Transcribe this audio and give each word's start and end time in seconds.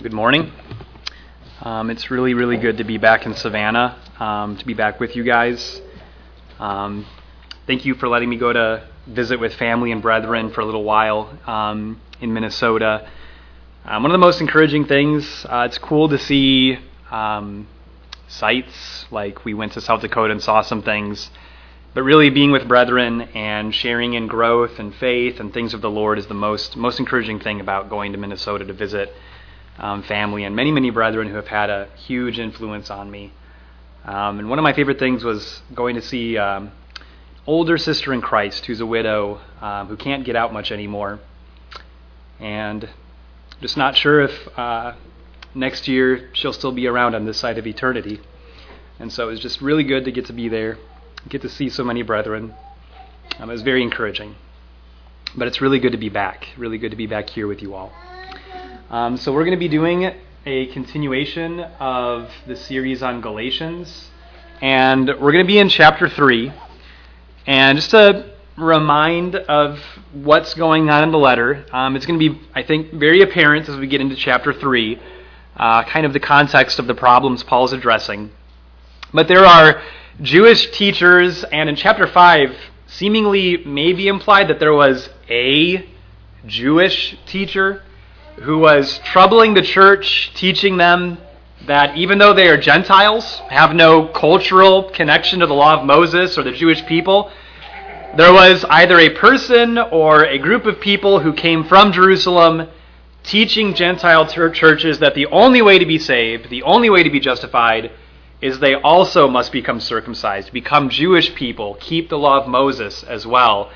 Good 0.00 0.12
morning. 0.12 0.52
Um, 1.60 1.90
it's 1.90 2.08
really, 2.08 2.32
really 2.32 2.56
good 2.56 2.76
to 2.76 2.84
be 2.84 2.98
back 2.98 3.26
in 3.26 3.34
Savannah, 3.34 3.98
um, 4.20 4.56
to 4.56 4.64
be 4.64 4.72
back 4.72 5.00
with 5.00 5.16
you 5.16 5.24
guys. 5.24 5.80
Um, 6.60 7.04
thank 7.66 7.84
you 7.84 7.94
for 7.94 8.06
letting 8.06 8.30
me 8.30 8.36
go 8.36 8.52
to 8.52 8.86
visit 9.08 9.40
with 9.40 9.54
family 9.54 9.90
and 9.90 10.00
brethren 10.00 10.52
for 10.52 10.60
a 10.60 10.64
little 10.64 10.84
while 10.84 11.36
um, 11.48 12.00
in 12.20 12.32
Minnesota. 12.32 13.10
Um, 13.84 14.04
one 14.04 14.12
of 14.12 14.14
the 14.14 14.24
most 14.24 14.40
encouraging 14.40 14.84
things, 14.84 15.44
uh, 15.48 15.66
it's 15.68 15.78
cool 15.78 16.08
to 16.10 16.18
see 16.18 16.78
um, 17.10 17.66
sites, 18.28 19.04
like 19.10 19.44
we 19.44 19.52
went 19.52 19.72
to 19.72 19.80
South 19.80 20.00
Dakota 20.00 20.30
and 20.30 20.40
saw 20.40 20.60
some 20.60 20.82
things. 20.82 21.28
But 21.92 22.04
really, 22.04 22.30
being 22.30 22.52
with 22.52 22.68
brethren 22.68 23.22
and 23.34 23.74
sharing 23.74 24.14
in 24.14 24.28
growth 24.28 24.78
and 24.78 24.94
faith 24.94 25.40
and 25.40 25.52
things 25.52 25.74
of 25.74 25.80
the 25.80 25.90
Lord 25.90 26.20
is 26.20 26.28
the 26.28 26.34
most 26.34 26.76
most 26.76 27.00
encouraging 27.00 27.40
thing 27.40 27.60
about 27.60 27.90
going 27.90 28.12
to 28.12 28.18
Minnesota 28.18 28.64
to 28.64 28.72
visit 28.72 29.12
um, 29.78 30.02
family 30.02 30.44
and 30.44 30.54
many, 30.54 30.72
many 30.72 30.90
brethren 30.90 31.28
who 31.28 31.36
have 31.36 31.46
had 31.46 31.70
a 31.70 31.88
huge 31.96 32.38
influence 32.38 32.90
on 32.90 33.10
me. 33.10 33.32
Um, 34.04 34.38
and 34.38 34.48
one 34.48 34.58
of 34.58 34.62
my 34.62 34.72
favorite 34.72 34.98
things 34.98 35.24
was 35.24 35.62
going 35.74 35.94
to 35.94 36.02
see 36.02 36.38
um, 36.38 36.72
older 37.46 37.78
sister 37.78 38.12
in 38.12 38.20
Christ 38.20 38.66
who's 38.66 38.80
a 38.80 38.86
widow 38.86 39.40
um, 39.60 39.88
who 39.88 39.96
can't 39.96 40.24
get 40.24 40.36
out 40.36 40.52
much 40.52 40.72
anymore, 40.72 41.20
and 42.40 42.88
just 43.60 43.76
not 43.76 43.96
sure 43.96 44.22
if 44.22 44.58
uh, 44.58 44.94
next 45.54 45.88
year 45.88 46.30
she'll 46.32 46.52
still 46.52 46.72
be 46.72 46.86
around 46.86 47.14
on 47.14 47.24
this 47.24 47.38
side 47.38 47.58
of 47.58 47.66
eternity. 47.66 48.20
And 49.00 49.12
so 49.12 49.28
it 49.28 49.30
was 49.30 49.40
just 49.40 49.60
really 49.60 49.84
good 49.84 50.04
to 50.06 50.12
get 50.12 50.26
to 50.26 50.32
be 50.32 50.48
there, 50.48 50.78
get 51.28 51.42
to 51.42 51.48
see 51.48 51.68
so 51.68 51.84
many 51.84 52.02
brethren. 52.02 52.54
Um, 53.38 53.50
it 53.50 53.52
was 53.52 53.62
very 53.62 53.82
encouraging. 53.82 54.34
But 55.36 55.46
it's 55.46 55.60
really 55.60 55.78
good 55.78 55.92
to 55.92 55.98
be 55.98 56.08
back. 56.08 56.48
Really 56.56 56.78
good 56.78 56.90
to 56.90 56.96
be 56.96 57.06
back 57.06 57.30
here 57.30 57.46
with 57.46 57.62
you 57.62 57.74
all. 57.74 57.92
Um, 58.90 59.18
so 59.18 59.34
we're 59.34 59.44
going 59.44 59.54
to 59.54 59.58
be 59.58 59.68
doing 59.68 60.10
a 60.46 60.66
continuation 60.68 61.60
of 61.60 62.30
the 62.46 62.56
series 62.56 63.02
on 63.02 63.20
Galatians, 63.20 64.08
and 64.62 65.08
we're 65.08 65.32
going 65.32 65.44
to 65.44 65.46
be 65.46 65.58
in 65.58 65.68
chapter 65.68 66.08
three. 66.08 66.50
And 67.46 67.76
just 67.76 67.90
to 67.90 68.30
remind 68.56 69.36
of 69.36 69.78
what's 70.14 70.54
going 70.54 70.88
on 70.88 71.04
in 71.04 71.12
the 71.12 71.18
letter, 71.18 71.66
um, 71.70 71.96
it's 71.96 72.06
going 72.06 72.18
to 72.18 72.30
be, 72.30 72.40
I 72.54 72.62
think, 72.62 72.94
very 72.94 73.20
apparent 73.20 73.68
as 73.68 73.76
we 73.76 73.88
get 73.88 74.00
into 74.00 74.16
chapter 74.16 74.54
three, 74.54 74.98
uh, 75.54 75.82
kind 75.84 76.06
of 76.06 76.14
the 76.14 76.20
context 76.20 76.78
of 76.78 76.86
the 76.86 76.94
problems 76.94 77.42
Paul 77.42 77.66
is 77.66 77.74
addressing. 77.74 78.30
But 79.12 79.28
there 79.28 79.44
are 79.44 79.82
Jewish 80.22 80.70
teachers, 80.70 81.44
and 81.44 81.68
in 81.68 81.76
chapter 81.76 82.06
five, 82.06 82.56
seemingly 82.86 83.58
maybe 83.66 84.08
implied 84.08 84.48
that 84.48 84.60
there 84.60 84.72
was 84.72 85.10
a 85.28 85.86
Jewish 86.46 87.18
teacher 87.26 87.82
who 88.42 88.58
was 88.58 88.98
troubling 89.00 89.54
the 89.54 89.62
church, 89.62 90.32
teaching 90.34 90.76
them 90.76 91.18
that 91.66 91.96
even 91.96 92.18
though 92.18 92.34
they 92.34 92.48
are 92.48 92.56
Gentiles, 92.56 93.42
have 93.48 93.74
no 93.74 94.06
cultural 94.06 94.90
connection 94.90 95.40
to 95.40 95.46
the 95.46 95.54
law 95.54 95.78
of 95.78 95.86
Moses 95.86 96.38
or 96.38 96.42
the 96.42 96.52
Jewish 96.52 96.84
people, 96.86 97.30
there 98.16 98.32
was 98.32 98.64
either 98.70 98.98
a 98.98 99.10
person 99.10 99.76
or 99.76 100.24
a 100.24 100.38
group 100.38 100.66
of 100.66 100.80
people 100.80 101.20
who 101.20 101.32
came 101.32 101.64
from 101.64 101.92
Jerusalem 101.92 102.68
teaching 103.22 103.74
Gentile 103.74 104.26
churches 104.26 105.00
that 105.00 105.14
the 105.14 105.26
only 105.26 105.60
way 105.60 105.78
to 105.78 105.84
be 105.84 105.98
saved, 105.98 106.48
the 106.48 106.62
only 106.62 106.88
way 106.88 107.02
to 107.02 107.10
be 107.10 107.20
justified, 107.20 107.90
is 108.40 108.60
they 108.60 108.74
also 108.74 109.28
must 109.28 109.52
become 109.52 109.80
circumcised, 109.80 110.52
become 110.52 110.88
Jewish 110.88 111.34
people, 111.34 111.76
keep 111.80 112.08
the 112.08 112.18
law 112.18 112.40
of 112.40 112.48
Moses 112.48 113.02
as 113.02 113.26
well. 113.26 113.70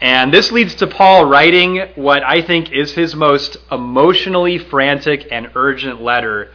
And 0.00 0.32
this 0.34 0.52
leads 0.52 0.74
to 0.76 0.86
Paul 0.86 1.24
writing 1.24 1.80
what 1.94 2.22
I 2.22 2.42
think 2.42 2.72
is 2.72 2.92
his 2.92 3.14
most 3.14 3.56
emotionally 3.70 4.58
frantic 4.58 5.28
and 5.30 5.50
urgent 5.54 6.02
letter 6.02 6.50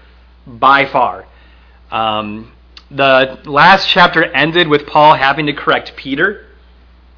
by 0.45 0.85
far. 0.85 1.25
Um, 1.91 2.51
the 2.91 3.39
last 3.45 3.87
chapter 3.87 4.23
ended 4.23 4.67
with 4.67 4.85
Paul 4.87 5.15
having 5.15 5.45
to 5.45 5.53
correct 5.53 5.93
Peter, 5.95 6.45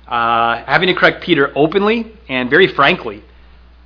uh, 0.08 0.64
having 0.66 0.88
to 0.88 0.94
correct 0.94 1.24
Peter 1.24 1.52
openly 1.56 2.14
and 2.30 2.50
very 2.50 2.68
frankly, 2.68 3.24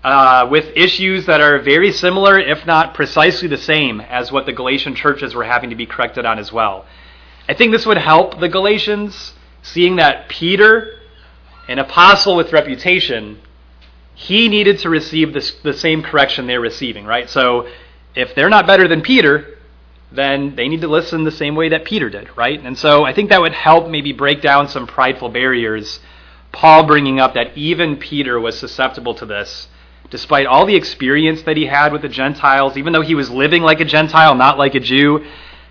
uh, 0.03 0.47
with 0.49 0.65
issues 0.75 1.25
that 1.25 1.41
are 1.41 1.59
very 1.59 1.91
similar, 1.91 2.37
if 2.37 2.65
not 2.65 2.93
precisely 2.93 3.47
the 3.47 3.57
same, 3.57 4.01
as 4.01 4.31
what 4.31 4.45
the 4.45 4.53
Galatian 4.53 4.93
churches 4.93 5.33
were 5.33 5.43
having 5.43 5.69
to 5.69 5.75
be 5.75 5.85
corrected 5.85 6.25
on 6.25 6.37
as 6.37 6.51
well. 6.51 6.85
I 7.47 7.53
think 7.53 7.71
this 7.71 7.85
would 7.85 7.97
help 7.97 8.39
the 8.39 8.49
Galatians, 8.49 9.33
seeing 9.63 9.95
that 9.95 10.29
Peter 10.29 10.94
an 11.67 11.79
apostle 11.79 12.35
with 12.35 12.53
reputation, 12.53 13.39
he 14.13 14.47
needed 14.47 14.79
to 14.79 14.89
receive 14.89 15.33
this, 15.33 15.51
the 15.63 15.73
same 15.73 16.01
correction 16.01 16.47
they're 16.47 16.61
receiving, 16.61 17.05
right? 17.05 17.29
So 17.29 17.67
if 18.15 18.33
they're 18.35 18.49
not 18.49 18.65
better 18.65 18.87
than 18.87 19.01
Peter, 19.01 19.57
then 20.11 20.55
they 20.55 20.67
need 20.67 20.81
to 20.81 20.87
listen 20.87 21.23
the 21.23 21.31
same 21.31 21.55
way 21.55 21.69
that 21.69 21.83
Peter 21.85 22.09
did, 22.09 22.29
right? 22.37 22.59
And 22.63 22.77
so 22.77 23.03
I 23.03 23.13
think 23.13 23.29
that 23.29 23.41
would 23.41 23.53
help 23.53 23.89
maybe 23.89 24.13
break 24.13 24.41
down 24.41 24.67
some 24.67 24.87
prideful 24.87 25.29
barriers. 25.29 25.99
Paul 26.51 26.85
bringing 26.85 27.19
up 27.19 27.33
that 27.33 27.57
even 27.57 27.97
Peter 27.97 28.39
was 28.39 28.57
susceptible 28.57 29.13
to 29.15 29.25
this, 29.25 29.67
despite 30.09 30.45
all 30.45 30.65
the 30.65 30.75
experience 30.75 31.41
that 31.43 31.57
he 31.57 31.65
had 31.65 31.91
with 31.91 32.01
the 32.01 32.07
Gentiles, 32.07 32.77
even 32.77 32.93
though 32.93 33.01
he 33.01 33.15
was 33.15 33.29
living 33.29 33.63
like 33.63 33.81
a 33.81 33.85
Gentile, 33.85 34.35
not 34.35 34.57
like 34.57 34.75
a 34.75 34.79
Jew. 34.79 35.25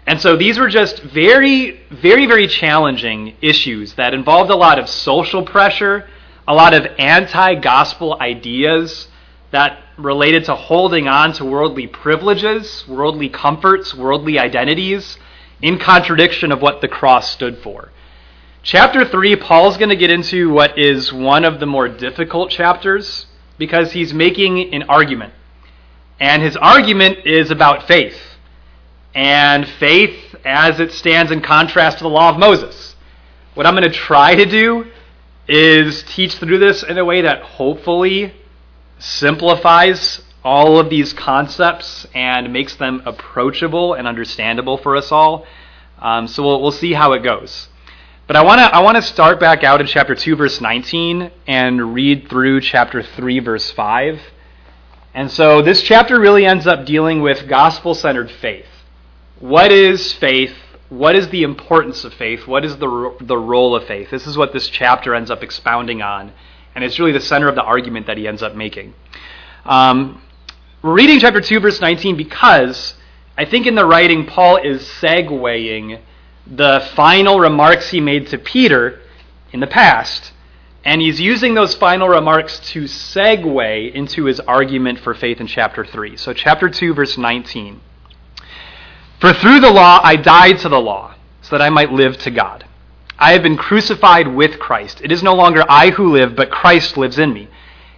And 0.06 0.20
so 0.20 0.36
these 0.36 0.58
were 0.58 0.68
just 0.68 1.02
very, 1.02 1.80
very, 1.90 2.26
very 2.26 2.46
challenging 2.46 3.36
issues 3.40 3.94
that 3.94 4.12
involved 4.12 4.50
a 4.50 4.56
lot 4.56 4.78
of 4.78 4.88
social 4.88 5.44
pressure, 5.44 6.06
a 6.46 6.54
lot 6.54 6.74
of 6.74 6.86
anti 6.98 7.54
gospel 7.54 8.18
ideas 8.20 9.08
that 9.50 9.78
related 9.96 10.44
to 10.44 10.54
holding 10.54 11.08
on 11.08 11.32
to 11.34 11.44
worldly 11.44 11.86
privileges, 11.86 12.84
worldly 12.86 13.28
comforts, 13.28 13.94
worldly 13.94 14.38
identities, 14.38 15.16
in 15.62 15.78
contradiction 15.78 16.52
of 16.52 16.60
what 16.60 16.80
the 16.80 16.88
cross 16.88 17.30
stood 17.30 17.58
for. 17.58 17.90
Chapter 18.62 19.04
3, 19.04 19.36
Paul's 19.36 19.76
going 19.76 19.90
to 19.90 19.96
get 19.96 20.10
into 20.10 20.50
what 20.50 20.78
is 20.78 21.12
one 21.12 21.44
of 21.44 21.60
the 21.60 21.66
more 21.66 21.88
difficult 21.88 22.50
chapters 22.50 23.26
because 23.56 23.92
he's 23.92 24.12
making 24.12 24.74
an 24.74 24.82
argument. 24.84 25.32
And 26.18 26.42
his 26.42 26.56
argument 26.56 27.26
is 27.26 27.50
about 27.50 27.86
faith 27.86 28.18
and 29.14 29.68
faith 29.68 30.34
as 30.44 30.80
it 30.80 30.92
stands 30.92 31.30
in 31.30 31.40
contrast 31.40 31.98
to 31.98 32.04
the 32.04 32.10
law 32.10 32.30
of 32.30 32.38
Moses. 32.38 32.96
What 33.54 33.66
I'm 33.66 33.74
going 33.74 33.90
to 33.90 33.96
try 33.96 34.34
to 34.34 34.44
do 34.44 34.86
is 35.46 36.02
teach 36.04 36.34
through 36.36 36.58
this 36.58 36.82
in 36.82 36.98
a 36.98 37.04
way 37.04 37.22
that 37.22 37.42
hopefully 37.42 38.34
simplifies 38.98 40.22
all 40.42 40.78
of 40.78 40.90
these 40.90 41.12
concepts 41.12 42.06
and 42.14 42.52
makes 42.52 42.76
them 42.76 43.02
approachable 43.06 43.94
and 43.94 44.06
understandable 44.06 44.76
for 44.76 44.96
us 44.96 45.12
all. 45.12 45.46
Um, 45.98 46.26
so 46.26 46.42
we'll, 46.42 46.60
we'll 46.60 46.72
see 46.72 46.92
how 46.92 47.12
it 47.12 47.22
goes. 47.22 47.68
But 48.26 48.36
I 48.36 48.42
want 48.42 48.58
to 48.58 48.64
I 48.64 48.80
want 48.80 48.96
to 48.96 49.02
start 49.02 49.38
back 49.38 49.64
out 49.64 49.82
in 49.82 49.86
chapter 49.86 50.14
2 50.14 50.36
verse 50.36 50.60
19 50.60 51.30
and 51.46 51.94
read 51.94 52.28
through 52.28 52.62
chapter 52.62 53.02
3 53.02 53.38
verse 53.40 53.70
5. 53.70 54.20
And 55.12 55.30
so 55.30 55.62
this 55.62 55.82
chapter 55.82 56.18
really 56.18 56.46
ends 56.46 56.66
up 56.66 56.86
dealing 56.86 57.20
with 57.20 57.46
gospel-centered 57.46 58.30
faith. 58.30 58.66
What 59.44 59.72
is 59.72 60.10
faith? 60.14 60.56
What 60.88 61.14
is 61.14 61.28
the 61.28 61.42
importance 61.42 62.02
of 62.04 62.14
faith? 62.14 62.46
What 62.46 62.64
is 62.64 62.78
the, 62.78 63.14
the 63.20 63.36
role 63.36 63.76
of 63.76 63.84
faith? 63.86 64.08
This 64.08 64.26
is 64.26 64.38
what 64.38 64.54
this 64.54 64.70
chapter 64.70 65.14
ends 65.14 65.30
up 65.30 65.42
expounding 65.42 66.00
on, 66.00 66.32
and 66.74 66.82
it's 66.82 66.98
really 66.98 67.12
the 67.12 67.20
center 67.20 67.46
of 67.46 67.54
the 67.54 67.62
argument 67.62 68.06
that 68.06 68.16
he 68.16 68.26
ends 68.26 68.42
up 68.42 68.54
making. 68.54 68.94
Um, 69.66 70.22
we're 70.80 70.94
reading 70.94 71.20
chapter 71.20 71.42
2, 71.42 71.60
verse 71.60 71.78
19, 71.78 72.16
because 72.16 72.94
I 73.36 73.44
think 73.44 73.66
in 73.66 73.74
the 73.74 73.84
writing, 73.84 74.24
Paul 74.24 74.56
is 74.56 74.80
segueing 74.80 76.00
the 76.46 76.88
final 76.94 77.38
remarks 77.38 77.90
he 77.90 78.00
made 78.00 78.28
to 78.28 78.38
Peter 78.38 78.98
in 79.52 79.60
the 79.60 79.66
past, 79.66 80.32
and 80.86 81.02
he's 81.02 81.20
using 81.20 81.52
those 81.52 81.74
final 81.74 82.08
remarks 82.08 82.60
to 82.70 82.84
segue 82.84 83.92
into 83.92 84.24
his 84.24 84.40
argument 84.40 85.00
for 85.00 85.12
faith 85.12 85.38
in 85.38 85.46
chapter 85.46 85.84
3. 85.84 86.16
So, 86.16 86.32
chapter 86.32 86.70
2, 86.70 86.94
verse 86.94 87.18
19. 87.18 87.82
For 89.24 89.32
through 89.32 89.60
the 89.60 89.70
law 89.70 90.00
I 90.04 90.16
died 90.16 90.58
to 90.58 90.68
the 90.68 90.78
law, 90.78 91.14
so 91.40 91.56
that 91.56 91.64
I 91.64 91.70
might 91.70 91.90
live 91.90 92.18
to 92.18 92.30
God. 92.30 92.66
I 93.18 93.32
have 93.32 93.42
been 93.42 93.56
crucified 93.56 94.28
with 94.28 94.58
Christ. 94.58 95.00
It 95.02 95.10
is 95.10 95.22
no 95.22 95.34
longer 95.34 95.64
I 95.66 95.88
who 95.88 96.12
live, 96.12 96.36
but 96.36 96.50
Christ 96.50 96.98
lives 96.98 97.18
in 97.18 97.32
me. 97.32 97.48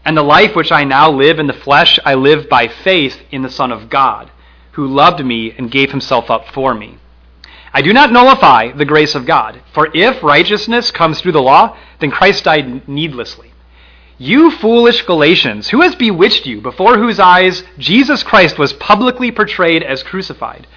And 0.04 0.16
the 0.16 0.22
life 0.22 0.54
which 0.54 0.70
I 0.70 0.84
now 0.84 1.10
live 1.10 1.40
in 1.40 1.48
the 1.48 1.52
flesh, 1.52 1.98
I 2.04 2.14
live 2.14 2.48
by 2.48 2.68
faith 2.68 3.20
in 3.32 3.42
the 3.42 3.50
Son 3.50 3.72
of 3.72 3.90
God, 3.90 4.30
who 4.74 4.86
loved 4.86 5.24
me 5.24 5.52
and 5.58 5.68
gave 5.68 5.90
himself 5.90 6.30
up 6.30 6.46
for 6.54 6.74
me. 6.74 6.96
I 7.74 7.82
do 7.82 7.92
not 7.92 8.12
nullify 8.12 8.70
the 8.70 8.84
grace 8.84 9.16
of 9.16 9.26
God, 9.26 9.60
for 9.74 9.90
if 9.96 10.22
righteousness 10.22 10.92
comes 10.92 11.20
through 11.20 11.32
the 11.32 11.42
law, 11.42 11.76
then 11.98 12.12
Christ 12.12 12.44
died 12.44 12.86
needlessly. 12.86 13.52
You 14.16 14.52
foolish 14.52 15.02
Galatians, 15.02 15.70
who 15.70 15.80
has 15.80 15.96
bewitched 15.96 16.46
you, 16.46 16.60
before 16.60 16.96
whose 16.96 17.18
eyes 17.18 17.64
Jesus 17.78 18.22
Christ 18.22 18.60
was 18.60 18.74
publicly 18.74 19.32
portrayed 19.32 19.82
as 19.82 20.04
crucified? 20.04 20.68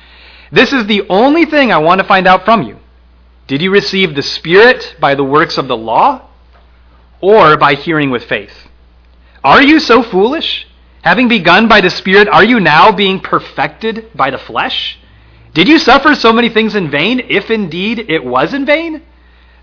This 0.52 0.74
is 0.74 0.88
the 0.88 1.04
only 1.10 1.46
thing 1.46 1.72
I 1.72 1.78
want 1.78 2.02
to 2.02 2.08
find 2.08 2.28
out 2.28 2.46
from 2.46 2.64
you. 2.64 2.80
Did 3.48 3.62
you 3.62 3.72
receive 3.72 4.16
the 4.16 4.22
Spirit 4.22 4.96
by 5.00 5.16
the 5.16 5.24
works 5.24 5.58
of 5.58 5.68
the 5.68 5.78
law 5.78 6.28
or 7.22 7.58
by 7.58 7.76
hearing 7.76 8.12
with 8.12 8.24
faith? 8.26 8.68
Are 9.44 9.62
you 9.62 9.80
so 9.80 10.04
foolish? 10.04 10.68
Having 11.02 11.30
begun 11.30 11.68
by 11.68 11.82
the 11.82 11.90
Spirit, 11.90 12.28
are 12.28 12.44
you 12.44 12.60
now 12.60 12.92
being 12.92 13.20
perfected 13.20 14.12
by 14.14 14.30
the 14.30 14.38
flesh? 14.38 15.00
Did 15.54 15.68
you 15.68 15.80
suffer 15.80 16.14
so 16.14 16.32
many 16.32 16.50
things 16.50 16.76
in 16.76 16.92
vain, 16.92 17.22
if 17.30 17.50
indeed 17.50 18.06
it 18.10 18.24
was 18.24 18.54
in 18.54 18.66
vain? 18.66 19.02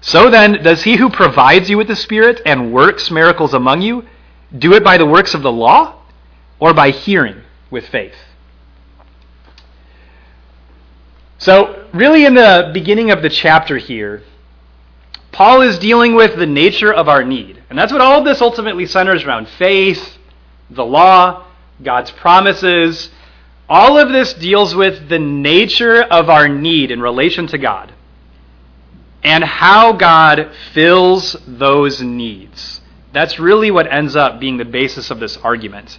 So 0.00 0.30
then, 0.30 0.62
does 0.62 0.82
he 0.82 0.96
who 0.96 1.10
provides 1.10 1.70
you 1.70 1.78
with 1.78 1.88
the 1.88 1.96
Spirit 1.96 2.40
and 2.44 2.72
works 2.72 3.10
miracles 3.10 3.54
among 3.54 3.82
you 3.82 4.04
do 4.56 4.74
it 4.74 4.84
by 4.84 4.96
the 4.96 5.06
works 5.06 5.34
of 5.34 5.42
the 5.42 5.52
law 5.52 6.00
or 6.58 6.72
by 6.72 6.90
hearing 6.90 7.42
with 7.70 7.86
faith? 7.88 8.14
So, 11.38 11.86
really, 11.92 12.24
in 12.24 12.34
the 12.34 12.70
beginning 12.72 13.10
of 13.10 13.22
the 13.22 13.28
chapter 13.28 13.76
here, 13.76 14.22
Paul 15.32 15.60
is 15.60 15.78
dealing 15.78 16.14
with 16.14 16.36
the 16.36 16.46
nature 16.46 16.92
of 16.92 17.08
our 17.08 17.22
need. 17.22 17.62
And 17.68 17.78
that's 17.78 17.92
what 17.92 18.00
all 18.00 18.18
of 18.18 18.24
this 18.24 18.40
ultimately 18.40 18.86
centers 18.86 19.24
around 19.24 19.48
faith, 19.48 20.16
the 20.70 20.84
law, 20.84 21.44
God's 21.82 22.10
promises. 22.10 23.10
All 23.68 23.98
of 23.98 24.10
this 24.10 24.32
deals 24.32 24.74
with 24.74 25.08
the 25.08 25.18
nature 25.18 26.02
of 26.02 26.30
our 26.30 26.48
need 26.48 26.90
in 26.90 27.02
relation 27.02 27.46
to 27.48 27.58
God 27.58 27.92
and 29.22 29.42
how 29.42 29.92
God 29.92 30.52
fills 30.72 31.36
those 31.46 32.00
needs. 32.00 32.80
That's 33.12 33.38
really 33.38 33.70
what 33.70 33.92
ends 33.92 34.14
up 34.14 34.38
being 34.38 34.56
the 34.56 34.64
basis 34.64 35.10
of 35.10 35.18
this 35.18 35.36
argument. 35.38 35.98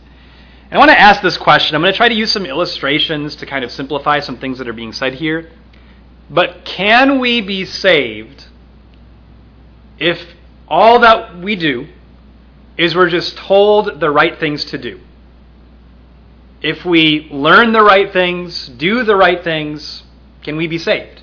And 0.69 0.73
I 0.73 0.77
want 0.79 0.91
to 0.91 0.99
ask 0.99 1.21
this 1.21 1.37
question. 1.37 1.75
I'm 1.75 1.81
going 1.81 1.93
to 1.93 1.97
try 1.97 2.09
to 2.09 2.15
use 2.15 2.31
some 2.31 2.45
illustrations 2.45 3.35
to 3.37 3.45
kind 3.45 3.63
of 3.63 3.71
simplify 3.71 4.19
some 4.19 4.37
things 4.37 4.57
that 4.57 4.67
are 4.67 4.73
being 4.73 4.91
said 4.91 5.13
here. 5.13 5.49
But 6.29 6.65
can 6.65 7.19
we 7.19 7.39
be 7.39 7.63
saved 7.63 8.47
if 9.97 10.21
all 10.67 10.99
that 10.99 11.37
we 11.37 11.55
do 11.55 11.87
is 12.77 12.95
we're 12.95 13.09
just 13.09 13.37
told 13.37 14.01
the 14.01 14.09
right 14.09 14.37
things 14.37 14.65
to 14.65 14.77
do? 14.77 14.99
If 16.61 16.83
we 16.83 17.29
learn 17.31 17.71
the 17.71 17.83
right 17.83 18.11
things, 18.11 18.67
do 18.67 19.03
the 19.03 19.15
right 19.15 19.41
things, 19.41 20.03
can 20.43 20.57
we 20.57 20.67
be 20.67 20.77
saved? 20.77 21.21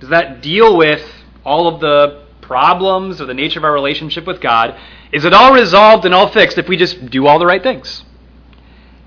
Does 0.00 0.10
that 0.10 0.42
deal 0.42 0.76
with 0.76 1.02
all 1.44 1.66
of 1.66 1.80
the 1.80 2.26
problems 2.42 3.20
or 3.20 3.26
the 3.26 3.34
nature 3.34 3.58
of 3.58 3.64
our 3.64 3.72
relationship 3.72 4.26
with 4.26 4.42
God? 4.42 4.78
Is 5.12 5.24
it 5.24 5.32
all 5.32 5.54
resolved 5.54 6.04
and 6.04 6.12
all 6.12 6.28
fixed 6.28 6.58
if 6.58 6.68
we 6.68 6.76
just 6.76 7.06
do 7.10 7.26
all 7.26 7.38
the 7.38 7.46
right 7.46 7.62
things? 7.62 8.04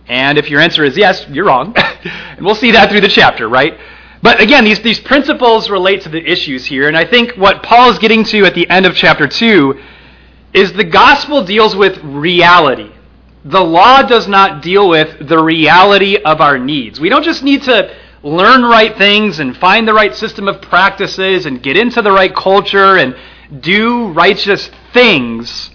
And 0.09 0.39
if 0.39 0.49
your 0.49 0.59
answer 0.59 0.83
is 0.83 0.97
yes, 0.97 1.25
you're 1.29 1.45
wrong. 1.45 1.73
and 1.77 2.43
we'll 2.43 2.55
see 2.55 2.71
that 2.71 2.89
through 2.89 3.01
the 3.01 3.07
chapter, 3.07 3.47
right? 3.47 3.79
But 4.21 4.41
again, 4.41 4.65
these, 4.65 4.81
these 4.81 4.99
principles 4.99 5.69
relate 5.69 6.01
to 6.01 6.09
the 6.09 6.19
issues 6.19 6.65
here. 6.65 6.87
And 6.87 6.97
I 6.97 7.05
think 7.05 7.33
what 7.33 7.63
Paul 7.63 7.91
is 7.91 7.99
getting 7.99 8.23
to 8.25 8.45
at 8.45 8.55
the 8.55 8.69
end 8.69 8.85
of 8.85 8.95
chapter 8.95 9.27
2 9.27 9.79
is 10.53 10.73
the 10.73 10.83
gospel 10.83 11.45
deals 11.45 11.75
with 11.75 11.97
reality. 12.03 12.91
The 13.45 13.63
law 13.63 14.01
does 14.01 14.27
not 14.27 14.61
deal 14.61 14.89
with 14.89 15.27
the 15.27 15.41
reality 15.41 16.17
of 16.17 16.41
our 16.41 16.57
needs. 16.57 16.99
We 16.99 17.07
don't 17.07 17.23
just 17.23 17.43
need 17.43 17.63
to 17.63 17.95
learn 18.23 18.63
right 18.63 18.97
things 18.97 19.39
and 19.39 19.55
find 19.55 19.87
the 19.87 19.93
right 19.93 20.13
system 20.13 20.47
of 20.47 20.61
practices 20.61 21.45
and 21.45 21.63
get 21.63 21.77
into 21.77 22.01
the 22.01 22.11
right 22.11 22.35
culture 22.35 22.97
and 22.97 23.15
do 23.61 24.07
righteous 24.07 24.69
things. 24.91 25.69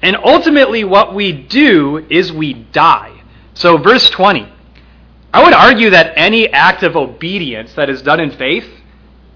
And 0.00 0.16
ultimately, 0.16 0.84
what 0.84 1.14
we 1.14 1.32
do 1.32 2.06
is 2.08 2.32
we 2.32 2.54
die. 2.54 3.17
So, 3.58 3.76
verse 3.76 4.08
20. 4.10 4.48
I 5.34 5.42
would 5.42 5.52
argue 5.52 5.90
that 5.90 6.12
any 6.14 6.48
act 6.48 6.84
of 6.84 6.94
obedience 6.94 7.74
that 7.74 7.90
is 7.90 8.02
done 8.02 8.20
in 8.20 8.30
faith 8.30 8.64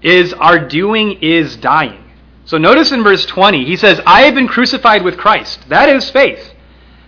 is 0.01 0.31
our 0.31 0.65
doing 0.65 1.21
is 1.21 1.57
dying. 1.57 2.01
So, 2.45 2.57
notice 2.57 2.93
in 2.93 3.03
verse 3.03 3.25
20, 3.25 3.65
he 3.65 3.75
says, 3.75 3.99
I 4.05 4.21
have 4.21 4.33
been 4.33 4.47
crucified 4.47 5.03
with 5.03 5.17
Christ. 5.17 5.67
That 5.67 5.89
is 5.89 6.09
faith. 6.09 6.53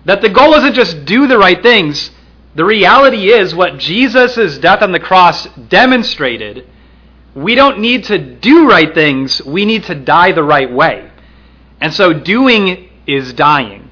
That 0.03 0.21
the 0.21 0.27
goal 0.27 0.55
isn't 0.55 0.73
just 0.73 1.05
do 1.05 1.25
the 1.25 1.37
right 1.37 1.63
things. 1.63 2.11
The 2.55 2.65
reality 2.65 3.31
is 3.31 3.55
what 3.55 3.77
Jesus' 3.77 4.57
death 4.57 4.81
on 4.81 4.91
the 4.91 4.99
cross 4.99 5.47
demonstrated. 5.69 6.67
We 7.33 7.55
don't 7.55 7.79
need 7.79 8.03
to 8.05 8.17
do 8.17 8.67
right 8.69 8.93
things, 8.93 9.41
we 9.41 9.63
need 9.63 9.85
to 9.85 9.95
die 9.95 10.33
the 10.33 10.43
right 10.43 10.69
way. 10.69 11.09
And 11.79 11.93
so, 11.93 12.11
doing 12.11 12.89
is 13.07 13.31
dying. 13.31 13.84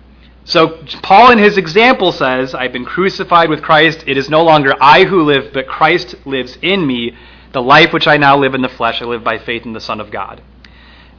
So, 0.46 0.84
Paul, 1.02 1.32
in 1.32 1.38
his 1.40 1.58
example, 1.58 2.12
says, 2.12 2.54
I've 2.54 2.74
been 2.74 2.86
crucified 2.86 3.50
with 3.50 3.62
Christ. 3.62 4.04
It 4.08 4.18
is 4.18 4.30
no 4.30 4.44
longer 4.44 4.76
I 4.82 5.06
who 5.06 5.24
live, 5.24 5.54
but 5.54 5.68
Christ 5.68 6.16
lives 6.26 6.58
in 6.62 6.86
me. 6.86 7.16
The 7.54 7.62
life 7.62 7.94
which 7.94 8.08
I 8.08 8.18
now 8.18 8.38
live 8.38 8.54
in 8.54 8.62
the 8.62 8.68
flesh, 8.68 9.02
I 9.02 9.06
live 9.06 9.24
by 9.24 9.38
faith 9.38 9.66
in 9.66 9.74
the 9.74 9.80
Son 9.80 10.02
of 10.02 10.12
God. 10.12 10.42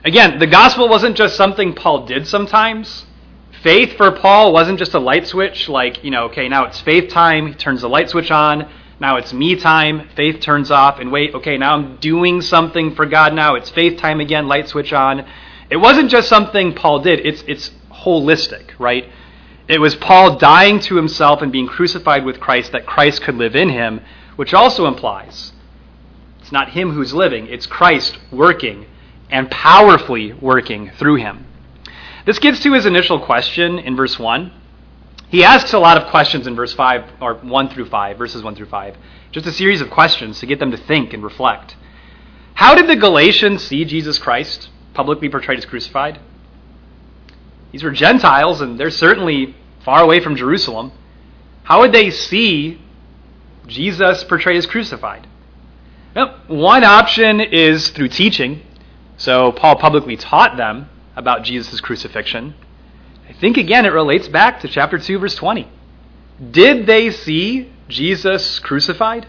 Again, 0.04 0.38
the 0.38 0.46
gospel 0.46 0.88
wasn't 0.88 1.16
just 1.16 1.36
something 1.36 1.74
Paul 1.74 2.04
did 2.04 2.26
sometimes. 2.26 3.06
Faith 3.62 3.96
for 3.96 4.10
Paul 4.10 4.52
wasn't 4.52 4.78
just 4.78 4.92
a 4.92 4.98
light 4.98 5.26
switch, 5.26 5.70
like, 5.70 6.04
you 6.04 6.10
know, 6.10 6.24
okay, 6.24 6.48
now 6.48 6.66
it's 6.66 6.80
faith 6.82 7.08
time, 7.08 7.46
he 7.46 7.54
turns 7.54 7.80
the 7.80 7.88
light 7.88 8.10
switch 8.10 8.30
on. 8.30 8.68
Now 9.00 9.16
it's 9.16 9.32
me 9.32 9.56
time, 9.56 10.10
faith 10.14 10.40
turns 10.40 10.70
off, 10.70 10.98
and 10.98 11.10
wait, 11.10 11.34
okay, 11.34 11.56
now 11.56 11.74
I'm 11.74 11.96
doing 11.96 12.42
something 12.42 12.94
for 12.94 13.06
God 13.06 13.32
now. 13.32 13.54
It's 13.54 13.70
faith 13.70 13.98
time 13.98 14.20
again, 14.20 14.48
light 14.48 14.68
switch 14.68 14.92
on. 14.92 15.24
It 15.70 15.78
wasn't 15.78 16.10
just 16.10 16.28
something 16.28 16.74
Paul 16.74 17.00
did, 17.00 17.24
it's, 17.24 17.42
it's 17.46 17.70
holistic, 18.04 18.70
right? 18.78 19.10
It 19.66 19.80
was 19.80 19.94
Paul 19.96 20.36
dying 20.36 20.80
to 20.80 20.96
himself 20.96 21.40
and 21.40 21.50
being 21.50 21.66
crucified 21.66 22.24
with 22.24 22.40
Christ 22.40 22.72
that 22.72 22.86
Christ 22.86 23.22
could 23.22 23.36
live 23.36 23.56
in 23.56 23.70
him, 23.70 24.00
which 24.36 24.52
also 24.52 24.86
implies 24.86 25.52
it's 26.40 26.52
not 26.52 26.70
him 26.70 26.90
who's 26.90 27.14
living, 27.14 27.46
it's 27.46 27.66
Christ 27.66 28.18
working 28.30 28.86
and 29.30 29.50
powerfully 29.50 30.34
working 30.34 30.90
through 30.98 31.16
him. 31.16 31.46
This 32.26 32.38
gets 32.38 32.60
to 32.60 32.74
his 32.74 32.84
initial 32.84 33.18
question 33.18 33.78
in 33.78 33.96
verse 33.96 34.18
1. 34.18 34.52
He 35.28 35.42
asks 35.42 35.72
a 35.72 35.78
lot 35.78 35.96
of 35.96 36.10
questions 36.10 36.46
in 36.46 36.54
verse 36.54 36.74
5, 36.74 37.04
or 37.22 37.34
1 37.34 37.68
through 37.70 37.86
5, 37.86 38.18
verses 38.18 38.42
1 38.42 38.54
through 38.54 38.66
5. 38.66 38.96
Just 39.32 39.46
a 39.46 39.52
series 39.52 39.80
of 39.80 39.90
questions 39.90 40.38
to 40.40 40.46
get 40.46 40.58
them 40.58 40.70
to 40.70 40.76
think 40.76 41.14
and 41.14 41.24
reflect. 41.24 41.76
How 42.54 42.74
did 42.74 42.88
the 42.88 42.96
Galatians 42.96 43.64
see 43.64 43.84
Jesus 43.84 44.18
Christ 44.18 44.68
publicly 44.92 45.28
portrayed 45.30 45.58
as 45.58 45.64
crucified? 45.64 46.20
These 47.74 47.82
were 47.82 47.90
Gentiles, 47.90 48.60
and 48.60 48.78
they're 48.78 48.88
certainly 48.88 49.56
far 49.84 50.00
away 50.00 50.20
from 50.20 50.36
Jerusalem. 50.36 50.92
How 51.64 51.80
would 51.80 51.90
they 51.90 52.08
see 52.12 52.80
Jesus 53.66 54.22
portrayed 54.22 54.58
as 54.58 54.64
crucified? 54.64 55.26
Well, 56.14 56.38
one 56.46 56.84
option 56.84 57.40
is 57.40 57.88
through 57.90 58.10
teaching. 58.10 58.62
So 59.16 59.50
Paul 59.50 59.74
publicly 59.74 60.16
taught 60.16 60.56
them 60.56 60.88
about 61.16 61.42
Jesus' 61.42 61.80
crucifixion. 61.80 62.54
I 63.28 63.32
think, 63.32 63.56
again, 63.56 63.86
it 63.86 63.92
relates 63.92 64.28
back 64.28 64.60
to 64.60 64.68
chapter 64.68 64.96
2, 64.96 65.18
verse 65.18 65.34
20. 65.34 65.68
Did 66.52 66.86
they 66.86 67.10
see 67.10 67.72
Jesus 67.88 68.60
crucified 68.60 69.26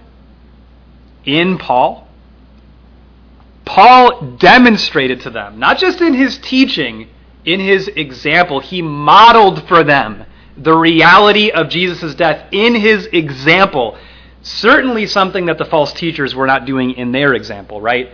in 1.23 1.57
Paul? 1.57 2.07
Paul 3.65 4.35
demonstrated 4.37 5.21
to 5.21 5.31
them, 5.31 5.57
not 5.57 5.79
just 5.79 5.99
in 5.99 6.13
his 6.13 6.37
teaching, 6.37 7.09
in 7.45 7.59
his 7.59 7.87
example, 7.87 8.59
he 8.59 8.81
modeled 8.81 9.67
for 9.67 9.83
them 9.83 10.25
the 10.57 10.75
reality 10.75 11.51
of 11.51 11.69
Jesus' 11.69 12.15
death 12.15 12.47
in 12.51 12.75
his 12.75 13.07
example. 13.07 13.97
Certainly 14.41 15.07
something 15.07 15.45
that 15.47 15.57
the 15.57 15.65
false 15.65 15.93
teachers 15.93 16.33
were 16.33 16.47
not 16.47 16.65
doing 16.65 16.91
in 16.91 17.11
their 17.11 17.33
example, 17.33 17.81
right? 17.81 18.09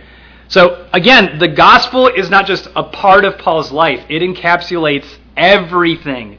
So, 0.48 0.86
again, 0.92 1.38
the 1.38 1.48
gospel 1.48 2.08
is 2.08 2.28
not 2.28 2.46
just 2.46 2.68
a 2.76 2.82
part 2.82 3.24
of 3.24 3.38
Paul's 3.38 3.72
life, 3.72 4.04
it 4.08 4.22
encapsulates 4.22 5.06
everything. 5.36 6.38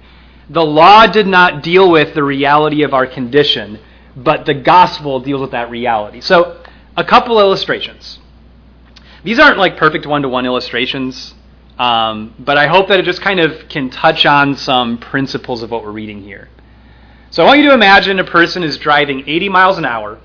The 0.50 0.64
law 0.64 1.08
did 1.08 1.26
not 1.26 1.64
deal 1.64 1.90
with 1.90 2.14
the 2.14 2.24
reality 2.24 2.84
of 2.84 2.94
our 2.94 3.08
condition, 3.08 3.80
but 4.16 4.46
the 4.46 4.54
gospel 4.54 5.20
deals 5.20 5.42
with 5.42 5.52
that 5.52 5.70
reality. 5.70 6.22
So, 6.22 6.62
a 6.96 7.04
couple 7.04 7.40
illustrations. 7.40 8.20
These 9.24 9.40
aren't 9.40 9.58
like 9.58 9.78
perfect 9.78 10.06
one 10.06 10.22
to 10.22 10.30
one 10.30 10.46
illustrations. 10.46 11.34
Um, 11.78 12.36
but 12.40 12.58
I 12.58 12.68
hope 12.68 12.88
that 12.90 13.00
it 13.00 13.06
just 13.06 13.22
kind 13.22 13.40
of 13.40 13.68
can 13.68 13.90
touch 13.90 14.26
on 14.26 14.56
some 14.56 14.98
principles 15.00 15.64
of 15.64 15.72
what 15.72 15.84
we're 15.84 15.92
reading 15.92 16.22
here. 16.22 16.50
So 17.32 17.44
I 17.44 17.48
want 17.48 17.60
you 17.60 17.70
to 17.70 17.74
imagine 17.74 18.20
a 18.20 18.24
person 18.24 18.64
is 18.64 18.78
driving 18.78 19.24
80 19.28 19.50
miles 19.50 19.78
an 19.80 19.86
hour 19.86 20.20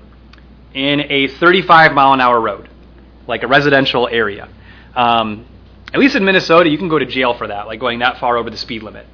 in 0.73 1.01
a 1.11 1.27
35 1.27 1.93
mile 1.93 2.13
an 2.13 2.21
hour 2.21 2.39
road, 2.39 2.69
like 3.27 3.41
a 3.41 3.47
residential 3.47 4.07
area. 4.07 4.47
Um, 4.95 5.45
at 5.91 5.99
least 5.99 6.15
in 6.15 6.23
Minnesota, 6.23 6.69
you 6.69 6.77
can 6.77 6.87
go 6.87 6.99
to 6.99 7.05
jail 7.05 7.33
for 7.33 7.47
that, 7.47 7.65
like 7.65 7.79
going 7.79 7.99
that 7.99 8.19
far 8.19 8.37
over 8.37 8.51
the 8.51 8.57
speed 8.57 8.83
limit. 8.83 9.07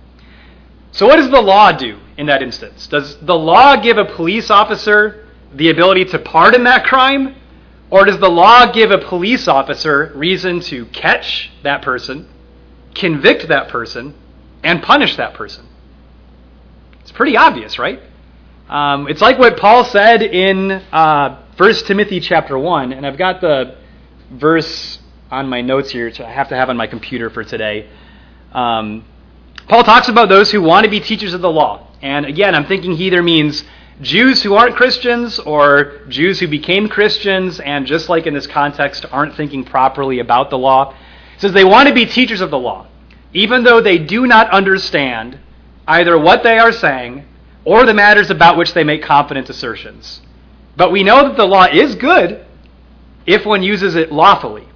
So, 0.91 1.07
what 1.07 1.17
does 1.17 1.29
the 1.29 1.41
law 1.41 1.71
do 1.71 1.99
in 2.17 2.25
that 2.27 2.41
instance? 2.41 2.87
Does 2.87 3.17
the 3.19 3.35
law 3.35 3.75
give 3.77 3.97
a 3.97 4.05
police 4.05 4.49
officer 4.49 5.27
the 5.53 5.69
ability 5.69 6.05
to 6.05 6.19
pardon 6.19 6.63
that 6.65 6.85
crime? 6.85 7.35
Or 7.89 8.05
does 8.05 8.19
the 8.19 8.29
law 8.29 8.71
give 8.71 8.91
a 8.91 8.97
police 8.97 9.47
officer 9.47 10.11
reason 10.15 10.59
to 10.61 10.85
catch 10.87 11.51
that 11.63 11.81
person, 11.81 12.27
convict 12.93 13.47
that 13.47 13.69
person, 13.69 14.15
and 14.63 14.81
punish 14.81 15.15
that 15.17 15.33
person? 15.33 15.67
It's 17.01 17.11
pretty 17.11 17.37
obvious, 17.37 17.77
right? 17.77 18.01
Um, 18.67 19.07
it's 19.07 19.21
like 19.21 19.37
what 19.37 19.57
Paul 19.57 19.85
said 19.85 20.23
in 20.23 20.71
uh, 20.71 21.43
1 21.57 21.73
Timothy 21.85 22.19
chapter 22.19 22.57
1, 22.57 22.93
and 22.93 23.05
I've 23.05 23.17
got 23.17 23.39
the 23.39 23.77
verse 24.31 24.97
on 25.29 25.47
my 25.47 25.61
notes 25.61 25.91
here, 25.91 26.05
which 26.05 26.19
I 26.19 26.31
have 26.31 26.49
to 26.49 26.55
have 26.55 26.69
on 26.69 26.77
my 26.77 26.87
computer 26.87 27.29
for 27.29 27.43
today. 27.43 27.89
Um, 28.51 29.05
Paul 29.67 29.83
talks 29.83 30.07
about 30.07 30.29
those 30.29 30.51
who 30.51 30.61
want 30.61 30.85
to 30.85 30.89
be 30.89 30.99
teachers 30.99 31.33
of 31.33 31.41
the 31.41 31.49
law. 31.49 31.87
And 32.01 32.25
again, 32.25 32.55
I'm 32.55 32.65
thinking 32.65 32.93
he 32.93 33.07
either 33.07 33.23
means 33.23 33.63
Jews 34.01 34.43
who 34.43 34.55
aren't 34.55 34.75
Christians 34.75 35.39
or 35.39 35.99
Jews 36.09 36.39
who 36.39 36.47
became 36.47 36.89
Christians 36.89 37.61
and, 37.61 37.87
just 37.87 38.09
like 38.09 38.27
in 38.27 38.33
this 38.33 38.47
context, 38.47 39.05
aren't 39.09 39.35
thinking 39.35 39.63
properly 39.63 40.19
about 40.19 40.49
the 40.49 40.57
law. 40.57 40.91
He 40.91 41.39
says 41.39 41.53
they 41.53 41.63
want 41.63 41.87
to 41.87 41.93
be 41.93 42.05
teachers 42.05 42.41
of 42.41 42.51
the 42.51 42.59
law, 42.59 42.87
even 43.33 43.63
though 43.63 43.79
they 43.79 43.97
do 43.97 44.27
not 44.27 44.49
understand 44.51 45.39
either 45.87 46.19
what 46.19 46.43
they 46.43 46.57
are 46.57 46.73
saying 46.73 47.25
or 47.63 47.85
the 47.85 47.93
matters 47.93 48.29
about 48.29 48.57
which 48.57 48.73
they 48.73 48.83
make 48.83 49.01
confident 49.01 49.49
assertions. 49.49 50.21
But 50.75 50.91
we 50.91 51.03
know 51.03 51.29
that 51.29 51.37
the 51.37 51.47
law 51.47 51.65
is 51.65 51.95
good 51.95 52.45
if 53.25 53.45
one 53.45 53.63
uses 53.63 53.95
it 53.95 54.11
lawfully, 54.11 54.67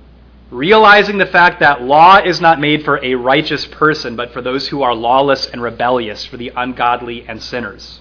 realizing 0.49 1.17
the 1.17 1.25
fact 1.25 1.59
that 1.59 1.81
law 1.81 2.19
is 2.23 2.39
not 2.39 2.61
made 2.61 2.83
for 2.85 3.03
a 3.03 3.15
righteous 3.15 3.65
person, 3.65 4.15
but 4.15 4.31
for 4.31 4.41
those 4.41 4.69
who 4.69 4.81
are 4.81 4.95
lawless 4.95 5.45
and 5.47 5.61
rebellious, 5.61 6.25
for 6.25 6.37
the 6.37 6.53
ungodly 6.55 7.27
and 7.27 7.43
sinners. 7.43 7.99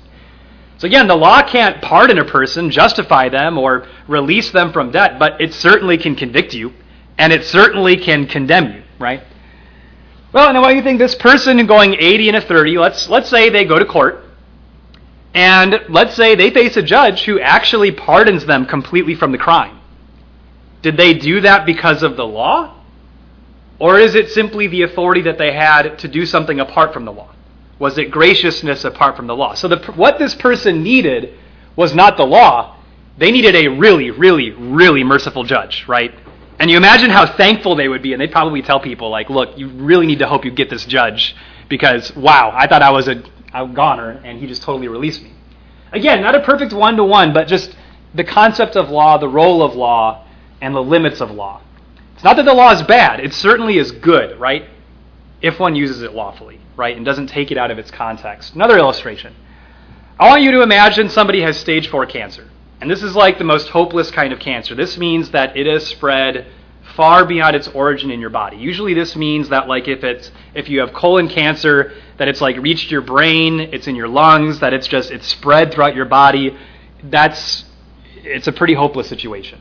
So 0.79 0.87
again, 0.87 1.09
the 1.09 1.17
law 1.17 1.43
can't 1.43 1.83
pardon 1.83 2.19
a 2.19 2.25
person, 2.25 2.71
justify 2.71 3.29
them, 3.29 3.59
or 3.59 3.87
release 4.07 4.53
them 4.53 4.73
from 4.73 4.93
debt, 4.93 5.19
but 5.19 5.41
it 5.41 5.53
certainly 5.53 5.99
can 5.99 6.15
convict 6.15 6.55
you, 6.55 6.73
and 7.19 7.33
it 7.33 7.45
certainly 7.45 7.97
can 7.97 8.27
condemn 8.27 8.73
you, 8.73 8.83
right? 9.01 9.23
Well, 10.33 10.53
now 10.53 10.63
why 10.63 10.71
do 10.71 10.77
you 10.77 10.83
think? 10.83 11.01
This 11.01 11.17
person 11.17 11.65
going 11.67 11.95
80 11.95 12.29
and 12.29 12.37
a 12.37 12.41
30, 12.41 12.79
let's 12.79 13.09
let's 13.09 13.29
say 13.29 13.51
they 13.51 13.65
go 13.65 13.79
to 13.79 13.85
court, 13.85 14.25
and 15.35 15.81
let's 15.89 16.15
say 16.15 16.37
they 16.37 16.51
face 16.51 16.77
a 16.77 16.83
judge 16.83 17.25
who 17.25 17.41
actually 17.41 17.91
pardons 17.91 18.47
them 18.47 18.65
completely 18.65 19.17
from 19.17 19.33
the 19.33 19.39
crime. 19.39 19.81
Did 20.83 20.97
they 20.97 21.15
do 21.15 21.41
that 21.41 21.67
because 21.67 22.05
of 22.05 22.17
the 22.17 22.27
law? 22.27 22.75
Or 23.81 23.99
is 23.99 24.15
it 24.15 24.31
simply 24.31 24.69
the 24.69 24.83
authority 24.83 25.23
that 25.23 25.39
they 25.39 25.53
had 25.53 25.99
to 26.01 26.09
do 26.09 26.25
something 26.25 26.61
apart 26.61 26.93
from 26.93 27.05
the 27.05 27.13
law? 27.13 27.35
Was 27.79 27.97
it 27.99 28.11
graciousness 28.11 28.85
apart 28.85 29.17
from 29.17 29.27
the 29.27 29.37
law? 29.37 29.55
So, 29.55 29.69
the, 29.69 29.79
what 29.93 30.19
this 30.19 30.35
person 30.35 30.83
needed 30.83 31.35
was 31.77 31.95
not 31.95 32.17
the 32.17 32.27
law. 32.27 32.77
They 33.19 33.31
needed 33.31 33.55
a 33.55 33.69
really, 33.69 34.11
really, 34.11 34.51
really 34.51 35.05
merciful 35.05 35.45
judge, 35.45 35.87
right? 35.89 36.13
And 36.59 36.71
you 36.71 36.77
imagine 36.77 37.11
how 37.11 37.27
thankful 37.27 37.77
they 37.77 37.89
would 37.89 38.03
be, 38.03 38.13
and 38.13 38.21
they'd 38.21 38.33
probably 38.33 38.63
tell 38.63 38.81
people, 38.81 39.11
like, 39.11 39.31
look, 39.31 39.57
you 39.57 39.69
really 39.69 40.07
need 40.07 40.19
to 40.19 40.27
hope 40.27 40.45
you 40.45 40.51
get 40.51 40.71
this 40.71 40.85
judge 40.85 41.37
because, 41.69 42.15
wow, 42.17 42.53
I 42.55 42.67
thought 42.67 42.83
I 42.83 42.91
was 42.91 43.07
a, 43.07 43.23
a 43.55 43.67
goner, 43.67 44.21
and 44.25 44.41
he 44.41 44.47
just 44.47 44.63
totally 44.63 44.89
released 44.89 45.23
me. 45.23 45.33
Again, 45.93 46.21
not 46.23 46.35
a 46.35 46.41
perfect 46.41 46.73
one 46.73 46.97
to 46.97 47.05
one, 47.05 47.33
but 47.33 47.47
just 47.47 47.77
the 48.15 48.25
concept 48.25 48.77
of 48.77 48.91
law, 48.91 49.19
the 49.19 49.29
role 49.29 49.63
of 49.63 49.75
law, 49.75 50.27
and 50.61 50.75
the 50.75 50.83
limits 50.83 51.21
of 51.21 51.31
law. 51.31 51.61
It's 52.15 52.25
not 52.25 52.37
that 52.37 52.45
the 52.45 52.55
law 52.55 52.73
is 52.73 52.83
bad, 52.83 53.21
it 53.21 53.33
certainly 53.33 53.79
is 53.79 53.93
good, 53.93 54.39
right? 54.41 54.65
If 55.41 55.61
one 55.61 55.75
uses 55.75 56.03
it 56.03 56.13
lawfully, 56.13 56.61
right, 56.77 56.97
and 56.97 57.05
doesn't 57.05 57.29
take 57.29 57.51
it 57.51 57.59
out 57.59 57.71
of 57.71 57.79
its 57.79 57.91
context. 57.91 58.55
Another 58.55 58.79
illustration. 58.79 59.35
I 60.19 60.29
want 60.29 60.43
you 60.43 60.51
to 60.53 60.63
imagine 60.63 61.09
somebody 61.09 61.43
has 61.43 61.57
stage 61.57 61.89
4 61.89 62.07
cancer. 62.07 62.49
And 62.81 62.91
this 62.91 63.03
is 63.03 63.15
like 63.15 63.39
the 63.39 63.45
most 63.45 63.69
hopeless 63.69 64.11
kind 64.11 64.33
of 64.33 64.39
cancer. 64.39 64.75
This 64.75 64.99
means 64.99 65.31
that 65.31 65.57
it 65.57 65.67
has 65.67 65.87
spread 65.87 66.47
far 66.97 67.25
beyond 67.25 67.55
its 67.55 67.69
origin 67.69 68.11
in 68.11 68.21
your 68.21 68.31
body. 68.31 68.57
Usually 68.57 68.95
this 68.95 69.15
means 69.15 69.49
that 69.51 69.69
like 69.69 69.87
if 69.89 70.03
it's 70.03 70.31
if 70.55 70.69
you 70.69 70.81
have 70.81 70.93
colon 70.93 71.29
cancer, 71.29 71.93
that 72.17 72.29
it's 72.29 72.41
like 72.41 72.57
reached 72.57 72.91
your 72.91 73.03
brain, 73.03 73.61
it's 73.61 73.87
in 73.87 73.95
your 73.95 74.09
lungs, 74.09 74.61
that 74.61 74.73
it's 74.73 74.87
just 74.87 75.11
it's 75.11 75.27
spread 75.27 75.73
throughout 75.73 75.95
your 75.95 76.07
body. 76.07 76.57
That's 77.05 77.65
it's 78.17 78.49
a 78.49 78.53
pretty 78.53 78.75
hopeless 78.75 79.09
situation. 79.09 79.61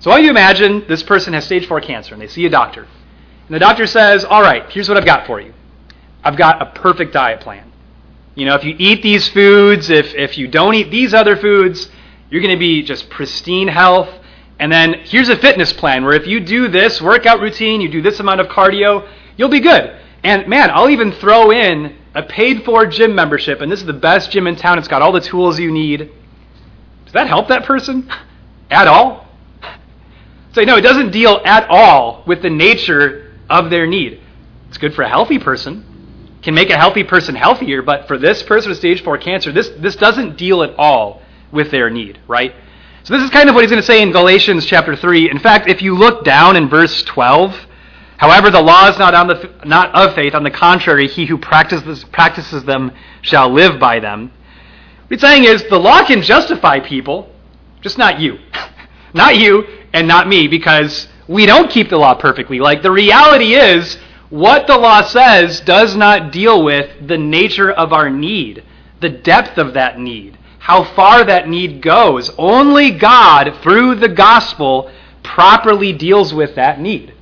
So 0.00 0.14
do 0.16 0.22
you 0.22 0.30
imagine 0.30 0.84
this 0.88 1.02
person 1.02 1.32
has 1.34 1.44
stage 1.44 1.66
4 1.66 1.80
cancer 1.80 2.14
and 2.14 2.22
they 2.22 2.28
see 2.28 2.46
a 2.46 2.50
doctor. 2.50 2.86
And 3.48 3.54
the 3.54 3.58
doctor 3.58 3.86
says, 3.86 4.24
"All 4.24 4.42
right, 4.42 4.64
here's 4.70 4.88
what 4.88 4.98
I've 4.98 5.04
got 5.04 5.26
for 5.26 5.40
you. 5.40 5.52
I've 6.24 6.36
got 6.36 6.60
a 6.60 6.66
perfect 6.66 7.12
diet 7.12 7.40
plan. 7.40 7.70
You 8.34 8.46
know, 8.46 8.54
if 8.54 8.64
you 8.64 8.74
eat 8.78 9.02
these 9.02 9.28
foods, 9.28 9.90
if 9.90 10.14
if 10.14 10.36
you 10.36 10.48
don't 10.48 10.74
eat 10.74 10.90
these 10.90 11.14
other 11.14 11.36
foods, 11.36 11.88
you're 12.30 12.42
going 12.42 12.54
to 12.54 12.58
be 12.58 12.82
just 12.82 13.08
pristine 13.08 13.68
health. 13.68 14.08
And 14.58 14.72
then 14.72 14.94
here's 15.04 15.28
a 15.28 15.36
fitness 15.36 15.72
plan 15.72 16.04
where 16.04 16.14
if 16.14 16.26
you 16.26 16.40
do 16.40 16.68
this 16.68 17.00
workout 17.00 17.40
routine, 17.40 17.80
you 17.80 17.88
do 17.88 18.02
this 18.02 18.20
amount 18.20 18.40
of 18.40 18.48
cardio, 18.48 19.06
you'll 19.36 19.48
be 19.48 19.60
good. 19.60 19.96
And 20.24 20.48
man, 20.48 20.70
I'll 20.70 20.90
even 20.90 21.12
throw 21.12 21.52
in 21.52 21.96
a 22.14 22.22
paid 22.22 22.64
for 22.64 22.86
gym 22.86 23.14
membership, 23.14 23.60
and 23.60 23.70
this 23.70 23.80
is 23.80 23.86
the 23.86 23.92
best 23.92 24.30
gym 24.30 24.46
in 24.46 24.56
town. 24.56 24.78
It's 24.78 24.88
got 24.88 25.02
all 25.02 25.12
the 25.12 25.20
tools 25.20 25.60
you 25.60 25.70
need. 25.70 26.10
Does 27.04 27.12
that 27.12 27.28
help 27.28 27.48
that 27.48 27.64
person 27.64 28.10
at 28.70 28.88
all? 28.88 29.28
So, 30.52 30.62
no, 30.62 30.76
it 30.76 30.80
doesn't 30.80 31.10
deal 31.10 31.40
at 31.44 31.68
all 31.68 32.24
with 32.26 32.42
the 32.42 32.50
nature 32.50 33.25
of 33.48 33.70
their 33.70 33.86
need. 33.86 34.20
It's 34.68 34.78
good 34.78 34.94
for 34.94 35.02
a 35.02 35.08
healthy 35.08 35.38
person, 35.38 35.84
can 36.42 36.54
make 36.54 36.70
a 36.70 36.76
healthy 36.76 37.04
person 37.04 37.34
healthier, 37.34 37.82
but 37.82 38.06
for 38.06 38.18
this 38.18 38.42
person 38.42 38.68
with 38.70 38.78
stage 38.78 39.02
4 39.02 39.18
cancer, 39.18 39.52
this, 39.52 39.68
this 39.78 39.96
doesn't 39.96 40.36
deal 40.36 40.62
at 40.62 40.74
all 40.78 41.22
with 41.52 41.70
their 41.70 41.90
need, 41.90 42.20
right? 42.28 42.54
So 43.04 43.14
this 43.14 43.22
is 43.22 43.30
kind 43.30 43.48
of 43.48 43.54
what 43.54 43.62
he's 43.62 43.70
going 43.70 43.80
to 43.80 43.86
say 43.86 44.02
in 44.02 44.10
Galatians 44.10 44.66
chapter 44.66 44.96
3. 44.96 45.30
In 45.30 45.38
fact, 45.38 45.68
if 45.68 45.80
you 45.80 45.94
look 45.94 46.24
down 46.24 46.56
in 46.56 46.68
verse 46.68 47.02
12, 47.04 47.54
however, 48.16 48.50
the 48.50 48.60
law 48.60 48.88
is 48.88 48.98
not, 48.98 49.14
on 49.14 49.28
the, 49.28 49.54
not 49.64 49.94
of 49.94 50.14
faith. 50.14 50.34
On 50.34 50.42
the 50.42 50.50
contrary, 50.50 51.06
he 51.06 51.24
who 51.24 51.38
practices, 51.38 52.04
practices 52.04 52.64
them 52.64 52.90
shall 53.22 53.48
live 53.48 53.78
by 53.78 54.00
them. 54.00 54.32
What 55.06 55.10
he's 55.10 55.20
saying 55.20 55.44
is 55.44 55.62
the 55.68 55.78
law 55.78 56.04
can 56.04 56.20
justify 56.20 56.80
people, 56.80 57.32
just 57.80 57.96
not 57.96 58.18
you. 58.18 58.38
not 59.14 59.36
you 59.36 59.64
and 59.92 60.08
not 60.08 60.26
me, 60.26 60.48
because 60.48 61.06
we 61.28 61.46
don't 61.46 61.70
keep 61.70 61.88
the 61.88 61.98
law 61.98 62.14
perfectly. 62.14 62.60
Like, 62.60 62.82
the 62.82 62.90
reality 62.90 63.54
is, 63.54 63.98
what 64.30 64.66
the 64.66 64.76
law 64.76 65.02
says 65.02 65.60
does 65.60 65.96
not 65.96 66.32
deal 66.32 66.62
with 66.64 67.06
the 67.06 67.18
nature 67.18 67.70
of 67.70 67.92
our 67.92 68.10
need, 68.10 68.64
the 69.00 69.08
depth 69.08 69.58
of 69.58 69.74
that 69.74 69.98
need 69.98 70.36
how 70.66 70.82
far 70.82 71.22
that 71.22 71.48
need 71.48 71.80
goes. 71.80 72.28
Only 72.36 72.90
God, 72.90 73.54
through 73.62 73.94
the 73.94 74.08
gospel, 74.08 74.90
properly 75.22 75.92
deals 75.92 76.34
with 76.34 76.56
that 76.56 76.80
need. 76.80 77.14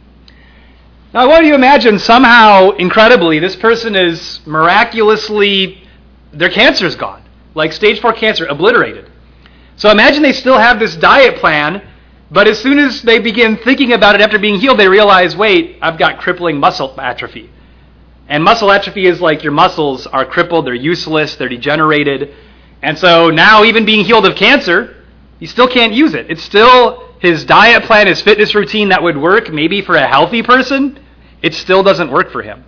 Now, 1.12 1.28
what 1.28 1.40
do 1.40 1.46
you 1.46 1.54
imagine 1.54 1.98
somehow, 1.98 2.70
incredibly, 2.70 3.40
this 3.40 3.54
person 3.54 3.96
is 3.96 4.40
miraculously, 4.46 5.86
their 6.32 6.48
cancer 6.48 6.86
is 6.86 6.96
gone. 6.96 7.22
Like 7.54 7.74
stage 7.74 8.00
4 8.00 8.14
cancer, 8.14 8.46
obliterated. 8.46 9.10
So 9.76 9.90
imagine 9.90 10.22
they 10.22 10.32
still 10.32 10.58
have 10.58 10.78
this 10.78 10.96
diet 10.96 11.36
plan, 11.36 11.86
but 12.34 12.48
as 12.48 12.58
soon 12.58 12.80
as 12.80 13.00
they 13.02 13.20
begin 13.20 13.56
thinking 13.58 13.92
about 13.92 14.16
it 14.16 14.20
after 14.20 14.40
being 14.40 14.58
healed, 14.58 14.80
they 14.80 14.88
realize, 14.88 15.36
wait, 15.36 15.78
I've 15.80 15.96
got 15.96 16.18
crippling 16.18 16.58
muscle 16.58 16.92
atrophy. 17.00 17.48
And 18.28 18.42
muscle 18.42 18.72
atrophy 18.72 19.06
is 19.06 19.20
like 19.20 19.44
your 19.44 19.52
muscles 19.52 20.08
are 20.08 20.24
crippled, 20.24 20.66
they're 20.66 20.74
useless, 20.74 21.36
they're 21.36 21.48
degenerated. 21.48 22.34
And 22.82 22.98
so 22.98 23.30
now, 23.30 23.62
even 23.62 23.84
being 23.84 24.04
healed 24.04 24.26
of 24.26 24.34
cancer, 24.34 25.04
he 25.38 25.46
still 25.46 25.68
can't 25.68 25.92
use 25.92 26.14
it. 26.14 26.28
It's 26.28 26.42
still 26.42 27.14
his 27.20 27.44
diet 27.44 27.84
plan, 27.84 28.08
his 28.08 28.20
fitness 28.20 28.52
routine 28.52 28.88
that 28.88 29.02
would 29.02 29.16
work 29.16 29.50
maybe 29.50 29.80
for 29.80 29.94
a 29.94 30.06
healthy 30.06 30.42
person. 30.42 30.98
It 31.40 31.54
still 31.54 31.84
doesn't 31.84 32.10
work 32.10 32.32
for 32.32 32.42
him. 32.42 32.64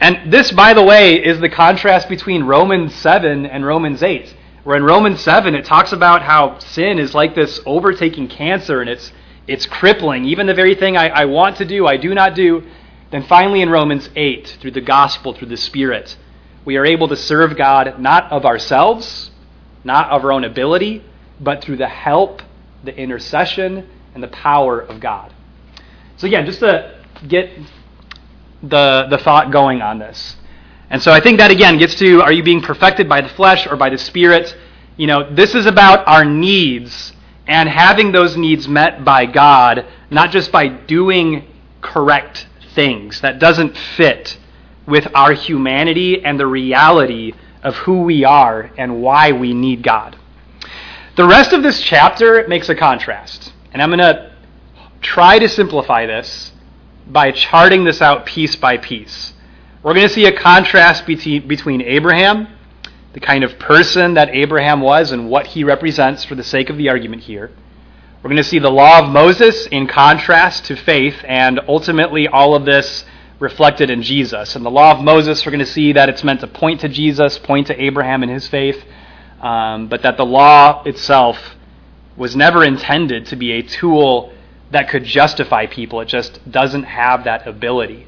And 0.00 0.32
this, 0.32 0.50
by 0.50 0.74
the 0.74 0.82
way, 0.82 1.24
is 1.24 1.38
the 1.38 1.48
contrast 1.48 2.08
between 2.08 2.42
Romans 2.42 2.92
7 2.96 3.46
and 3.46 3.64
Romans 3.64 4.02
8. 4.02 4.34
Where 4.64 4.76
in 4.78 4.84
Romans 4.84 5.20
7, 5.20 5.54
it 5.54 5.66
talks 5.66 5.92
about 5.92 6.22
how 6.22 6.58
sin 6.58 6.98
is 6.98 7.14
like 7.14 7.34
this 7.34 7.60
overtaking 7.66 8.28
cancer 8.28 8.80
and 8.80 8.88
it's, 8.88 9.12
it's 9.46 9.66
crippling. 9.66 10.24
Even 10.24 10.46
the 10.46 10.54
very 10.54 10.74
thing 10.74 10.96
I, 10.96 11.08
I 11.08 11.24
want 11.26 11.58
to 11.58 11.66
do, 11.66 11.86
I 11.86 11.98
do 11.98 12.14
not 12.14 12.34
do. 12.34 12.66
Then 13.10 13.24
finally, 13.24 13.60
in 13.60 13.68
Romans 13.68 14.08
8, 14.16 14.56
through 14.60 14.70
the 14.70 14.80
gospel, 14.80 15.34
through 15.34 15.48
the 15.48 15.58
Spirit, 15.58 16.16
we 16.64 16.76
are 16.78 16.86
able 16.86 17.08
to 17.08 17.16
serve 17.16 17.58
God 17.58 18.00
not 18.00 18.32
of 18.32 18.46
ourselves, 18.46 19.30
not 19.84 20.10
of 20.10 20.24
our 20.24 20.32
own 20.32 20.44
ability, 20.44 21.04
but 21.38 21.62
through 21.62 21.76
the 21.76 21.88
help, 21.88 22.40
the 22.82 22.96
intercession, 22.96 23.86
and 24.14 24.22
the 24.22 24.28
power 24.28 24.80
of 24.80 24.98
God. 24.98 25.34
So, 26.16 26.26
again, 26.26 26.46
just 26.46 26.60
to 26.60 27.04
get 27.28 27.50
the, 28.62 29.08
the 29.10 29.18
thought 29.18 29.50
going 29.50 29.82
on 29.82 29.98
this. 29.98 30.36
And 30.90 31.02
so 31.02 31.12
I 31.12 31.20
think 31.20 31.38
that, 31.38 31.50
again, 31.50 31.78
gets 31.78 31.94
to 31.96 32.22
are 32.22 32.32
you 32.32 32.42
being 32.42 32.60
perfected 32.60 33.08
by 33.08 33.20
the 33.20 33.28
flesh 33.28 33.66
or 33.66 33.76
by 33.76 33.90
the 33.90 33.98
Spirit? 33.98 34.56
You 34.96 35.06
know, 35.06 35.34
this 35.34 35.54
is 35.54 35.66
about 35.66 36.06
our 36.06 36.24
needs 36.24 37.12
and 37.46 37.68
having 37.68 38.12
those 38.12 38.36
needs 38.36 38.68
met 38.68 39.04
by 39.04 39.26
God, 39.26 39.86
not 40.10 40.30
just 40.30 40.52
by 40.52 40.68
doing 40.68 41.46
correct 41.80 42.46
things. 42.74 43.20
That 43.20 43.38
doesn't 43.38 43.76
fit 43.76 44.38
with 44.86 45.08
our 45.14 45.32
humanity 45.32 46.24
and 46.24 46.38
the 46.38 46.46
reality 46.46 47.32
of 47.62 47.74
who 47.76 48.02
we 48.02 48.24
are 48.24 48.70
and 48.76 49.02
why 49.02 49.32
we 49.32 49.54
need 49.54 49.82
God. 49.82 50.16
The 51.16 51.26
rest 51.26 51.52
of 51.52 51.62
this 51.62 51.80
chapter 51.80 52.46
makes 52.48 52.68
a 52.68 52.74
contrast. 52.74 53.52
And 53.72 53.82
I'm 53.82 53.90
going 53.90 53.98
to 54.00 54.32
try 55.00 55.38
to 55.38 55.48
simplify 55.48 56.06
this 56.06 56.52
by 57.06 57.30
charting 57.30 57.84
this 57.84 58.00
out 58.00 58.26
piece 58.26 58.56
by 58.56 58.78
piece. 58.78 59.33
We're 59.84 59.92
going 59.92 60.08
to 60.08 60.14
see 60.14 60.24
a 60.24 60.32
contrast 60.32 61.04
between, 61.04 61.82
Abraham, 61.82 62.48
the 63.12 63.20
kind 63.20 63.44
of 63.44 63.58
person 63.58 64.14
that 64.14 64.30
Abraham 64.30 64.80
was 64.80 65.12
and 65.12 65.28
what 65.28 65.48
he 65.48 65.62
represents 65.62 66.24
for 66.24 66.34
the 66.34 66.42
sake 66.42 66.70
of 66.70 66.78
the 66.78 66.88
argument 66.88 67.24
here. 67.24 67.50
We're 68.22 68.30
going 68.30 68.38
to 68.38 68.44
see 68.44 68.58
the 68.58 68.70
law 68.70 69.00
of 69.00 69.10
Moses 69.10 69.66
in 69.66 69.86
contrast 69.86 70.64
to 70.64 70.76
faith, 70.76 71.16
and 71.28 71.60
ultimately 71.68 72.26
all 72.26 72.54
of 72.54 72.64
this 72.64 73.04
reflected 73.38 73.90
in 73.90 74.00
Jesus. 74.00 74.56
And 74.56 74.64
the 74.64 74.70
law 74.70 74.92
of 74.92 75.04
Moses, 75.04 75.44
we're 75.44 75.52
going 75.52 75.58
to 75.58 75.66
see 75.66 75.92
that 75.92 76.08
it's 76.08 76.24
meant 76.24 76.40
to 76.40 76.46
point 76.46 76.80
to 76.80 76.88
Jesus, 76.88 77.38
point 77.38 77.66
to 77.66 77.78
Abraham 77.78 78.22
and 78.22 78.32
his 78.32 78.48
faith, 78.48 78.82
um, 79.42 79.88
but 79.88 80.00
that 80.00 80.16
the 80.16 80.24
law 80.24 80.82
itself 80.84 81.56
was 82.16 82.34
never 82.34 82.64
intended 82.64 83.26
to 83.26 83.36
be 83.36 83.52
a 83.52 83.62
tool 83.62 84.32
that 84.70 84.88
could 84.88 85.04
justify 85.04 85.66
people. 85.66 86.00
It 86.00 86.08
just 86.08 86.50
doesn't 86.50 86.84
have 86.84 87.24
that 87.24 87.46
ability. 87.46 88.06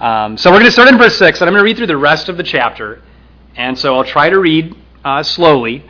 Um, 0.00 0.38
so 0.38 0.50
we're 0.50 0.60
going 0.60 0.66
to 0.66 0.72
start 0.72 0.88
in 0.88 0.96
verse 0.96 1.18
6, 1.18 1.42
and 1.42 1.48
I'm 1.48 1.52
going 1.52 1.60
to 1.60 1.64
read 1.64 1.76
through 1.76 1.88
the 1.88 1.96
rest 1.96 2.30
of 2.30 2.38
the 2.38 2.42
chapter. 2.42 3.02
And 3.54 3.78
so 3.78 3.94
I'll 3.94 4.04
try 4.04 4.30
to 4.30 4.38
read 4.38 4.74
uh, 5.04 5.22
slowly, 5.22 5.84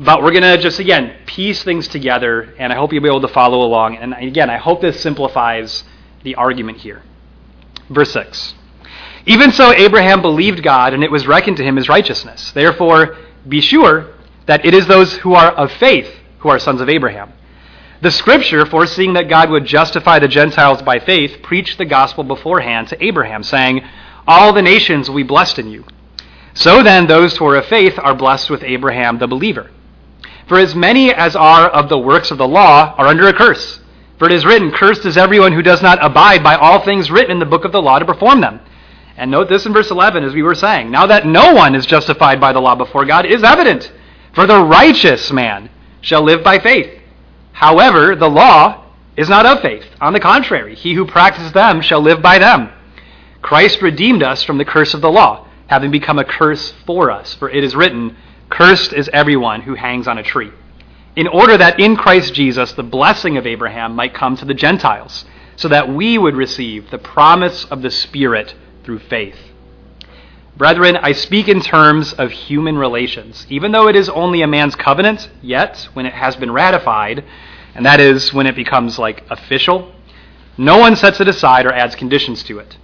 but 0.00 0.20
we're 0.20 0.32
going 0.32 0.42
to 0.42 0.58
just, 0.58 0.80
again, 0.80 1.14
piece 1.26 1.62
things 1.62 1.86
together, 1.86 2.54
and 2.58 2.72
I 2.72 2.76
hope 2.76 2.92
you'll 2.92 3.04
be 3.04 3.08
able 3.08 3.20
to 3.20 3.28
follow 3.28 3.62
along. 3.62 3.98
And 3.98 4.14
again, 4.14 4.50
I 4.50 4.56
hope 4.56 4.80
this 4.80 5.00
simplifies 5.00 5.84
the 6.24 6.34
argument 6.34 6.78
here. 6.78 7.02
Verse 7.88 8.12
6 8.12 8.54
Even 9.26 9.52
so, 9.52 9.72
Abraham 9.72 10.22
believed 10.22 10.64
God, 10.64 10.92
and 10.92 11.04
it 11.04 11.10
was 11.12 11.28
reckoned 11.28 11.58
to 11.58 11.64
him 11.64 11.78
as 11.78 11.88
righteousness. 11.88 12.50
Therefore, 12.50 13.16
be 13.48 13.60
sure 13.60 14.08
that 14.46 14.66
it 14.66 14.74
is 14.74 14.88
those 14.88 15.18
who 15.18 15.34
are 15.34 15.52
of 15.52 15.70
faith 15.70 16.12
who 16.38 16.48
are 16.48 16.58
sons 16.58 16.80
of 16.80 16.88
Abraham. 16.88 17.32
The 18.02 18.10
scripture, 18.10 18.66
foreseeing 18.66 19.12
that 19.12 19.28
God 19.28 19.48
would 19.48 19.64
justify 19.64 20.18
the 20.18 20.26
Gentiles 20.26 20.82
by 20.82 20.98
faith, 20.98 21.40
preached 21.40 21.78
the 21.78 21.84
gospel 21.84 22.24
beforehand 22.24 22.88
to 22.88 23.04
Abraham, 23.04 23.44
saying, 23.44 23.84
All 24.26 24.52
the 24.52 24.60
nations 24.60 25.08
will 25.08 25.18
be 25.18 25.22
blessed 25.22 25.60
in 25.60 25.70
you. 25.70 25.84
So 26.52 26.82
then, 26.82 27.06
those 27.06 27.36
who 27.36 27.46
are 27.46 27.54
of 27.54 27.66
faith 27.66 27.96
are 28.00 28.16
blessed 28.16 28.50
with 28.50 28.64
Abraham 28.64 29.18
the 29.18 29.28
believer. 29.28 29.70
For 30.48 30.58
as 30.58 30.74
many 30.74 31.14
as 31.14 31.36
are 31.36 31.68
of 31.68 31.88
the 31.88 31.98
works 31.98 32.32
of 32.32 32.38
the 32.38 32.48
law 32.48 32.92
are 32.98 33.06
under 33.06 33.28
a 33.28 33.32
curse. 33.32 33.78
For 34.18 34.26
it 34.26 34.32
is 34.32 34.44
written, 34.44 34.72
Cursed 34.72 35.06
is 35.06 35.16
everyone 35.16 35.52
who 35.52 35.62
does 35.62 35.80
not 35.80 36.04
abide 36.04 36.42
by 36.42 36.56
all 36.56 36.84
things 36.84 37.08
written 37.08 37.30
in 37.30 37.38
the 37.38 37.46
book 37.46 37.64
of 37.64 37.70
the 37.70 37.80
law 37.80 38.00
to 38.00 38.04
perform 38.04 38.40
them. 38.40 38.58
And 39.16 39.30
note 39.30 39.48
this 39.48 39.64
in 39.64 39.72
verse 39.72 39.92
11, 39.92 40.24
as 40.24 40.34
we 40.34 40.42
were 40.42 40.56
saying. 40.56 40.90
Now 40.90 41.06
that 41.06 41.24
no 41.24 41.54
one 41.54 41.76
is 41.76 41.86
justified 41.86 42.40
by 42.40 42.52
the 42.52 42.60
law 42.60 42.74
before 42.74 43.04
God 43.04 43.26
is 43.26 43.44
evident. 43.44 43.92
For 44.34 44.44
the 44.44 44.64
righteous 44.64 45.30
man 45.30 45.70
shall 46.00 46.24
live 46.24 46.42
by 46.42 46.58
faith. 46.58 47.01
However, 47.52 48.16
the 48.16 48.28
law 48.28 48.84
is 49.16 49.28
not 49.28 49.46
of 49.46 49.60
faith. 49.60 49.84
On 50.00 50.12
the 50.12 50.20
contrary, 50.20 50.74
he 50.74 50.94
who 50.94 51.06
practices 51.06 51.52
them 51.52 51.80
shall 51.80 52.00
live 52.00 52.22
by 52.22 52.38
them. 52.38 52.70
Christ 53.42 53.82
redeemed 53.82 54.22
us 54.22 54.42
from 54.42 54.58
the 54.58 54.64
curse 54.64 54.94
of 54.94 55.00
the 55.00 55.10
law, 55.10 55.46
having 55.66 55.90
become 55.90 56.18
a 56.18 56.24
curse 56.24 56.72
for 56.86 57.10
us. 57.10 57.34
For 57.34 57.50
it 57.50 57.64
is 57.64 57.76
written, 57.76 58.16
Cursed 58.48 58.92
is 58.92 59.10
everyone 59.12 59.62
who 59.62 59.74
hangs 59.74 60.06
on 60.06 60.18
a 60.18 60.22
tree. 60.22 60.52
In 61.16 61.26
order 61.26 61.58
that 61.58 61.78
in 61.78 61.96
Christ 61.96 62.34
Jesus 62.34 62.72
the 62.72 62.82
blessing 62.82 63.36
of 63.36 63.46
Abraham 63.46 63.94
might 63.94 64.14
come 64.14 64.36
to 64.36 64.44
the 64.44 64.54
Gentiles, 64.54 65.24
so 65.56 65.68
that 65.68 65.92
we 65.92 66.16
would 66.16 66.34
receive 66.34 66.90
the 66.90 66.98
promise 66.98 67.64
of 67.66 67.82
the 67.82 67.90
Spirit 67.90 68.54
through 68.84 68.98
faith. 69.00 69.36
Brethren, 70.56 70.98
I 70.98 71.12
speak 71.12 71.48
in 71.48 71.60
terms 71.60 72.12
of 72.12 72.30
human 72.30 72.76
relations. 72.76 73.46
Even 73.48 73.72
though 73.72 73.88
it 73.88 73.96
is 73.96 74.10
only 74.10 74.42
a 74.42 74.46
man's 74.46 74.76
covenant, 74.76 75.30
yet 75.40 75.88
when 75.94 76.04
it 76.04 76.12
has 76.12 76.36
been 76.36 76.52
ratified, 76.52 77.24
and 77.74 77.86
that 77.86 78.00
is 78.00 78.34
when 78.34 78.46
it 78.46 78.54
becomes 78.54 78.98
like 78.98 79.24
official, 79.30 79.92
no 80.58 80.76
one 80.76 80.94
sets 80.94 81.20
it 81.20 81.28
aside 81.28 81.64
or 81.64 81.72
adds 81.72 81.94
conditions 81.94 82.42
to 82.44 82.58
it. 82.58 82.76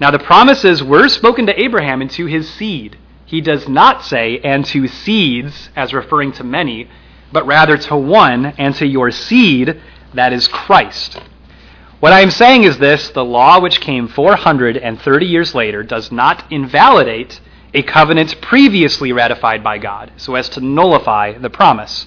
Now 0.00 0.10
the 0.10 0.18
promises 0.18 0.82
were 0.82 1.08
spoken 1.08 1.46
to 1.46 1.60
Abraham 1.60 2.02
and 2.02 2.10
to 2.10 2.26
his 2.26 2.48
seed. 2.48 2.98
He 3.24 3.40
does 3.40 3.68
not 3.68 4.04
say, 4.04 4.40
and 4.40 4.64
to 4.66 4.88
seeds, 4.88 5.70
as 5.76 5.94
referring 5.94 6.32
to 6.32 6.44
many, 6.44 6.88
but 7.32 7.46
rather 7.46 7.76
to 7.76 7.96
one, 7.96 8.46
and 8.46 8.74
to 8.76 8.86
your 8.86 9.12
seed, 9.12 9.80
that 10.14 10.32
is 10.32 10.48
Christ. 10.48 11.20
What 11.98 12.12
I 12.12 12.20
am 12.20 12.30
saying 12.30 12.64
is 12.64 12.76
this 12.76 13.08
the 13.08 13.24
law, 13.24 13.58
which 13.58 13.80
came 13.80 14.06
430 14.06 15.26
years 15.26 15.54
later, 15.54 15.82
does 15.82 16.12
not 16.12 16.44
invalidate 16.52 17.40
a 17.72 17.82
covenant 17.82 18.38
previously 18.42 19.12
ratified 19.12 19.64
by 19.64 19.78
God, 19.78 20.12
so 20.18 20.34
as 20.34 20.50
to 20.50 20.60
nullify 20.60 21.38
the 21.38 21.48
promise. 21.48 22.06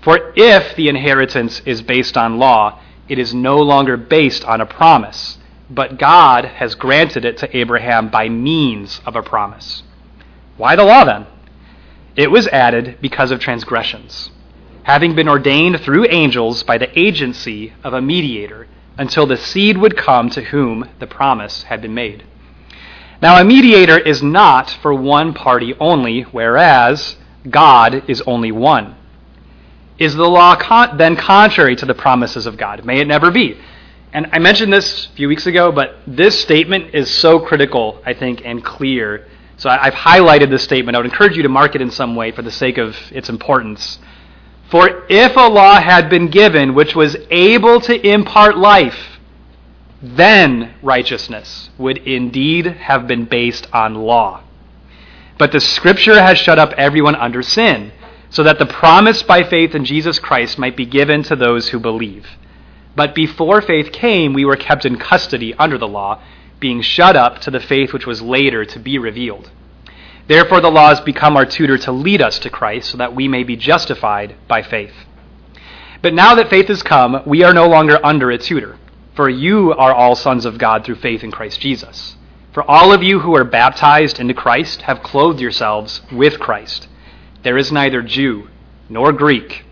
For 0.00 0.32
if 0.34 0.74
the 0.76 0.88
inheritance 0.88 1.60
is 1.66 1.82
based 1.82 2.16
on 2.16 2.38
law, 2.38 2.80
it 3.06 3.18
is 3.18 3.34
no 3.34 3.58
longer 3.58 3.98
based 3.98 4.46
on 4.46 4.62
a 4.62 4.66
promise, 4.66 5.36
but 5.68 5.98
God 5.98 6.46
has 6.46 6.74
granted 6.74 7.26
it 7.26 7.36
to 7.38 7.56
Abraham 7.56 8.08
by 8.08 8.30
means 8.30 9.02
of 9.04 9.14
a 9.14 9.22
promise. 9.22 9.82
Why 10.56 10.74
the 10.74 10.84
law 10.84 11.04
then? 11.04 11.26
It 12.16 12.30
was 12.30 12.48
added 12.48 12.96
because 13.02 13.30
of 13.30 13.40
transgressions, 13.40 14.30
having 14.84 15.14
been 15.14 15.28
ordained 15.28 15.82
through 15.82 16.06
angels 16.08 16.62
by 16.62 16.78
the 16.78 16.98
agency 16.98 17.74
of 17.84 17.92
a 17.92 18.00
mediator 18.00 18.66
until 18.98 19.26
the 19.26 19.36
seed 19.36 19.78
would 19.78 19.96
come 19.96 20.28
to 20.30 20.42
whom 20.42 20.88
the 20.98 21.06
promise 21.06 21.62
had 21.62 21.80
been 21.80 21.94
made. 21.94 22.24
Now, 23.22 23.40
a 23.40 23.44
mediator 23.44 23.98
is 23.98 24.22
not 24.22 24.70
for 24.70 24.92
one 24.92 25.32
party 25.32 25.74
only, 25.80 26.22
whereas 26.22 27.16
God 27.48 28.08
is 28.08 28.20
only 28.22 28.52
one. 28.52 28.96
Is 29.98 30.14
the 30.14 30.28
law 30.28 30.54
con- 30.54 30.96
then 30.96 31.16
contrary 31.16 31.74
to 31.76 31.86
the 31.86 31.94
promises 31.94 32.46
of 32.46 32.56
God? 32.56 32.84
May 32.84 33.00
it 33.00 33.08
never 33.08 33.30
be. 33.30 33.58
And 34.12 34.28
I 34.32 34.38
mentioned 34.38 34.72
this 34.72 35.06
a 35.06 35.10
few 35.10 35.28
weeks 35.28 35.46
ago, 35.46 35.72
but 35.72 35.96
this 36.06 36.40
statement 36.40 36.94
is 36.94 37.10
so 37.10 37.40
critical, 37.40 38.00
I 38.06 38.14
think, 38.14 38.42
and 38.44 38.64
clear. 38.64 39.26
So 39.56 39.68
I've 39.68 39.94
highlighted 39.94 40.50
this 40.50 40.62
statement. 40.62 40.96
I 40.96 41.00
would 41.00 41.06
encourage 41.06 41.36
you 41.36 41.42
to 41.42 41.48
mark 41.48 41.74
it 41.74 41.82
in 41.82 41.90
some 41.90 42.14
way 42.14 42.30
for 42.30 42.42
the 42.42 42.50
sake 42.50 42.78
of 42.78 42.96
its 43.10 43.28
importance. 43.28 43.98
For 44.70 45.04
if 45.08 45.36
a 45.36 45.48
law 45.48 45.80
had 45.80 46.10
been 46.10 46.28
given 46.28 46.74
which 46.74 46.94
was 46.94 47.16
able 47.30 47.80
to 47.82 48.06
impart 48.06 48.58
life, 48.58 49.18
then 50.02 50.74
righteousness 50.82 51.70
would 51.78 51.98
indeed 51.98 52.66
have 52.66 53.06
been 53.06 53.24
based 53.24 53.66
on 53.72 53.94
law. 53.94 54.42
But 55.38 55.52
the 55.52 55.60
Scripture 55.60 56.20
has 56.20 56.38
shut 56.38 56.58
up 56.58 56.72
everyone 56.76 57.14
under 57.14 57.42
sin, 57.42 57.92
so 58.28 58.42
that 58.42 58.58
the 58.58 58.66
promise 58.66 59.22
by 59.22 59.42
faith 59.42 59.74
in 59.74 59.84
Jesus 59.84 60.18
Christ 60.18 60.58
might 60.58 60.76
be 60.76 60.84
given 60.84 61.22
to 61.24 61.36
those 61.36 61.68
who 61.68 61.80
believe. 61.80 62.26
But 62.94 63.14
before 63.14 63.62
faith 63.62 63.90
came, 63.90 64.34
we 64.34 64.44
were 64.44 64.56
kept 64.56 64.84
in 64.84 64.98
custody 64.98 65.54
under 65.54 65.78
the 65.78 65.88
law, 65.88 66.20
being 66.60 66.82
shut 66.82 67.16
up 67.16 67.40
to 67.42 67.50
the 67.50 67.60
faith 67.60 67.92
which 67.92 68.06
was 68.06 68.20
later 68.20 68.64
to 68.66 68.78
be 68.78 68.98
revealed. 68.98 69.50
Therefore, 70.28 70.60
the 70.60 70.70
law 70.70 70.90
has 70.90 71.00
become 71.00 71.36
our 71.36 71.46
tutor 71.46 71.78
to 71.78 71.92
lead 71.92 72.20
us 72.20 72.38
to 72.40 72.50
Christ 72.50 72.90
so 72.90 72.98
that 72.98 73.14
we 73.14 73.28
may 73.28 73.44
be 73.44 73.56
justified 73.56 74.36
by 74.46 74.62
faith. 74.62 74.92
But 76.02 76.14
now 76.14 76.34
that 76.34 76.50
faith 76.50 76.68
has 76.68 76.82
come, 76.82 77.22
we 77.26 77.42
are 77.42 77.54
no 77.54 77.66
longer 77.66 77.98
under 78.04 78.30
a 78.30 78.38
tutor, 78.38 78.76
for 79.14 79.28
you 79.28 79.72
are 79.72 79.92
all 79.92 80.14
sons 80.14 80.44
of 80.44 80.58
God 80.58 80.84
through 80.84 80.96
faith 80.96 81.24
in 81.24 81.32
Christ 81.32 81.60
Jesus. 81.60 82.16
For 82.52 82.62
all 82.62 82.92
of 82.92 83.02
you 83.02 83.20
who 83.20 83.34
are 83.36 83.44
baptized 83.44 84.20
into 84.20 84.34
Christ 84.34 84.82
have 84.82 85.02
clothed 85.02 85.40
yourselves 85.40 86.02
with 86.12 86.38
Christ. 86.38 86.88
There 87.42 87.56
is 87.56 87.72
neither 87.72 88.02
Jew 88.02 88.48
nor 88.88 89.12
Greek. 89.12 89.64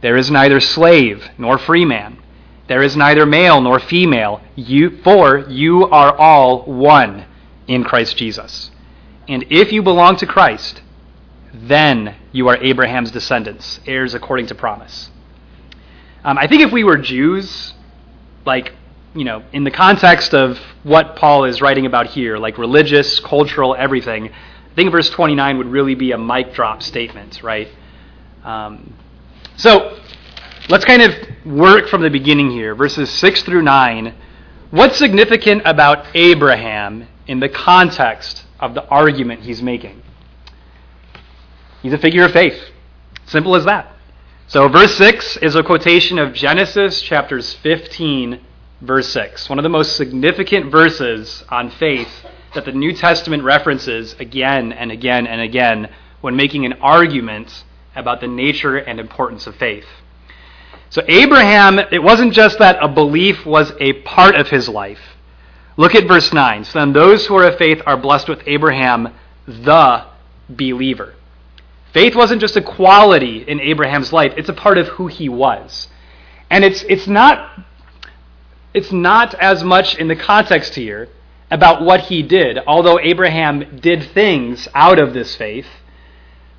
There 0.00 0.16
is 0.16 0.30
neither 0.30 0.58
slave 0.58 1.28
nor 1.38 1.56
free 1.56 1.84
man. 1.84 2.18
There 2.66 2.82
is 2.82 2.96
neither 2.96 3.26
male 3.26 3.60
nor 3.60 3.78
female. 3.78 4.40
You, 4.56 4.98
for 5.02 5.38
you 5.48 5.86
are 5.86 6.16
all 6.16 6.62
one 6.64 7.26
in 7.68 7.84
Christ 7.84 8.16
Jesus. 8.16 8.70
And 9.28 9.44
if 9.50 9.72
you 9.72 9.82
belong 9.82 10.16
to 10.16 10.26
Christ, 10.26 10.82
then 11.52 12.16
you 12.32 12.48
are 12.48 12.56
Abraham's 12.56 13.10
descendants, 13.10 13.80
heirs 13.86 14.14
according 14.14 14.46
to 14.46 14.54
promise. 14.54 15.10
Um, 16.24 16.36
I 16.38 16.46
think 16.46 16.62
if 16.62 16.72
we 16.72 16.84
were 16.84 16.96
Jews, 16.96 17.74
like, 18.44 18.72
you 19.14 19.24
know, 19.24 19.42
in 19.52 19.64
the 19.64 19.70
context 19.70 20.34
of 20.34 20.58
what 20.82 21.16
Paul 21.16 21.44
is 21.44 21.60
writing 21.60 21.86
about 21.86 22.08
here, 22.08 22.38
like 22.38 22.58
religious, 22.58 23.20
cultural, 23.20 23.74
everything, 23.78 24.30
I 24.30 24.74
think 24.74 24.90
verse 24.90 25.08
29 25.10 25.58
would 25.58 25.68
really 25.68 25.94
be 25.94 26.12
a 26.12 26.18
mic 26.18 26.52
drop 26.52 26.82
statement, 26.82 27.42
right? 27.42 27.68
Um, 28.42 28.94
so 29.56 29.98
let's 30.68 30.84
kind 30.84 31.02
of 31.02 31.14
work 31.46 31.88
from 31.88 32.02
the 32.02 32.10
beginning 32.10 32.50
here, 32.50 32.74
verses 32.74 33.08
6 33.10 33.42
through 33.42 33.62
9. 33.62 34.14
What's 34.70 34.98
significant 34.98 35.62
about 35.64 36.06
Abraham 36.14 37.06
in 37.28 37.38
the 37.38 37.48
context 37.48 38.43
of 38.60 38.74
the 38.74 38.86
argument 38.88 39.42
he's 39.42 39.62
making. 39.62 40.02
He's 41.82 41.92
a 41.92 41.98
figure 41.98 42.24
of 42.24 42.32
faith. 42.32 42.58
Simple 43.26 43.56
as 43.56 43.64
that. 43.64 43.94
So, 44.46 44.68
verse 44.68 44.94
6 44.96 45.38
is 45.38 45.56
a 45.56 45.62
quotation 45.62 46.18
of 46.18 46.34
Genesis 46.34 47.00
chapters 47.00 47.54
15, 47.54 48.40
verse 48.82 49.08
6, 49.08 49.48
one 49.48 49.58
of 49.58 49.62
the 49.62 49.70
most 49.70 49.96
significant 49.96 50.70
verses 50.70 51.42
on 51.48 51.70
faith 51.70 52.08
that 52.54 52.64
the 52.64 52.72
New 52.72 52.92
Testament 52.92 53.42
references 53.42 54.14
again 54.20 54.72
and 54.72 54.92
again 54.92 55.26
and 55.26 55.40
again 55.40 55.88
when 56.20 56.36
making 56.36 56.66
an 56.66 56.74
argument 56.74 57.64
about 57.96 58.20
the 58.20 58.26
nature 58.26 58.76
and 58.76 59.00
importance 59.00 59.46
of 59.46 59.56
faith. 59.56 59.86
So, 60.90 61.02
Abraham, 61.08 61.78
it 61.78 62.02
wasn't 62.02 62.32
just 62.32 62.58
that 62.58 62.76
a 62.80 62.88
belief 62.88 63.44
was 63.44 63.72
a 63.80 63.94
part 64.02 64.36
of 64.36 64.48
his 64.48 64.68
life, 64.68 65.13
Look 65.76 65.94
at 65.94 66.06
verse 66.06 66.32
9. 66.32 66.64
So 66.64 66.78
then 66.78 66.92
those 66.92 67.26
who 67.26 67.36
are 67.36 67.48
of 67.48 67.58
faith 67.58 67.82
are 67.86 67.96
blessed 67.96 68.28
with 68.28 68.42
Abraham, 68.46 69.12
the 69.46 70.06
believer. 70.48 71.14
Faith 71.92 72.14
wasn't 72.14 72.40
just 72.40 72.56
a 72.56 72.62
quality 72.62 73.44
in 73.46 73.60
Abraham's 73.60 74.12
life, 74.12 74.34
it's 74.36 74.48
a 74.48 74.54
part 74.54 74.78
of 74.78 74.88
who 74.88 75.06
he 75.06 75.28
was. 75.28 75.88
And 76.50 76.64
it's, 76.64 76.82
it's, 76.88 77.06
not, 77.06 77.64
it's 78.72 78.92
not 78.92 79.34
as 79.34 79.64
much 79.64 79.96
in 79.96 80.08
the 80.08 80.16
context 80.16 80.74
here 80.74 81.08
about 81.50 81.82
what 81.82 82.00
he 82.00 82.22
did, 82.22 82.58
although 82.66 82.98
Abraham 82.98 83.78
did 83.80 84.10
things 84.10 84.68
out 84.74 84.98
of 84.98 85.14
this 85.14 85.36
faith. 85.36 85.66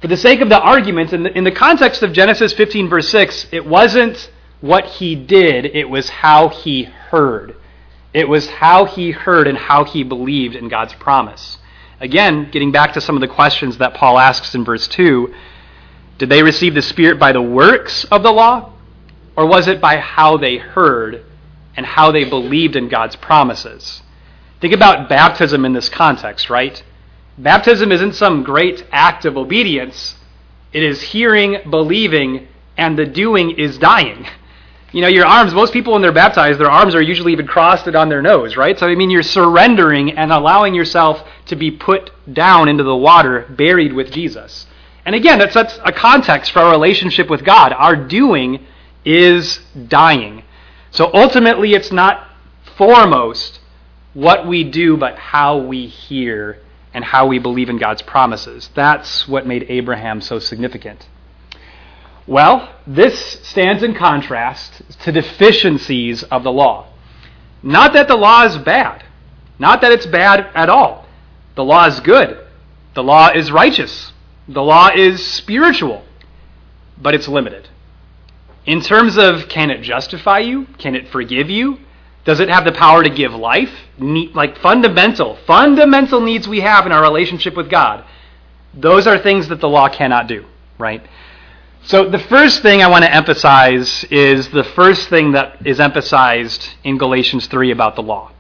For 0.02 0.08
the 0.08 0.18
sake 0.18 0.42
of 0.42 0.50
the 0.50 0.60
argument, 0.60 1.14
in 1.14 1.24
the, 1.24 1.38
in 1.38 1.44
the 1.44 1.52
context 1.52 2.04
of 2.04 2.14
Genesis 2.14 2.54
15, 2.54 2.90
verse 2.90 3.10
6, 3.10 3.48
it 3.52 3.66
wasn't 3.66 4.32
what 4.62 4.86
he 4.86 5.16
did, 5.16 5.66
it 5.66 5.90
was 5.90 6.10
how 6.10 6.50
he 6.50 6.84
heard. 6.84 7.56
It 8.16 8.30
was 8.30 8.50
how 8.50 8.86
he 8.86 9.12
heard 9.12 9.46
and 9.46 9.58
how 9.58 9.84
he 9.84 10.02
believed 10.02 10.56
in 10.56 10.70
God's 10.70 10.94
promise. 10.94 11.58
Again, 12.00 12.50
getting 12.50 12.72
back 12.72 12.94
to 12.94 13.02
some 13.02 13.18
of 13.18 13.20
the 13.20 13.28
questions 13.28 13.78
that 13.80 13.94
Paul 13.94 14.18
asks 14.18 14.56
in 14.56 14.64
verse 14.64 14.88
2 14.88 15.34
did 16.18 16.30
they 16.30 16.42
receive 16.42 16.76
the 16.76 16.82
Spirit 16.82 17.20
by 17.20 17.34
the 17.34 17.42
works 17.42 18.06
of 18.06 18.24
the 18.24 18.32
law, 18.32 18.72
or 19.36 19.46
was 19.46 19.68
it 19.68 19.82
by 19.82 19.98
how 19.98 20.38
they 20.38 20.56
heard 20.56 21.26
and 21.76 21.86
how 21.86 22.14
they 22.14 22.24
believed 22.24 22.78
in 22.78 22.88
God's 22.88 23.18
promises? 23.18 24.02
Think 24.62 24.74
about 24.74 25.10
baptism 25.10 25.66
in 25.66 25.74
this 25.74 25.90
context, 25.90 26.50
right? 26.50 26.82
Baptism 27.38 27.92
isn't 27.92 28.16
some 28.16 28.44
great 28.44 28.86
act 28.94 29.26
of 29.26 29.36
obedience. 29.36 30.16
It 30.72 30.84
is 30.84 31.02
hearing, 31.02 31.58
believing, 31.70 32.48
and 32.78 32.98
the 32.98 33.06
doing 33.06 33.52
is 33.52 33.78
dying. 33.78 34.26
You 34.96 35.02
know, 35.02 35.10
your 35.10 35.26
arms, 35.26 35.54
most 35.54 35.74
people 35.74 35.92
when 35.92 36.02
they're 36.02 36.14
baptized, 36.14 36.58
their 36.58 36.72
arms 36.72 36.96
are 36.96 37.02
usually 37.02 37.34
even 37.34 37.48
crossed 37.48 37.86
and 37.86 37.98
on 37.98 38.08
their 38.08 38.22
nose, 38.22 38.56
right? 38.56 38.80
So, 38.80 38.88
I 38.88 38.96
mean, 38.96 39.10
you're 39.10 39.24
surrendering 39.24 40.12
and 40.14 40.32
allowing 40.32 40.74
yourself 40.74 41.22
to 41.48 41.58
be 41.58 41.70
put 41.70 42.12
down 42.34 42.70
into 42.70 42.86
the 42.86 42.96
water, 42.96 43.46
buried 43.50 43.92
with 43.92 44.10
Jesus. 44.10 44.68
And 45.06 45.14
again, 45.14 45.40
that 45.40 45.52
sets 45.52 45.78
a 45.84 45.92
context 45.92 46.54
for 46.54 46.60
our 46.60 46.72
relationship 46.72 47.30
with 47.30 47.44
God. 47.44 47.74
Our 47.74 47.98
doing 47.98 48.66
is 49.04 49.60
dying. 49.90 50.44
So 50.92 51.12
ultimately, 51.14 51.74
it's 51.74 51.92
not 51.92 52.30
foremost 52.78 53.60
what 54.14 54.48
we 54.48 54.64
do, 54.64 54.96
but 54.96 55.18
how 55.18 55.58
we 55.58 55.88
hear 55.88 56.60
and 56.94 57.04
how 57.04 57.28
we 57.28 57.38
believe 57.38 57.68
in 57.68 57.80
God's 57.80 58.02
promises. 58.02 58.70
That's 58.76 59.28
what 59.28 59.46
made 59.46 59.66
Abraham 59.68 60.22
so 60.22 60.40
significant. 60.40 61.06
Well, 62.28 62.74
this 62.88 63.40
stands 63.44 63.84
in 63.84 63.94
contrast 63.94 64.82
to 65.02 65.12
deficiencies 65.12 66.24
of 66.24 66.44
the 66.44 66.52
law. 66.52 66.88
Not 67.62 67.94
that 67.94 68.08
the 68.08 68.16
law 68.16 68.44
is 68.46 68.58
bad, 68.58 69.04
not 69.60 69.82
that 69.82 69.92
it's 69.92 70.06
bad 70.06 70.50
at 70.56 70.70
all. 70.70 71.06
The 71.56 71.64
law 71.64 71.86
is 71.86 72.00
good, 72.00 72.46
the 72.94 73.04
law 73.04 73.30
is 73.30 73.52
righteous, 73.52 74.12
the 74.48 74.64
law 74.64 74.90
is 74.94 75.26
spiritual, 75.26 76.04
but 76.98 77.14
it's 77.14 77.28
limited. 77.28 77.70
In 78.66 78.82
terms 78.82 79.18
of 79.18 79.48
can 79.48 79.70
it 79.70 79.82
justify 79.82 80.40
you? 80.40 80.66
Can 80.80 80.96
it 80.96 81.10
forgive 81.10 81.50
you? 81.50 81.80
Does 82.26 82.40
it 82.40 82.50
have 82.50 82.66
the 82.66 82.72
power 82.72 83.04
to 83.04 83.10
give 83.10 83.34
life? 83.34 83.72
Like 84.00 84.58
fundamental, 84.58 85.38
fundamental 85.46 86.22
needs 86.22 86.48
we 86.48 86.62
have 86.62 86.88
in 86.88 86.92
our 86.92 87.04
relationship 87.04 87.56
with 87.56 87.70
God. 87.70 88.04
Those 88.74 89.06
are 89.06 89.20
things 89.20 89.48
that 89.50 89.62
the 89.62 89.70
law 89.70 89.90
cannot 89.90 90.28
do, 90.28 90.46
right? 90.80 91.06
So 91.86 92.10
the 92.10 92.18
first 92.18 92.64
thing 92.64 92.82
I 92.82 92.88
want 92.88 93.04
to 93.04 93.14
emphasize 93.14 94.06
is 94.06 94.50
the 94.50 94.64
first 94.64 95.08
thing 95.08 95.34
that 95.34 95.68
is 95.68 95.80
emphasized 95.80 96.68
in 96.84 96.98
Galatians 96.98 97.46
3 97.46 97.70
about 97.70 97.96
the 97.96 98.02
law. 98.02 98.32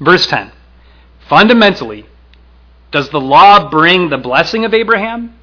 Verse 0.00 0.26
10. 0.26 0.50
Fundamentally, 1.28 2.06
does 2.90 3.10
the 3.10 3.20
law 3.20 3.68
bring 3.68 4.08
the 4.08 4.16
blessing 4.16 4.64
of 4.64 4.72
Abraham? 4.72 5.38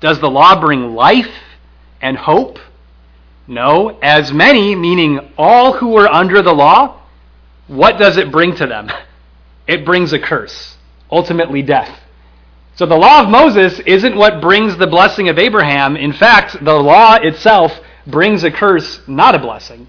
Does 0.00 0.20
the 0.20 0.30
law 0.30 0.58
bring 0.58 0.94
life 0.94 1.30
and 2.00 2.16
hope? 2.16 2.58
No. 3.46 3.98
As 4.00 4.32
many, 4.32 4.74
meaning 4.74 5.20
all 5.36 5.74
who 5.74 5.88
were 5.88 6.08
under 6.08 6.40
the 6.40 6.54
law, 6.54 7.02
what 7.66 7.98
does 7.98 8.16
it 8.16 8.32
bring 8.32 8.56
to 8.56 8.66
them? 8.66 8.90
It 9.66 9.84
brings 9.84 10.14
a 10.14 10.18
curse, 10.18 10.78
ultimately 11.12 11.60
death. 11.60 12.00
So 12.78 12.86
the 12.86 12.94
law 12.94 13.24
of 13.24 13.28
Moses 13.28 13.80
isn't 13.80 14.14
what 14.14 14.40
brings 14.40 14.76
the 14.76 14.86
blessing 14.86 15.28
of 15.28 15.36
Abraham. 15.36 15.96
In 15.96 16.12
fact, 16.12 16.64
the 16.64 16.74
law 16.74 17.16
itself 17.16 17.76
brings 18.06 18.44
a 18.44 18.52
curse, 18.52 19.00
not 19.08 19.34
a 19.34 19.40
blessing. 19.40 19.88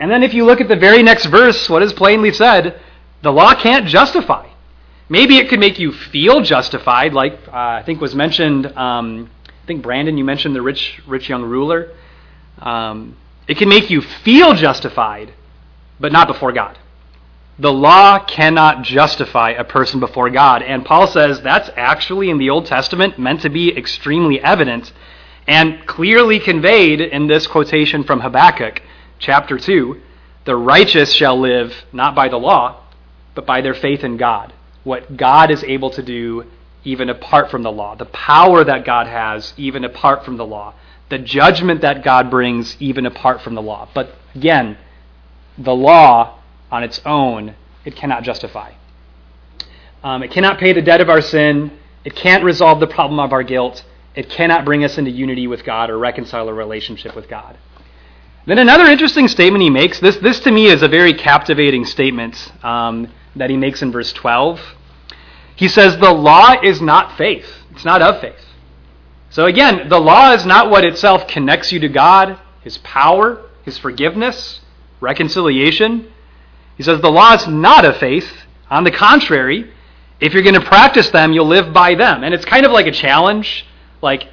And 0.00 0.10
then 0.10 0.24
if 0.24 0.34
you 0.34 0.44
look 0.44 0.60
at 0.60 0.66
the 0.66 0.74
very 0.74 1.04
next 1.04 1.26
verse, 1.26 1.70
what 1.70 1.84
is 1.84 1.92
plainly 1.92 2.32
said, 2.32 2.80
the 3.22 3.30
law 3.30 3.54
can't 3.54 3.86
justify. 3.86 4.48
Maybe 5.08 5.36
it 5.36 5.48
could 5.48 5.60
make 5.60 5.78
you 5.78 5.92
feel 5.92 6.40
justified, 6.40 7.14
like 7.14 7.34
uh, 7.46 7.52
I 7.52 7.84
think 7.86 8.00
was 8.00 8.12
mentioned. 8.12 8.66
Um, 8.76 9.30
I 9.46 9.66
think 9.68 9.80
Brandon, 9.80 10.18
you 10.18 10.24
mentioned 10.24 10.56
the 10.56 10.62
rich, 10.62 11.00
rich 11.06 11.28
young 11.28 11.44
ruler. 11.44 11.92
Um, 12.58 13.16
it 13.46 13.56
can 13.56 13.68
make 13.68 13.88
you 13.88 14.00
feel 14.00 14.54
justified, 14.54 15.32
but 16.00 16.10
not 16.10 16.26
before 16.26 16.50
God. 16.50 16.76
The 17.60 17.70
law 17.70 18.18
cannot 18.24 18.84
justify 18.84 19.50
a 19.50 19.64
person 19.64 20.00
before 20.00 20.30
God. 20.30 20.62
And 20.62 20.82
Paul 20.82 21.06
says 21.06 21.42
that's 21.42 21.68
actually 21.76 22.30
in 22.30 22.38
the 22.38 22.48
Old 22.48 22.64
Testament 22.64 23.18
meant 23.18 23.42
to 23.42 23.50
be 23.50 23.76
extremely 23.76 24.40
evident 24.40 24.90
and 25.46 25.86
clearly 25.86 26.38
conveyed 26.40 27.02
in 27.02 27.26
this 27.26 27.46
quotation 27.46 28.02
from 28.04 28.20
Habakkuk, 28.20 28.80
chapter 29.18 29.58
2 29.58 30.00
The 30.46 30.56
righteous 30.56 31.12
shall 31.12 31.38
live 31.38 31.74
not 31.92 32.14
by 32.14 32.28
the 32.28 32.38
law, 32.38 32.80
but 33.34 33.44
by 33.44 33.60
their 33.60 33.74
faith 33.74 34.04
in 34.04 34.16
God. 34.16 34.54
What 34.82 35.18
God 35.18 35.50
is 35.50 35.62
able 35.62 35.90
to 35.90 36.02
do 36.02 36.46
even 36.84 37.10
apart 37.10 37.50
from 37.50 37.62
the 37.62 37.70
law, 37.70 37.94
the 37.94 38.06
power 38.06 38.64
that 38.64 38.86
God 38.86 39.06
has 39.06 39.52
even 39.58 39.84
apart 39.84 40.24
from 40.24 40.38
the 40.38 40.46
law, 40.46 40.72
the 41.10 41.18
judgment 41.18 41.82
that 41.82 42.02
God 42.02 42.30
brings 42.30 42.74
even 42.80 43.04
apart 43.04 43.42
from 43.42 43.54
the 43.54 43.60
law. 43.60 43.86
But 43.92 44.14
again, 44.34 44.78
the 45.58 45.74
law 45.74 46.39
on 46.70 46.82
its 46.82 47.00
own, 47.04 47.54
it 47.84 47.96
cannot 47.96 48.22
justify. 48.22 48.72
Um, 50.02 50.22
it 50.22 50.30
cannot 50.30 50.58
pay 50.58 50.72
the 50.72 50.82
debt 50.82 51.00
of 51.00 51.10
our 51.10 51.20
sin. 51.20 51.76
It 52.04 52.14
can't 52.14 52.44
resolve 52.44 52.80
the 52.80 52.86
problem 52.86 53.20
of 53.20 53.32
our 53.32 53.42
guilt. 53.42 53.84
It 54.14 54.28
cannot 54.28 54.64
bring 54.64 54.84
us 54.84 54.98
into 54.98 55.10
unity 55.10 55.46
with 55.46 55.64
God 55.64 55.90
or 55.90 55.98
reconcile 55.98 56.48
a 56.48 56.54
relationship 56.54 57.14
with 57.14 57.28
God. 57.28 57.58
Then 58.46 58.58
another 58.58 58.86
interesting 58.86 59.28
statement 59.28 59.62
he 59.62 59.70
makes. 59.70 60.00
This, 60.00 60.16
this 60.16 60.40
to 60.40 60.50
me 60.50 60.66
is 60.66 60.82
a 60.82 60.88
very 60.88 61.12
captivating 61.12 61.84
statement 61.84 62.52
um, 62.64 63.08
that 63.36 63.50
he 63.50 63.56
makes 63.56 63.82
in 63.82 63.92
verse 63.92 64.12
12. 64.12 64.60
He 65.54 65.68
says, 65.68 65.98
The 65.98 66.12
law 66.12 66.54
is 66.62 66.80
not 66.80 67.16
faith, 67.18 67.46
it's 67.70 67.84
not 67.84 68.00
of 68.00 68.20
faith. 68.20 68.44
So 69.28 69.46
again, 69.46 69.88
the 69.88 70.00
law 70.00 70.32
is 70.32 70.44
not 70.44 70.70
what 70.70 70.84
itself 70.84 71.28
connects 71.28 71.70
you 71.70 71.78
to 71.80 71.88
God, 71.88 72.38
His 72.62 72.78
power, 72.78 73.42
His 73.62 73.78
forgiveness, 73.78 74.60
reconciliation. 75.00 76.10
He 76.80 76.84
says 76.84 77.02
the 77.02 77.10
law 77.10 77.34
is 77.34 77.46
not 77.46 77.84
of 77.84 77.98
faith. 77.98 78.26
On 78.70 78.84
the 78.84 78.90
contrary, 78.90 79.70
if 80.18 80.32
you're 80.32 80.42
going 80.42 80.54
to 80.54 80.64
practice 80.64 81.10
them, 81.10 81.34
you'll 81.34 81.46
live 81.46 81.74
by 81.74 81.94
them. 81.94 82.24
And 82.24 82.32
it's 82.32 82.46
kind 82.46 82.64
of 82.64 82.72
like 82.72 82.86
a 82.86 82.90
challenge. 82.90 83.66
Like, 84.00 84.28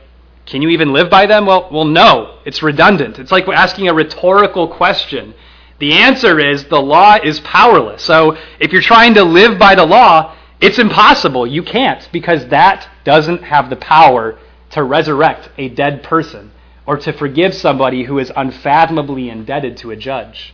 can 0.46 0.62
you 0.62 0.70
even 0.70 0.94
live 0.94 1.10
by 1.10 1.26
them? 1.26 1.46
Well, 1.46 1.68
well, 1.70 1.84
no. 1.84 2.40
It's 2.46 2.64
redundant. 2.64 3.20
It's 3.20 3.34
like 3.34 3.50
asking 3.50 3.90
a 3.90 3.94
rhetorical 3.94 4.70
question. 4.70 5.34
The 5.80 5.92
answer 5.92 6.40
is 6.40 6.64
the 6.64 6.80
law 6.82 7.18
is 7.22 7.42
powerless. 7.42 8.02
So 8.02 8.38
if 8.62 8.72
you're 8.72 8.82
trying 8.82 9.16
to 9.16 9.26
live 9.26 9.60
by 9.60 9.76
the 9.76 9.86
law, 9.86 10.34
it's 10.62 10.80
impossible. 10.80 11.46
You 11.46 11.64
can't 11.64 12.08
because 12.14 12.48
that 12.48 12.88
doesn't 13.04 13.44
have 13.44 13.70
the 13.70 13.76
power 13.76 14.40
to 14.70 14.84
resurrect 14.84 15.50
a 15.58 15.68
dead 15.68 16.02
person 16.02 16.54
or 16.86 16.96
to 16.96 17.12
forgive 17.12 17.54
somebody 17.54 18.06
who 18.06 18.20
is 18.20 18.32
unfathomably 18.38 19.30
indebted 19.30 19.76
to 19.80 19.92
a 19.92 19.98
judge 19.98 20.54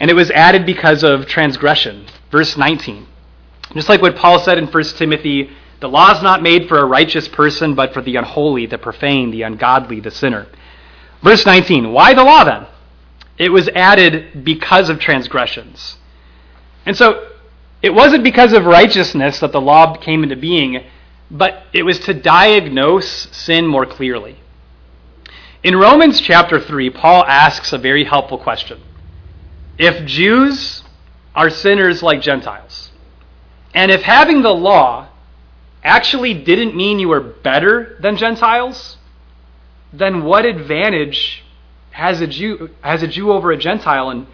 and 0.00 0.10
it 0.10 0.14
was 0.14 0.30
added 0.30 0.66
because 0.66 1.02
of 1.02 1.26
transgression. 1.26 2.06
Verse 2.30 2.56
19. 2.56 3.06
Just 3.74 3.88
like 3.88 4.02
what 4.02 4.16
Paul 4.16 4.38
said 4.38 4.58
in 4.58 4.66
1 4.66 4.84
Timothy, 4.96 5.50
the 5.80 5.88
law 5.88 6.16
is 6.16 6.22
not 6.22 6.42
made 6.42 6.68
for 6.68 6.78
a 6.78 6.84
righteous 6.84 7.28
person, 7.28 7.74
but 7.74 7.92
for 7.92 8.02
the 8.02 8.16
unholy, 8.16 8.66
the 8.66 8.78
profane, 8.78 9.30
the 9.30 9.42
ungodly, 9.42 10.00
the 10.00 10.10
sinner. 10.10 10.46
Verse 11.22 11.46
19. 11.46 11.92
Why 11.92 12.14
the 12.14 12.24
law 12.24 12.44
then? 12.44 12.66
It 13.38 13.50
was 13.50 13.68
added 13.68 14.44
because 14.44 14.88
of 14.90 14.98
transgressions. 14.98 15.96
And 16.84 16.96
so 16.96 17.30
it 17.80 17.94
wasn't 17.94 18.24
because 18.24 18.52
of 18.52 18.64
righteousness 18.64 19.40
that 19.40 19.52
the 19.52 19.60
law 19.60 19.96
came 19.96 20.22
into 20.22 20.36
being, 20.36 20.84
but 21.30 21.64
it 21.72 21.82
was 21.82 21.98
to 22.00 22.14
diagnose 22.14 23.28
sin 23.36 23.66
more 23.66 23.86
clearly. 23.86 24.38
In 25.62 25.76
Romans 25.76 26.20
chapter 26.20 26.60
3, 26.60 26.90
Paul 26.90 27.24
asks 27.24 27.72
a 27.72 27.78
very 27.78 28.04
helpful 28.04 28.38
question. 28.38 28.80
If 29.78 30.04
Jews 30.06 30.82
are 31.34 31.50
sinners 31.50 32.02
like 32.02 32.20
Gentiles, 32.20 32.90
and 33.74 33.90
if 33.90 34.02
having 34.02 34.42
the 34.42 34.54
law 34.54 35.08
actually 35.82 36.34
didn't 36.34 36.76
mean 36.76 36.98
you 36.98 37.08
were 37.08 37.20
better 37.20 37.96
than 38.00 38.16
Gentiles, 38.16 38.98
then 39.92 40.24
what 40.24 40.44
advantage 40.44 41.44
has 41.90 42.20
a 42.20 42.26
Jew 42.26 42.70
has 42.82 43.02
a 43.02 43.08
Jew 43.08 43.32
over 43.32 43.50
a 43.50 43.56
Gentile? 43.56 44.10
And 44.10 44.26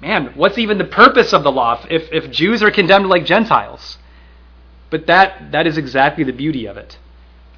man, 0.00 0.32
what's 0.34 0.58
even 0.58 0.78
the 0.78 0.84
purpose 0.84 1.32
of 1.32 1.42
the 1.42 1.52
law 1.52 1.84
if, 1.90 2.10
if 2.12 2.30
Jews 2.30 2.62
are 2.62 2.70
condemned 2.70 3.08
like 3.08 3.24
Gentiles? 3.24 3.98
But 4.90 5.06
that 5.06 5.52
that 5.52 5.66
is 5.66 5.76
exactly 5.76 6.24
the 6.24 6.32
beauty 6.32 6.66
of 6.66 6.76
it. 6.76 6.98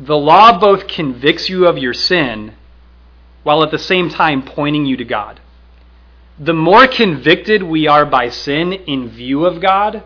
The 0.01 0.17
law 0.17 0.59
both 0.59 0.87
convicts 0.89 1.49
you 1.49 1.67
of 1.67 1.79
your 1.79 1.95
sin 1.95 2.55
while 3.43 3.63
at 3.63 3.71
the 3.71 3.79
same 3.79 4.09
time 4.09 4.43
pointing 4.43 4.87
you 4.87 4.97
to 4.97 5.05
God. 5.05 5.41
The 6.39 6.53
more 6.53 6.87
convicted 6.87 7.63
we 7.63 7.87
are 7.87 8.05
by 8.05 8.29
sin 8.29 8.73
in 8.73 9.09
view 9.09 9.47
of 9.47 9.61
God, 9.61 10.03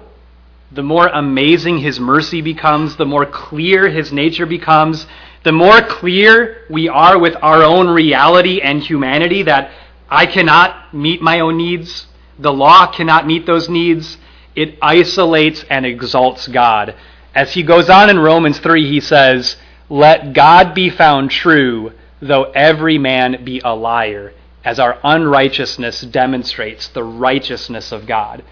the 0.70 0.82
more 0.82 1.08
amazing 1.08 1.78
his 1.78 1.98
mercy 1.98 2.40
becomes, 2.40 2.96
the 2.96 3.04
more 3.04 3.26
clear 3.26 3.88
his 3.88 4.12
nature 4.12 4.46
becomes, 4.46 5.06
the 5.42 5.50
more 5.50 5.80
clear 5.80 6.64
we 6.70 6.88
are 6.88 7.18
with 7.18 7.34
our 7.42 7.64
own 7.64 7.88
reality 7.88 8.60
and 8.60 8.80
humanity 8.80 9.42
that 9.42 9.72
I 10.08 10.26
cannot 10.26 10.94
meet 10.94 11.20
my 11.20 11.40
own 11.40 11.56
needs, 11.56 12.06
the 12.38 12.52
law 12.52 12.86
cannot 12.92 13.26
meet 13.26 13.46
those 13.46 13.68
needs, 13.68 14.16
it 14.54 14.78
isolates 14.80 15.64
and 15.68 15.84
exalts 15.84 16.46
God. 16.46 16.94
As 17.34 17.54
he 17.54 17.64
goes 17.64 17.90
on 17.90 18.08
in 18.08 18.18
Romans 18.18 18.58
3, 18.60 18.88
he 18.88 19.00
says, 19.00 19.56
Let 19.88 20.32
God 20.32 20.74
be 20.74 20.90
found 20.90 21.30
true, 21.32 21.92
though 22.20 22.44
every 22.44 22.98
man 22.98 23.44
be 23.44 23.60
a 23.64 23.74
liar, 23.74 24.32
as 24.64 24.78
our 24.78 24.98
unrighteousness 25.02 26.02
demonstrates 26.02 26.88
the 26.88 27.04
righteousness 27.04 27.92
of 27.92 28.06
God. 28.06 28.44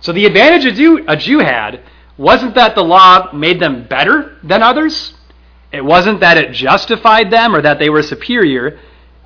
So 0.00 0.12
the 0.12 0.26
advantage 0.26 0.64
a 0.64 0.72
Jew, 0.72 1.04
a 1.08 1.16
Jew 1.16 1.40
had 1.40 1.82
wasn't 2.16 2.54
that 2.54 2.74
the 2.74 2.84
law 2.84 3.32
made 3.32 3.60
them 3.60 3.86
better 3.86 4.36
than 4.42 4.62
others. 4.62 5.14
It 5.72 5.84
wasn't 5.84 6.20
that 6.20 6.38
it 6.38 6.52
justified 6.52 7.30
them 7.30 7.54
or 7.54 7.60
that 7.62 7.78
they 7.78 7.90
were 7.90 8.02
superior. 8.02 8.78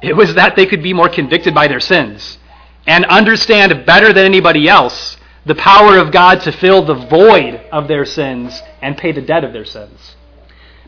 It 0.03 0.17
was 0.17 0.35
that 0.35 0.57
they 0.57 0.67
could 0.67 0.83
be 0.83 0.95
more 0.95 1.09
convicted 1.09 1.55
by 1.55 1.69
their 1.69 1.81
sins 1.81 2.39
and 2.87 3.05
understand 3.07 3.85
better 3.85 4.13
than 4.13 4.25
anybody 4.25 4.69
else 4.69 5.17
the 5.47 5.55
power 5.55 5.99
of 5.99 6.13
God 6.13 6.41
to 6.43 6.53
fill 6.53 6.85
the 6.85 6.95
void 6.95 7.57
of 7.73 7.89
their 7.89 8.05
sins 8.05 8.61
and 8.83 8.97
pay 8.97 9.13
the 9.13 9.23
debt 9.23 9.45
of 9.45 9.53
their 9.53 9.65
sins. 9.65 10.17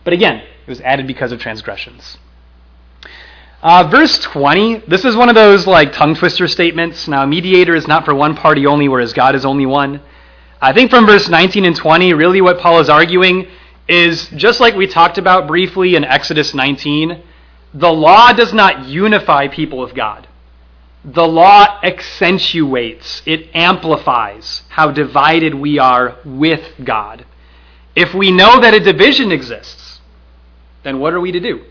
But 0.04 0.12
again, 0.12 0.38
it 0.38 0.68
was 0.68 0.80
added 0.80 1.06
because 1.06 1.32
of 1.32 1.40
transgressions. 1.40 2.18
Uh, 3.62 3.86
verse 3.88 4.18
20, 4.18 4.78
this 4.88 5.04
is 5.04 5.14
one 5.14 5.28
of 5.28 5.36
those 5.36 5.68
like 5.68 5.92
tongue 5.92 6.16
twister 6.16 6.48
statements. 6.48 7.06
Now, 7.06 7.24
mediator 7.24 7.76
is 7.76 7.86
not 7.86 8.04
for 8.04 8.12
one 8.12 8.34
party 8.34 8.66
only, 8.66 8.88
whereas 8.88 9.12
God 9.12 9.36
is 9.36 9.44
only 9.44 9.66
one. 9.66 10.02
I 10.60 10.72
think 10.72 10.90
from 10.90 11.06
verse 11.06 11.28
19 11.28 11.64
and 11.64 11.76
20, 11.76 12.12
really 12.12 12.40
what 12.40 12.58
Paul 12.58 12.80
is 12.80 12.88
arguing 12.88 13.46
is 13.86 14.26
just 14.30 14.58
like 14.58 14.74
we 14.74 14.88
talked 14.88 15.16
about 15.16 15.46
briefly 15.46 15.94
in 15.94 16.02
Exodus 16.02 16.54
19, 16.54 17.22
the 17.72 17.92
law 17.92 18.32
does 18.32 18.52
not 18.52 18.86
unify 18.86 19.46
people 19.46 19.78
with 19.78 19.94
God. 19.94 20.26
The 21.04 21.26
law 21.26 21.78
accentuates, 21.84 23.22
it 23.26 23.48
amplifies 23.54 24.62
how 24.70 24.90
divided 24.90 25.54
we 25.54 25.78
are 25.78 26.16
with 26.24 26.68
God. 26.82 27.24
If 27.94 28.12
we 28.12 28.32
know 28.32 28.60
that 28.60 28.74
a 28.74 28.80
division 28.80 29.30
exists, 29.30 30.00
then 30.82 30.98
what 30.98 31.12
are 31.12 31.20
we 31.20 31.30
to 31.30 31.40
do? 31.40 31.64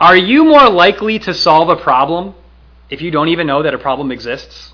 Are 0.00 0.16
you 0.16 0.44
more 0.44 0.68
likely 0.68 1.18
to 1.20 1.34
solve 1.34 1.68
a 1.68 1.76
problem 1.76 2.34
if 2.88 3.02
you 3.02 3.10
don't 3.10 3.28
even 3.28 3.46
know 3.46 3.62
that 3.62 3.74
a 3.74 3.78
problem 3.78 4.12
exists? 4.12 4.72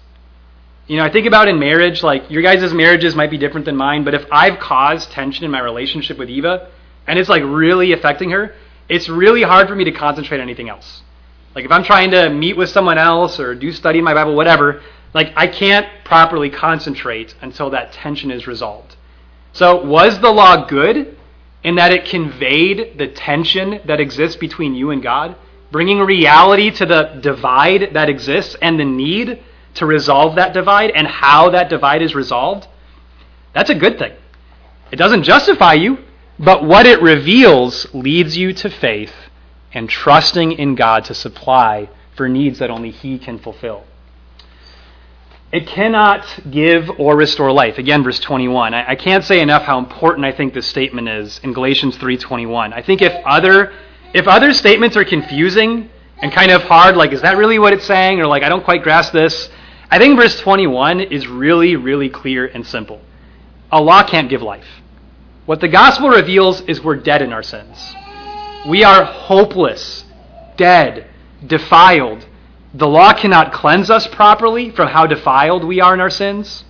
You 0.87 0.99
know, 0.99 1.05
I 1.05 1.11
think 1.11 1.27
about 1.27 1.49
in 1.49 1.59
marriage, 1.59 2.03
like 2.03 2.31
your 2.31 2.43
guys' 2.43 2.75
marriages 2.75 3.15
might 3.15 3.31
be 3.31 3.39
different 3.39 3.65
than 3.65 3.77
mine, 3.77 4.05
but 4.05 4.13
if 4.13 4.27
I've 4.31 4.59
caused 4.59 5.11
tension 5.11 5.45
in 5.45 5.51
my 5.51 5.61
relationship 5.61 6.19
with 6.19 6.29
Eva 6.29 6.69
and 7.07 7.19
it's 7.19 7.31
like 7.31 7.43
really 7.43 7.93
affecting 7.93 8.31
her, 8.31 8.55
it's 8.89 9.09
really 9.09 9.43
hard 9.43 9.67
for 9.67 9.75
me 9.75 9.85
to 9.85 9.93
concentrate 9.93 10.39
on 10.39 10.43
anything 10.43 10.69
else. 10.69 11.03
Like 11.55 11.65
if 11.65 11.71
I'm 11.71 11.85
trying 11.85 12.11
to 12.11 12.29
meet 12.29 12.59
with 12.59 12.69
someone 12.69 12.99
else 12.99 13.41
or 13.41 13.55
do 13.55 13.73
study 13.73 14.01
in 14.01 14.05
my 14.05 14.13
Bible, 14.13 14.35
whatever, 14.35 14.83
like 15.15 15.33
I 15.37 15.47
can't 15.47 15.87
properly 16.05 16.51
concentrate 16.51 17.35
until 17.41 17.71
that 17.71 17.93
tension 17.93 18.31
is 18.31 18.47
resolved. 18.47 18.97
So 19.55 19.83
was 19.83 20.21
the 20.21 20.31
law 20.31 20.67
good? 20.67 21.17
In 21.65 21.77
that 21.77 21.93
it 21.93 22.05
conveyed 22.05 22.99
the 22.99 23.09
tension 23.09 23.81
that 23.87 23.99
exists 23.99 24.37
between 24.37 24.75
you 24.75 24.91
and 24.91 25.03
God, 25.03 25.35
bringing 25.71 25.99
reality 25.99 26.71
to 26.71 26.87
the 26.87 27.19
divide 27.21 27.95
that 27.95 28.11
exists 28.11 28.55
and 28.61 28.79
the 28.79 28.85
need 28.85 29.43
to 29.75 29.87
resolve 29.87 30.37
that 30.37 30.53
divide 30.53 30.91
and 30.91 31.07
how 31.07 31.51
that 31.51 31.69
divide 31.69 32.03
is 32.03 32.15
resolved, 32.15 32.69
that's 33.55 33.71
a 33.71 33.75
good 33.75 33.99
thing. 33.99 34.13
It 34.93 34.97
doesn't 34.97 35.25
justify 35.25 35.73
you, 35.73 35.99
but 36.39 36.65
what 36.65 36.87
it 36.87 37.01
reveals 37.01 37.93
leads 37.95 38.37
you 38.37 38.53
to 38.53 38.71
faith 38.71 39.15
and 39.73 39.89
trusting 39.89 40.53
in 40.53 40.75
God 40.75 41.05
to 41.07 41.15
supply 41.15 41.89
for 42.15 42.29
needs 42.29 42.59
that 42.59 42.71
only 42.71 42.91
He 42.91 43.19
can 43.19 43.39
fulfill. 43.39 43.85
It 45.55 45.69
cannot 45.69 46.27
give 46.51 46.91
or 46.99 47.15
restore 47.15 47.53
life. 47.53 47.79
Again, 47.79 48.03
verse 48.03 48.19
21. 48.19 48.75
I, 48.75 48.91
I 48.91 48.97
can't 48.97 49.23
say 49.23 49.39
enough 49.41 49.63
how 49.63 49.79
important 49.79 50.27
I 50.27 50.33
think 50.33 50.53
this 50.53 50.67
statement 50.67 51.09
is 51.09 51.39
in 51.45 51.53
Galatians 51.53 51.97
3:21. 51.97 52.73
I 52.73 52.83
think 52.83 53.01
if 53.01 53.13
other 53.25 53.73
if 54.13 54.27
other 54.27 54.53
statements 54.53 54.97
are 54.97 55.05
confusing 55.05 55.89
and 56.19 56.33
kind 56.33 56.51
of 56.51 56.65
hard, 56.65 56.97
like 56.97 57.13
is 57.13 57.23
that 57.23 57.37
really 57.37 57.61
what 57.61 57.73
it's 57.73 57.87
saying, 57.87 58.19
or 58.19 58.27
like 58.27 58.43
I 58.43 58.49
don't 58.49 58.65
quite 58.65 58.83
grasp 58.83 59.13
this, 59.13 59.49
I 59.93 59.99
think 60.01 60.19
verse 60.19 60.41
21 60.41 60.99
is 60.99 61.29
really, 61.29 61.77
really 61.77 62.09
clear 62.09 62.47
and 62.47 62.67
simple. 62.67 63.01
A 63.71 63.81
law 63.81 64.03
can't 64.03 64.29
give 64.29 64.43
life. 64.43 64.67
What 65.47 65.61
the 65.61 65.69
gospel 65.69 66.09
reveals 66.09 66.63
is 66.63 66.83
we're 66.83 66.97
dead 66.97 67.23
in 67.23 67.33
our 67.33 67.45
sins. 67.45 67.95
We 68.67 68.83
are 68.83 69.05
hopeless, 69.05 70.05
dead, 70.57 71.07
defiled, 71.47 72.27
the 72.75 72.89
law 72.89 73.13
cannot 73.13 73.53
cleanse 73.53 73.89
us 73.89 74.09
properly 74.09 74.71
from 74.71 74.89
how 74.89 75.07
defiled 75.07 75.63
we 75.63 75.81
are 75.81 75.95
in 75.95 76.01
our 76.01 76.11
sins. 76.11 76.65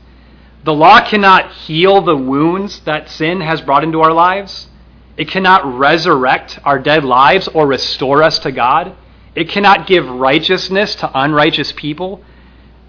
The 0.63 0.75
law 0.75 1.01
cannot 1.01 1.51
heal 1.53 2.03
the 2.03 2.17
wounds 2.17 2.81
that 2.81 3.09
sin 3.09 3.41
has 3.41 3.63
brought 3.63 3.85
into 3.85 4.03
our 4.03 4.13
lives. 4.13 4.69
It 5.17 5.29
cannot 5.29 5.79
resurrect 5.79 6.59
our 6.63 6.79
dead 6.79 7.05
lives 7.05 7.49
or 7.49 7.67
restore 7.67 8.23
us 8.23 8.39
to 8.41 8.53
God. 8.53 8.95
It 9.35 9.49
cannot 9.49 9.87
give 9.87 10.07
righteousness 10.07 10.95
to 10.97 11.11
unrighteous 11.19 11.73
people. 11.73 12.23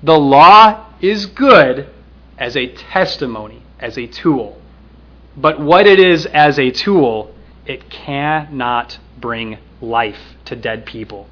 The 0.04 0.20
law 0.20 0.86
is 1.00 1.26
good 1.26 1.90
as 2.38 2.58
a 2.58 2.68
testimony, 2.68 3.64
as 3.80 3.98
a 3.98 4.08
tool. 4.08 4.62
But 5.38 5.60
what 5.62 5.88
it 5.88 6.00
is 6.00 6.26
as 6.26 6.60
a 6.60 6.70
tool, 6.70 7.34
it 7.66 7.90
cannot 7.90 9.00
bring 9.18 9.58
life 9.80 10.36
to 10.46 10.58
dead 10.58 10.86
people. 10.86 11.30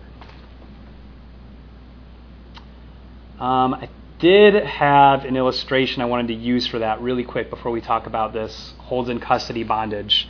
Um, 3.39 3.73
I 3.73 3.89
did 4.19 4.53
have 4.63 5.25
an 5.25 5.35
illustration 5.35 6.01
I 6.01 6.05
wanted 6.05 6.27
to 6.29 6.33
use 6.33 6.67
for 6.67 6.79
that 6.79 7.01
really 7.01 7.23
quick 7.23 7.49
before 7.49 7.71
we 7.71 7.81
talk 7.81 8.05
about 8.05 8.31
this 8.31 8.73
holds 8.77 9.09
in 9.09 9.19
custody 9.19 9.63
bondage. 9.63 10.29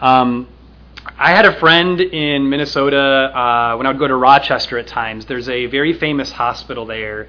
Um, 0.00 0.48
I 1.18 1.30
had 1.30 1.44
a 1.44 1.58
friend 1.58 2.00
in 2.00 2.48
Minnesota 2.48 2.98
uh, 2.98 3.76
when 3.76 3.86
I 3.86 3.90
would 3.90 3.98
go 3.98 4.08
to 4.08 4.16
Rochester 4.16 4.78
at 4.78 4.86
times. 4.86 5.26
There's 5.26 5.48
a 5.48 5.66
very 5.66 5.92
famous 5.92 6.32
hospital 6.32 6.86
there. 6.86 7.28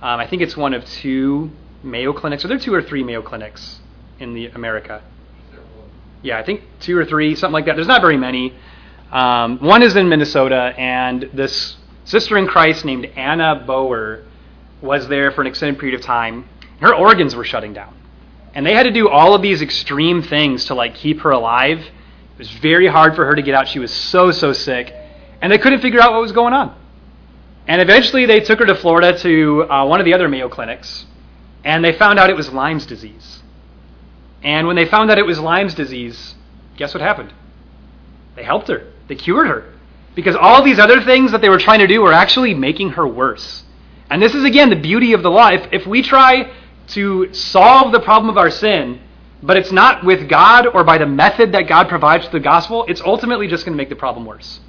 Um, 0.00 0.20
I 0.20 0.26
think 0.26 0.42
it's 0.42 0.56
one 0.56 0.74
of 0.74 0.84
two 0.84 1.50
Mayo 1.82 2.12
clinics. 2.12 2.44
Are 2.44 2.48
there 2.48 2.58
two 2.58 2.74
or 2.74 2.82
three 2.82 3.02
Mayo 3.02 3.22
clinics 3.22 3.80
in 4.20 4.34
the 4.34 4.46
America? 4.46 5.02
Yeah, 6.22 6.38
I 6.38 6.44
think 6.44 6.62
two 6.80 6.96
or 6.96 7.04
three, 7.04 7.34
something 7.34 7.52
like 7.52 7.66
that. 7.66 7.74
There's 7.74 7.88
not 7.88 8.00
very 8.00 8.16
many. 8.16 8.54
Um, 9.10 9.58
one 9.58 9.82
is 9.82 9.96
in 9.96 10.08
Minnesota, 10.08 10.72
and 10.78 11.28
this 11.34 11.76
sister 12.04 12.38
in 12.38 12.46
Christ 12.46 12.84
named 12.84 13.06
Anna 13.16 13.64
Bower 13.66 14.24
was 14.82 15.08
there 15.08 15.30
for 15.30 15.40
an 15.40 15.46
extended 15.46 15.78
period 15.78 15.98
of 15.98 16.04
time. 16.04 16.48
Her 16.80 16.94
organs 16.94 17.34
were 17.34 17.44
shutting 17.44 17.72
down. 17.72 17.94
And 18.54 18.66
they 18.66 18.74
had 18.74 18.82
to 18.82 18.90
do 18.90 19.08
all 19.08 19.34
of 19.34 19.40
these 19.40 19.62
extreme 19.62 20.22
things 20.22 20.66
to 20.66 20.74
like 20.74 20.94
keep 20.94 21.20
her 21.20 21.30
alive. 21.30 21.78
It 21.78 22.38
was 22.38 22.50
very 22.50 22.86
hard 22.86 23.14
for 23.14 23.24
her 23.24 23.34
to 23.34 23.42
get 23.42 23.54
out. 23.54 23.68
She 23.68 23.78
was 23.78 23.92
so 23.92 24.30
so 24.30 24.52
sick, 24.52 24.92
and 25.40 25.50
they 25.50 25.58
couldn't 25.58 25.80
figure 25.80 26.00
out 26.00 26.12
what 26.12 26.20
was 26.20 26.32
going 26.32 26.52
on. 26.52 26.76
And 27.66 27.80
eventually, 27.80 28.26
they 28.26 28.40
took 28.40 28.58
her 28.58 28.66
to 28.66 28.74
Florida 28.74 29.16
to 29.20 29.70
uh, 29.70 29.86
one 29.86 30.00
of 30.00 30.04
the 30.04 30.12
other 30.12 30.28
Mayo 30.28 30.48
clinics, 30.48 31.06
and 31.64 31.84
they 31.84 31.92
found 31.92 32.18
out 32.18 32.28
it 32.28 32.36
was 32.36 32.52
Lyme's 32.52 32.84
disease. 32.84 33.42
And 34.42 34.66
when 34.66 34.76
they 34.76 34.86
found 34.86 35.10
out 35.10 35.18
it 35.18 35.26
was 35.26 35.38
Lyme's 35.38 35.74
disease, 35.74 36.34
guess 36.76 36.92
what 36.92 37.00
happened? 37.00 37.32
They 38.34 38.42
helped 38.42 38.68
her. 38.68 38.90
They 39.06 39.14
cured 39.14 39.46
her. 39.46 39.72
Because 40.14 40.36
all 40.36 40.62
these 40.62 40.78
other 40.78 41.00
things 41.00 41.32
that 41.32 41.40
they 41.40 41.48
were 41.48 41.58
trying 41.58 41.78
to 41.78 41.86
do 41.86 42.02
were 42.02 42.12
actually 42.12 42.54
making 42.54 42.90
her 42.90 43.06
worse. 43.06 43.62
And 44.12 44.20
this 44.22 44.34
is, 44.34 44.44
again, 44.44 44.68
the 44.68 44.76
beauty 44.76 45.14
of 45.14 45.22
the 45.22 45.30
law. 45.30 45.48
If, 45.48 45.72
if 45.72 45.86
we 45.86 46.02
try 46.02 46.52
to 46.88 47.32
solve 47.32 47.92
the 47.92 48.00
problem 48.00 48.28
of 48.28 48.36
our 48.36 48.50
sin, 48.50 49.00
but 49.42 49.56
it's 49.56 49.72
not 49.72 50.04
with 50.04 50.28
God 50.28 50.66
or 50.66 50.84
by 50.84 50.98
the 50.98 51.06
method 51.06 51.52
that 51.52 51.66
God 51.66 51.88
provides 51.88 52.28
through 52.28 52.40
the 52.40 52.44
gospel, 52.44 52.84
it's 52.88 53.00
ultimately 53.00 53.48
just 53.48 53.64
going 53.64 53.72
to 53.72 53.76
make 53.76 53.88
the 53.88 53.96
problem 53.96 54.26
worse. 54.26 54.60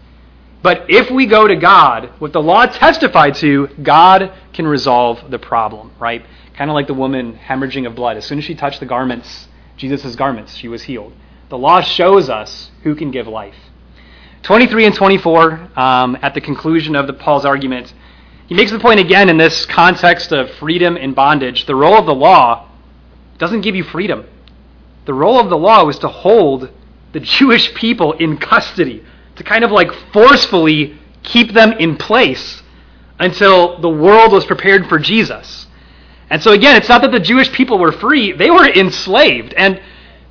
But 0.62 0.86
if 0.90 1.12
we 1.12 1.26
go 1.26 1.46
to 1.46 1.58
God, 1.58 2.10
what 2.20 2.32
the 2.32 2.42
law 2.42 2.66
testified 2.68 3.36
to, 3.36 3.68
God 3.84 4.32
can 4.54 4.66
resolve 4.66 5.30
the 5.30 5.40
problem, 5.40 5.92
right? 6.00 6.26
Kind 6.54 6.70
of 6.72 6.74
like 6.74 6.88
the 6.88 6.94
woman 6.94 7.38
hemorrhaging 7.38 7.86
of 7.86 7.96
blood. 7.96 8.16
As 8.16 8.26
soon 8.26 8.38
as 8.38 8.46
she 8.46 8.56
touched 8.56 8.80
the 8.80 8.86
garments, 8.86 9.50
Jesus' 9.76 10.16
garments, 10.16 10.56
she 10.56 10.70
was 10.70 10.84
healed. 10.84 11.12
The 11.50 11.58
law 11.58 11.82
shows 11.82 12.30
us 12.30 12.72
who 12.84 12.96
can 12.96 13.12
give 13.12 13.28
life. 13.28 13.58
23 14.44 14.86
and 14.86 14.96
24, 14.96 15.70
um, 15.76 16.18
at 16.22 16.34
the 16.34 16.42
conclusion 16.42 16.96
of 16.96 17.08
the, 17.08 17.14
Paul's 17.14 17.44
argument, 17.44 17.94
he 18.54 18.58
makes 18.58 18.70
the 18.70 18.78
point 18.78 19.00
again 19.00 19.30
in 19.30 19.38
this 19.38 19.66
context 19.66 20.32
of 20.32 20.48
freedom 20.52 20.96
and 20.96 21.16
bondage. 21.16 21.66
The 21.66 21.74
role 21.74 21.98
of 21.98 22.06
the 22.06 22.14
law 22.14 22.70
doesn't 23.40 23.62
give 23.62 23.76
you 23.76 23.84
freedom. 23.84 24.28
The 25.06 25.14
role 25.16 25.40
of 25.40 25.50
the 25.50 25.58
law 25.58 25.84
was 25.84 25.98
to 26.00 26.08
hold 26.08 26.70
the 27.14 27.20
Jewish 27.20 27.74
people 27.74 28.14
in 28.14 28.38
custody, 28.38 29.04
to 29.38 29.44
kind 29.44 29.64
of 29.64 29.72
like 29.72 29.92
forcefully 30.14 31.00
keep 31.24 31.54
them 31.54 31.72
in 31.72 31.98
place 31.98 32.62
until 33.18 33.82
the 33.82 33.90
world 33.90 34.32
was 34.32 34.46
prepared 34.46 34.88
for 34.88 35.00
Jesus. 35.00 35.66
And 36.30 36.40
so 36.40 36.52
again, 36.52 36.76
it's 36.76 36.90
not 36.90 37.02
that 37.02 37.12
the 37.12 37.20
Jewish 37.20 37.52
people 37.52 37.80
were 37.80 37.92
free, 37.92 38.34
they 38.34 38.52
were 38.52 38.68
enslaved. 38.68 39.56
And 39.56 39.82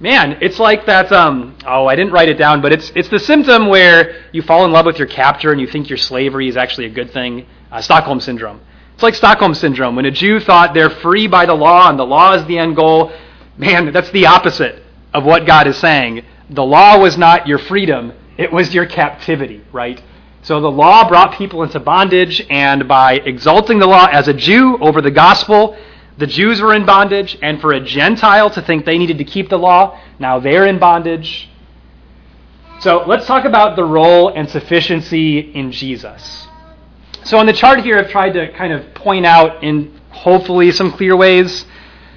man, 0.02 0.38
it's 0.42 0.58
like 0.58 0.84
that 0.86 1.10
um, 1.12 1.56
oh, 1.64 1.86
I 1.86 1.94
didn't 1.94 2.12
write 2.12 2.28
it 2.28 2.34
down, 2.34 2.60
but 2.60 2.72
it's 2.72 2.90
it's 2.94 3.08
the 3.08 3.20
symptom 3.20 3.68
where 3.68 4.22
you 4.32 4.42
fall 4.42 4.64
in 4.64 4.72
love 4.72 4.84
with 4.84 4.98
your 4.98 5.06
captor 5.06 5.52
and 5.52 5.60
you 5.60 5.66
think 5.66 5.88
your 5.88 5.96
slavery 5.96 6.48
is 6.48 6.56
actually 6.56 6.86
a 6.86 6.90
good 6.90 7.12
thing. 7.12 7.46
Uh, 7.70 7.80
Stockholm 7.80 8.20
syndrome. 8.20 8.60
It's 8.92 9.02
like 9.02 9.14
Stockholm 9.14 9.54
syndrome 9.54 9.96
when 9.96 10.04
a 10.04 10.10
Jew 10.10 10.40
thought 10.40 10.74
they're 10.74 10.90
free 10.90 11.26
by 11.28 11.46
the 11.46 11.54
law 11.54 11.88
and 11.88 11.98
the 11.98 12.04
law 12.04 12.34
is 12.34 12.44
the 12.46 12.58
end 12.58 12.76
goal. 12.76 13.12
Man, 13.56 13.92
that's 13.92 14.10
the 14.10 14.26
opposite 14.26 14.82
of 15.14 15.24
what 15.24 15.46
God 15.46 15.66
is 15.66 15.78
saying. 15.78 16.24
The 16.50 16.64
law 16.64 16.98
was 16.98 17.16
not 17.16 17.46
your 17.46 17.58
freedom, 17.58 18.12
it 18.36 18.52
was 18.52 18.74
your 18.74 18.86
captivity, 18.86 19.62
right? 19.72 20.02
So 20.42 20.60
the 20.60 20.70
law 20.70 21.08
brought 21.08 21.38
people 21.38 21.62
into 21.62 21.78
bondage, 21.78 22.44
and 22.50 22.88
by 22.88 23.14
exalting 23.14 23.78
the 23.78 23.86
law 23.86 24.06
as 24.06 24.26
a 24.26 24.34
Jew 24.34 24.76
over 24.78 25.00
the 25.00 25.10
gospel, 25.10 25.76
the 26.18 26.26
Jews 26.26 26.60
were 26.60 26.74
in 26.74 26.84
bondage, 26.84 27.38
and 27.42 27.60
for 27.60 27.72
a 27.72 27.80
Gentile 27.80 28.50
to 28.50 28.62
think 28.62 28.84
they 28.84 28.98
needed 28.98 29.18
to 29.18 29.24
keep 29.24 29.48
the 29.48 29.58
law, 29.58 30.00
now 30.18 30.38
they're 30.38 30.66
in 30.66 30.78
bondage. 30.78 31.48
So 32.80 33.04
let's 33.06 33.26
talk 33.26 33.44
about 33.44 33.76
the 33.76 33.84
role 33.84 34.28
and 34.28 34.48
sufficiency 34.48 35.38
in 35.38 35.72
Jesus. 35.72 36.48
So 37.24 37.38
on 37.38 37.46
the 37.46 37.52
chart 37.52 37.80
here, 37.80 37.98
I've 37.98 38.10
tried 38.10 38.32
to 38.32 38.52
kind 38.52 38.72
of 38.72 38.94
point 38.94 39.24
out 39.24 39.62
in 39.62 40.00
hopefully 40.10 40.72
some 40.72 40.92
clear 40.92 41.16
ways 41.16 41.64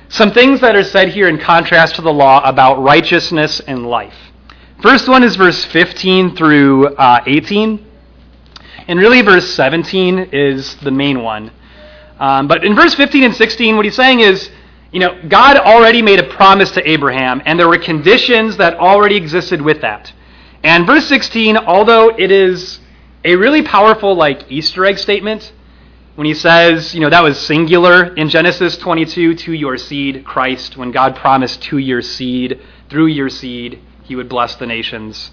some 0.10 0.32
things 0.32 0.62
that 0.62 0.76
are 0.76 0.84
said 0.84 1.10
here 1.10 1.28
in 1.28 1.40
contrast 1.40 1.96
to 1.96 2.02
the 2.02 2.14
law 2.14 2.42
about 2.46 2.82
righteousness 2.82 3.60
and 3.60 3.86
life. 3.88 4.16
First 4.82 5.08
one 5.10 5.24
is 5.24 5.36
verse 5.36 5.66
15 5.66 6.36
through 6.36 6.96
uh, 6.96 7.24
18. 7.26 7.86
And 8.88 9.00
really, 9.00 9.22
verse 9.22 9.54
17 9.56 10.30
is 10.32 10.76
the 10.78 10.92
main 10.92 11.24
one. 11.24 11.52
Um, 12.20 12.48
but 12.48 12.64
in 12.64 12.76
verse 12.76 12.96
15 12.96 13.24
and 13.24 13.36
16, 13.36 13.76
what 13.76 13.86
he's 13.86 13.96
saying 13.96 14.22
is, 14.22 14.50
you 14.92 15.00
know, 15.00 15.20
God 15.28 15.58
already 15.58 16.02
made 16.02 16.20
a 16.20 16.24
promise 16.24 16.72
to 16.72 16.90
Abraham, 16.90 17.42
and 17.46 17.60
there 17.60 17.68
were 17.68 17.78
conditions 17.78 18.58
that 18.58 18.76
already 18.76 19.16
existed 19.16 19.62
with 19.62 19.82
that. 19.82 20.14
And 20.64 20.86
verse 20.86 21.06
16, 21.08 21.58
although 21.58 22.10
it 22.10 22.32
is 22.32 22.80
a 23.24 23.36
really 23.36 23.62
powerful, 23.62 24.16
like, 24.16 24.50
Easter 24.50 24.86
egg 24.86 24.98
statement, 24.98 25.52
when 26.16 26.26
he 26.26 26.34
says, 26.34 26.96
you 26.96 27.02
know, 27.02 27.10
that 27.10 27.24
was 27.24 27.38
singular 27.38 28.16
in 28.16 28.30
Genesis 28.30 28.78
22, 28.78 29.36
to 29.36 29.54
your 29.54 29.78
seed, 29.78 30.24
Christ, 30.24 30.78
when 30.78 30.92
God 30.92 31.16
promised 31.18 31.62
to 31.64 31.78
your 31.78 32.02
seed, 32.02 32.62
through 32.90 33.08
your 33.08 33.30
seed, 33.30 33.82
he 34.04 34.16
would 34.16 34.30
bless 34.30 34.56
the 34.56 34.66
nations. 34.66 35.32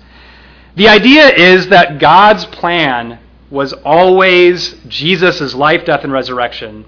The 0.74 0.88
idea 0.88 1.28
is 1.28 1.68
that 1.68 2.00
God's 2.00 2.46
plan 2.46 3.20
was 3.52 3.74
always 3.84 4.74
Jesus' 4.88 5.54
life, 5.54 5.84
death, 5.84 6.04
and 6.04 6.12
resurrection 6.12 6.86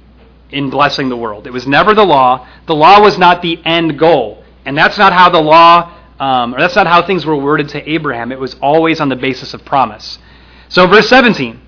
in 0.51 0.71
blessing 0.71 1.11
the 1.11 1.17
world. 1.17 1.47
It 1.47 1.53
was 1.53 1.67
never 1.67 1.93
the 1.93 2.07
law. 2.07 2.49
The 2.67 2.75
law 2.75 3.03
was 3.03 3.19
not 3.19 3.43
the 3.43 3.61
end 3.67 3.99
goal. 3.99 4.43
And 4.65 4.77
that's 4.77 4.97
not 4.97 5.13
how 5.13 5.29
the 5.29 5.43
law, 5.43 5.93
um, 6.19 6.55
or 6.55 6.59
that's 6.59 6.75
not 6.75 6.87
how 6.87 7.07
things 7.07 7.27
were 7.27 7.37
worded 7.37 7.69
to 7.71 7.91
Abraham. 7.91 8.33
It 8.33 8.41
was 8.41 8.55
always 8.63 8.99
on 8.99 9.11
the 9.11 9.17
basis 9.17 9.53
of 9.53 9.63
promise. 9.67 10.19
So, 10.71 10.87
verse 10.87 11.09
17 11.09 11.61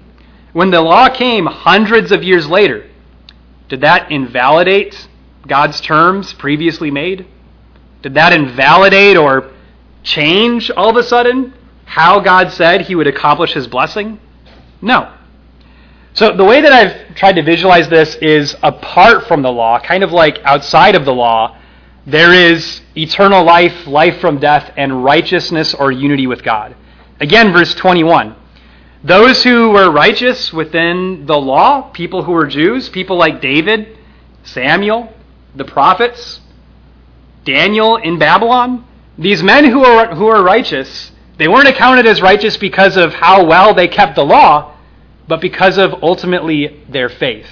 when 0.54 0.70
the 0.70 0.80
law 0.80 1.10
came 1.10 1.44
hundreds 1.44 2.10
of 2.10 2.22
years 2.22 2.48
later, 2.48 2.88
did 3.68 3.82
that 3.82 4.10
invalidate 4.10 5.06
God's 5.46 5.82
terms 5.82 6.32
previously 6.32 6.90
made? 6.90 7.26
Did 8.00 8.14
that 8.14 8.32
invalidate 8.32 9.18
or 9.18 9.52
change 10.02 10.70
all 10.70 10.88
of 10.88 10.96
a 10.96 11.02
sudden 11.02 11.52
how 11.84 12.20
God 12.20 12.50
said 12.50 12.82
he 12.82 12.94
would 12.94 13.06
accomplish 13.06 13.52
his 13.52 13.66
blessing? 13.66 14.18
No. 14.82 15.12
So 16.14 16.34
the 16.34 16.44
way 16.44 16.62
that 16.62 16.72
I've 16.72 17.14
tried 17.14 17.34
to 17.34 17.42
visualize 17.42 17.88
this 17.88 18.14
is 18.16 18.56
apart 18.62 19.26
from 19.26 19.42
the 19.42 19.52
law, 19.52 19.78
kind 19.78 20.02
of 20.02 20.12
like 20.12 20.38
outside 20.44 20.94
of 20.94 21.04
the 21.04 21.12
law, 21.12 21.58
there 22.06 22.32
is 22.32 22.80
eternal 22.96 23.44
life, 23.44 23.86
life 23.86 24.20
from 24.20 24.38
death, 24.38 24.72
and 24.76 25.04
righteousness 25.04 25.74
or 25.74 25.92
unity 25.92 26.26
with 26.26 26.42
God. 26.42 26.74
Again, 27.20 27.52
verse 27.52 27.74
21. 27.74 28.34
Those 29.04 29.44
who 29.44 29.70
were 29.70 29.90
righteous 29.90 30.52
within 30.52 31.26
the 31.26 31.36
law, 31.36 31.90
people 31.90 32.22
who 32.22 32.32
were 32.32 32.46
Jews, 32.46 32.88
people 32.88 33.16
like 33.16 33.40
David, 33.40 33.98
Samuel, 34.42 35.12
the 35.54 35.64
prophets, 35.64 36.40
Daniel 37.44 37.96
in 37.96 38.18
Babylon, 38.18 38.84
these 39.18 39.42
men 39.42 39.64
who 39.64 39.84
are, 39.84 40.14
who 40.14 40.26
are 40.26 40.42
righteous, 40.42 41.12
they 41.38 41.48
weren't 41.48 41.68
accounted 41.68 42.06
as 42.06 42.22
righteous 42.22 42.56
because 42.56 42.96
of 42.96 43.12
how 43.12 43.44
well 43.44 43.74
they 43.74 43.88
kept 43.88 44.16
the 44.16 44.24
law, 44.24 44.74
but 45.28 45.40
because 45.40 45.76
of 45.76 46.02
ultimately 46.02 46.82
their 46.88 47.08
faith. 47.08 47.48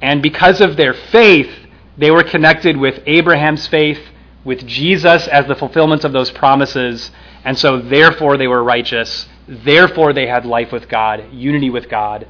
And 0.00 0.22
because 0.22 0.60
of 0.60 0.76
their 0.76 0.94
faith, 0.94 1.50
they 1.96 2.10
were 2.10 2.22
connected 2.22 2.76
with 2.76 3.02
Abraham's 3.06 3.66
faith, 3.66 4.00
with 4.44 4.64
Jesus 4.66 5.26
as 5.26 5.46
the 5.46 5.56
fulfillment 5.56 6.04
of 6.04 6.12
those 6.12 6.30
promises, 6.30 7.10
and 7.44 7.58
so 7.58 7.80
therefore 7.80 8.36
they 8.36 8.46
were 8.46 8.62
righteous. 8.62 9.26
Therefore 9.48 10.12
they 10.12 10.26
had 10.26 10.46
life 10.46 10.70
with 10.70 10.88
God, 10.88 11.32
unity 11.32 11.70
with 11.70 11.88
God, 11.88 12.26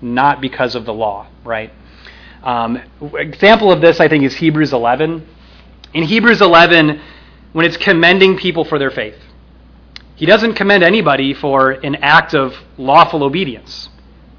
not 0.00 0.40
because 0.40 0.74
of 0.74 0.84
the 0.84 0.92
law, 0.92 1.28
right? 1.44 1.72
Um, 2.42 2.82
example 3.14 3.70
of 3.70 3.80
this, 3.80 4.00
I 4.00 4.08
think, 4.08 4.24
is 4.24 4.34
Hebrews 4.34 4.72
11. 4.72 5.24
In 5.94 6.02
Hebrews 6.02 6.40
11, 6.40 7.00
when 7.52 7.66
it's 7.66 7.76
commending 7.76 8.36
people 8.36 8.64
for 8.64 8.78
their 8.78 8.90
faith, 8.90 9.16
he 10.14 10.26
doesn't 10.26 10.54
commend 10.54 10.82
anybody 10.82 11.34
for 11.34 11.70
an 11.70 11.96
act 11.96 12.34
of 12.34 12.54
lawful 12.76 13.22
obedience. 13.24 13.88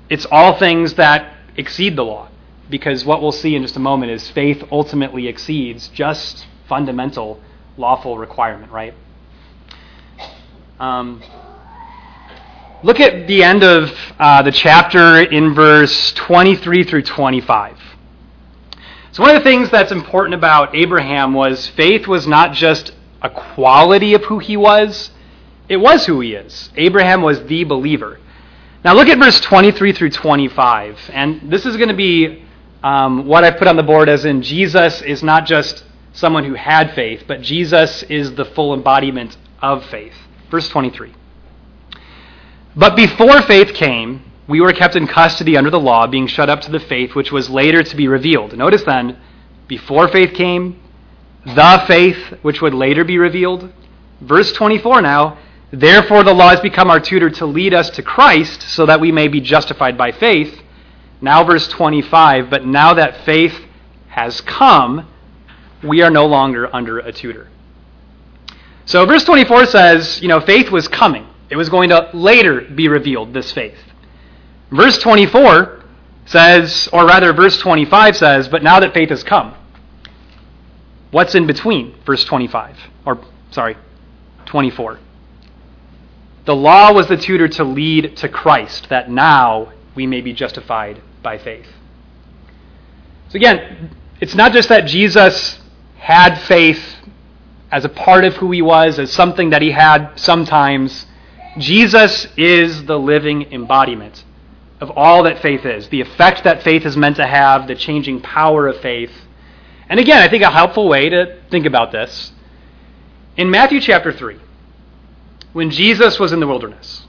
It's 0.10 0.26
all 0.32 0.58
things 0.58 0.94
that 0.96 1.34
exceed 1.58 1.96
the 1.96 2.04
law. 2.04 2.30
Because 2.70 3.04
what 3.04 3.22
we'll 3.22 3.32
see 3.32 3.56
in 3.56 3.62
just 3.62 3.76
a 3.76 3.80
moment 3.80 4.12
is 4.12 4.30
faith 4.30 4.64
ultimately 4.72 5.28
exceeds 5.28 5.90
just 5.90 6.48
fundamental 6.68 7.42
lawful 7.78 8.18
requirement, 8.18 8.72
right? 8.72 8.94
Um, 10.80 11.22
look 12.84 13.00
at 13.00 13.28
the 13.28 13.44
end 13.44 13.64
of 13.64 13.92
uh, 14.20 14.44
the 14.44 14.52
chapter 14.52 15.22
in 15.22 15.54
verse 15.54 16.14
23 16.14 16.84
through 16.84 17.04
25. 17.04 17.78
So, 19.12 19.22
one 19.22 19.36
of 19.36 19.44
the 19.44 19.50
things 19.50 19.70
that's 19.70 19.92
important 19.92 20.34
about 20.34 20.76
Abraham 20.76 21.34
was 21.34 21.68
faith 21.68 22.08
was 22.08 22.26
not 22.26 22.54
just 22.54 22.94
a 23.22 23.30
quality 23.30 24.16
of 24.16 24.24
who 24.24 24.40
he 24.40 24.58
was, 24.58 25.12
it 25.70 25.78
was 25.78 26.06
who 26.06 26.20
he 26.20 26.34
is. 26.34 26.70
Abraham 26.76 27.22
was 27.22 27.44
the 27.44 27.64
believer. 27.64 28.20
Now 28.84 28.94
look 28.96 29.08
at 29.08 29.18
verse 29.18 29.40
23 29.40 29.94
through 29.94 30.10
25. 30.10 31.10
And 31.14 31.52
this 31.52 31.66
is 31.66 31.78
going 31.78 31.90
to 31.90 31.96
be 31.96 32.44
um, 32.84 33.26
what 33.26 33.44
I 33.44 33.52
put 33.52 33.68
on 33.68 33.78
the 33.78 33.84
board 33.84 34.10
as 34.10 34.26
in 34.26 34.42
Jesus 34.42 35.02
is 35.02 35.24
not 35.24 35.46
just 35.46 35.86
someone 36.12 36.44
who 36.44 36.54
had 36.54 36.94
faith, 36.94 37.24
but 37.28 37.42
Jesus 37.42 38.04
is 38.04 38.36
the 38.36 38.46
full 38.46 38.74
embodiment 38.74 39.38
of 39.62 39.86
faith. 39.86 40.14
Verse 40.52 40.68
23. 40.68 41.14
But 42.76 42.96
before 42.96 43.42
faith 43.44 43.74
came, 43.74 44.24
we 44.48 44.60
were 44.60 44.74
kept 44.74 44.96
in 44.96 45.08
custody 45.08 45.56
under 45.56 45.70
the 45.70 45.80
law, 45.80 46.06
being 46.08 46.28
shut 46.28 46.50
up 46.50 46.62
to 46.62 46.72
the 46.72 46.80
faith 46.80 47.16
which 47.16 47.32
was 47.32 47.50
later 47.50 47.84
to 47.84 47.96
be 47.96 48.08
revealed. 48.08 48.58
Notice 48.58 48.84
then, 48.84 49.18
before 49.68 50.10
faith 50.10 50.34
came, 50.34 50.80
the 51.46 51.84
faith 51.88 52.18
which 52.42 52.62
would 52.62 52.74
later 52.74 53.06
be 53.06 53.18
revealed. 53.18 53.72
Verse 54.22 54.52
24 54.52 55.02
now, 55.02 55.38
Therefore, 55.74 56.24
the 56.24 56.36
law 56.36 56.52
has 56.52 56.60
become 56.60 56.92
our 56.92 57.00
tutor 57.00 57.32
to 57.32 57.48
lead 57.48 57.74
us 57.74 57.90
to 57.92 58.04
Christ 58.04 58.62
so 58.62 58.86
that 58.86 59.02
we 59.02 59.12
may 59.12 59.28
be 59.28 59.42
justified 59.42 59.98
by 59.98 60.12
faith. 60.12 60.62
Now, 61.20 61.44
verse 61.44 61.68
25, 61.68 62.52
but 62.52 62.64
now 62.64 62.94
that 62.94 63.26
faith 63.26 63.60
has 64.10 64.40
come, 64.42 65.12
we 65.84 66.04
are 66.04 66.12
no 66.12 66.28
longer 66.28 66.74
under 66.76 67.00
a 67.00 67.12
tutor. 67.12 67.50
So, 68.86 69.04
verse 69.08 69.24
24 69.24 69.66
says, 69.66 70.22
you 70.22 70.28
know, 70.28 70.40
faith 70.42 70.70
was 70.70 70.88
coming. 70.88 71.26
It 71.50 71.56
was 71.56 71.70
going 71.70 71.90
to 71.90 72.08
later 72.14 72.62
be 72.62 72.88
revealed, 72.88 73.34
this 73.34 73.52
faith. 73.52 73.78
Verse 74.70 75.00
24 75.00 75.84
says, 76.28 76.88
or 76.94 77.08
rather, 77.08 77.34
verse 77.34 77.58
25 77.58 78.16
says, 78.16 78.48
but 78.48 78.62
now 78.62 78.80
that 78.80 78.94
faith 78.94 79.10
has 79.10 79.24
come. 79.24 79.56
What's 81.10 81.34
in 81.34 81.48
between 81.48 81.96
verse 82.06 82.24
25? 82.26 82.78
Or, 83.08 83.26
sorry, 83.50 83.76
24. 84.46 85.00
The 86.46 86.56
law 86.56 86.92
was 86.92 87.08
the 87.08 87.18
tutor 87.18 87.48
to 87.48 87.64
lead 87.64 88.18
to 88.18 88.30
Christ, 88.30 88.90
that 88.90 89.10
now 89.10 89.72
we 89.96 90.06
may 90.08 90.22
be 90.22 90.34
justified 90.34 91.02
by 91.22 91.38
faith. 91.38 91.68
So 93.30 93.38
again, 93.38 93.96
it's 94.20 94.36
not 94.36 94.52
just 94.52 94.70
that 94.70 94.86
Jesus 94.86 95.60
had 95.98 96.36
faith 96.42 96.82
as 97.72 97.86
a 97.86 97.90
part 97.90 98.26
of 98.26 98.36
who 98.36 98.52
he 98.52 98.62
was, 98.62 99.00
as 99.00 99.12
something 99.12 99.50
that 99.52 99.62
he 99.62 99.72
had 99.72 100.12
sometimes. 100.16 101.06
Jesus 101.58 102.28
is 102.38 102.86
the 102.86 103.00
living 103.00 103.52
embodiment 103.54 104.24
of 104.80 104.92
all 104.92 105.24
that 105.24 105.40
faith 105.42 105.66
is, 105.66 105.88
the 105.90 106.02
effect 106.02 106.44
that 106.44 106.62
faith 106.62 106.86
is 106.86 106.98
meant 106.98 107.16
to 107.16 107.26
have, 107.26 107.68
the 107.68 107.76
changing 107.76 108.22
power 108.22 108.68
of 108.68 108.78
faith. 108.82 109.12
And 109.88 110.00
again, 110.00 110.22
I 110.22 110.28
think 110.28 110.44
a 110.44 110.52
helpful 110.52 110.90
way 110.90 111.10
to 111.10 111.42
think 111.50 111.66
about 111.66 111.92
this 111.92 112.34
in 113.38 113.50
Matthew 113.50 113.80
chapter 113.80 114.12
3 114.12 114.40
when 115.54 115.70
Jesus 115.70 116.20
was 116.20 116.34
in 116.34 116.40
the 116.40 116.48
wilderness. 116.48 117.06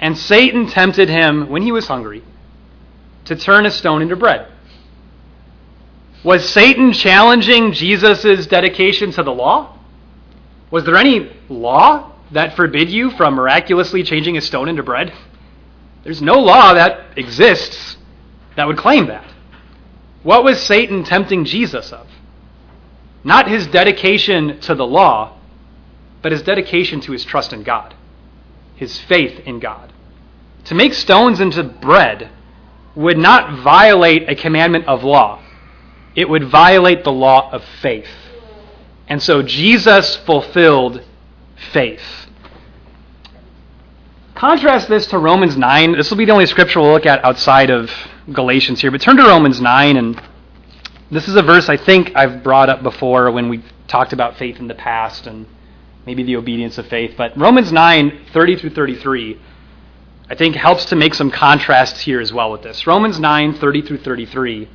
And 0.00 0.16
Satan 0.16 0.68
tempted 0.68 1.08
him 1.08 1.48
when 1.48 1.62
he 1.62 1.72
was 1.72 1.86
hungry 1.86 2.22
to 3.24 3.36
turn 3.36 3.66
a 3.66 3.70
stone 3.70 4.02
into 4.02 4.16
bread. 4.16 4.48
Was 6.24 6.48
Satan 6.48 6.92
challenging 6.92 7.72
Jesus' 7.72 8.46
dedication 8.46 9.12
to 9.12 9.22
the 9.22 9.32
law? 9.32 9.78
Was 10.70 10.84
there 10.84 10.96
any 10.96 11.32
law 11.48 12.12
that 12.32 12.56
forbid 12.56 12.90
you 12.90 13.10
from 13.10 13.34
miraculously 13.34 14.02
changing 14.02 14.36
a 14.36 14.40
stone 14.40 14.68
into 14.68 14.82
bread? 14.82 15.12
There's 16.04 16.22
no 16.22 16.38
law 16.38 16.74
that 16.74 17.16
exists 17.16 17.96
that 18.56 18.66
would 18.66 18.76
claim 18.76 19.06
that. 19.06 19.24
What 20.22 20.44
was 20.44 20.60
Satan 20.60 21.04
tempting 21.04 21.44
Jesus 21.44 21.92
of? 21.92 22.06
Not 23.24 23.48
his 23.48 23.66
dedication 23.66 24.60
to 24.60 24.74
the 24.74 24.86
law, 24.86 25.37
but 26.22 26.32
his 26.32 26.42
dedication 26.42 27.00
to 27.02 27.12
his 27.12 27.24
trust 27.24 27.52
in 27.52 27.62
God, 27.62 27.94
his 28.76 29.00
faith 29.00 29.40
in 29.46 29.60
God. 29.60 29.92
To 30.64 30.74
make 30.74 30.94
stones 30.94 31.40
into 31.40 31.62
bread 31.62 32.30
would 32.94 33.18
not 33.18 33.62
violate 33.62 34.28
a 34.28 34.34
commandment 34.34 34.86
of 34.86 35.04
law, 35.04 35.42
it 36.14 36.28
would 36.28 36.44
violate 36.44 37.04
the 37.04 37.12
law 37.12 37.50
of 37.52 37.64
faith. 37.80 38.08
And 39.06 39.22
so 39.22 39.42
Jesus 39.42 40.16
fulfilled 40.16 41.02
faith. 41.72 42.02
Contrast 44.34 44.88
this 44.88 45.06
to 45.08 45.18
Romans 45.18 45.56
9. 45.56 45.92
This 45.92 46.10
will 46.10 46.18
be 46.18 46.24
the 46.24 46.32
only 46.32 46.46
scripture 46.46 46.80
we'll 46.80 46.92
look 46.92 47.06
at 47.06 47.24
outside 47.24 47.70
of 47.70 47.90
Galatians 48.32 48.80
here, 48.80 48.90
but 48.90 49.00
turn 49.00 49.16
to 49.16 49.24
Romans 49.24 49.60
9 49.60 49.96
and 49.96 50.20
this 51.10 51.26
is 51.26 51.36
a 51.36 51.42
verse 51.42 51.70
I 51.70 51.78
think 51.78 52.12
I've 52.14 52.42
brought 52.42 52.68
up 52.68 52.82
before 52.82 53.32
when 53.32 53.48
we 53.48 53.64
talked 53.86 54.12
about 54.12 54.36
faith 54.36 54.58
in 54.58 54.68
the 54.68 54.74
past 54.74 55.26
and 55.26 55.46
maybe 56.08 56.22
the 56.22 56.36
obedience 56.36 56.78
of 56.78 56.86
faith. 56.86 57.12
But 57.18 57.36
Romans 57.36 57.70
9, 57.70 58.28
30 58.32 58.56
through 58.56 58.70
33, 58.70 59.38
I 60.30 60.34
think 60.34 60.56
helps 60.56 60.86
to 60.86 60.96
make 60.96 61.12
some 61.12 61.30
contrasts 61.30 62.00
here 62.00 62.18
as 62.18 62.32
well 62.32 62.50
with 62.50 62.62
this. 62.62 62.86
Romans 62.86 63.20
9, 63.20 63.52
30 63.52 63.82
through 63.82 63.98
33. 63.98 64.70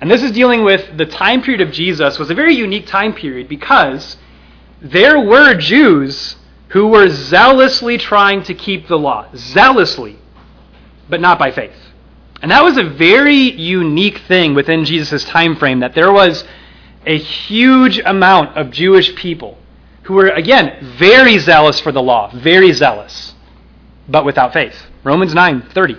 And 0.00 0.08
this 0.08 0.22
is 0.22 0.30
dealing 0.30 0.62
with 0.62 0.96
the 0.96 1.06
time 1.06 1.42
period 1.42 1.60
of 1.60 1.72
Jesus 1.72 2.20
was 2.20 2.30
a 2.30 2.36
very 2.36 2.54
unique 2.54 2.86
time 2.86 3.14
period 3.14 3.48
because 3.48 4.16
there 4.80 5.18
were 5.18 5.54
Jews 5.54 6.36
who 6.68 6.86
were 6.86 7.08
zealously 7.08 7.98
trying 7.98 8.44
to 8.44 8.54
keep 8.54 8.86
the 8.86 8.96
law. 8.96 9.26
Zealously, 9.34 10.20
but 11.08 11.20
not 11.20 11.36
by 11.36 11.50
faith. 11.50 11.74
And 12.42 12.52
that 12.52 12.62
was 12.62 12.76
a 12.76 12.84
very 12.84 13.50
unique 13.50 14.18
thing 14.28 14.54
within 14.54 14.84
Jesus' 14.84 15.24
time 15.24 15.56
frame 15.56 15.80
that 15.80 15.96
there 15.96 16.12
was 16.12 16.44
a 17.04 17.18
huge 17.18 17.98
amount 17.98 18.56
of 18.56 18.70
Jewish 18.70 19.16
people 19.16 19.58
who 20.04 20.14
were, 20.14 20.28
again, 20.28 20.94
very 20.98 21.38
zealous 21.38 21.80
for 21.80 21.92
the 21.92 22.02
law, 22.02 22.30
very 22.34 22.72
zealous, 22.72 23.34
but 24.08 24.24
without 24.24 24.52
faith. 24.52 24.76
Romans 25.02 25.34
9 25.34 25.62
30. 25.72 25.96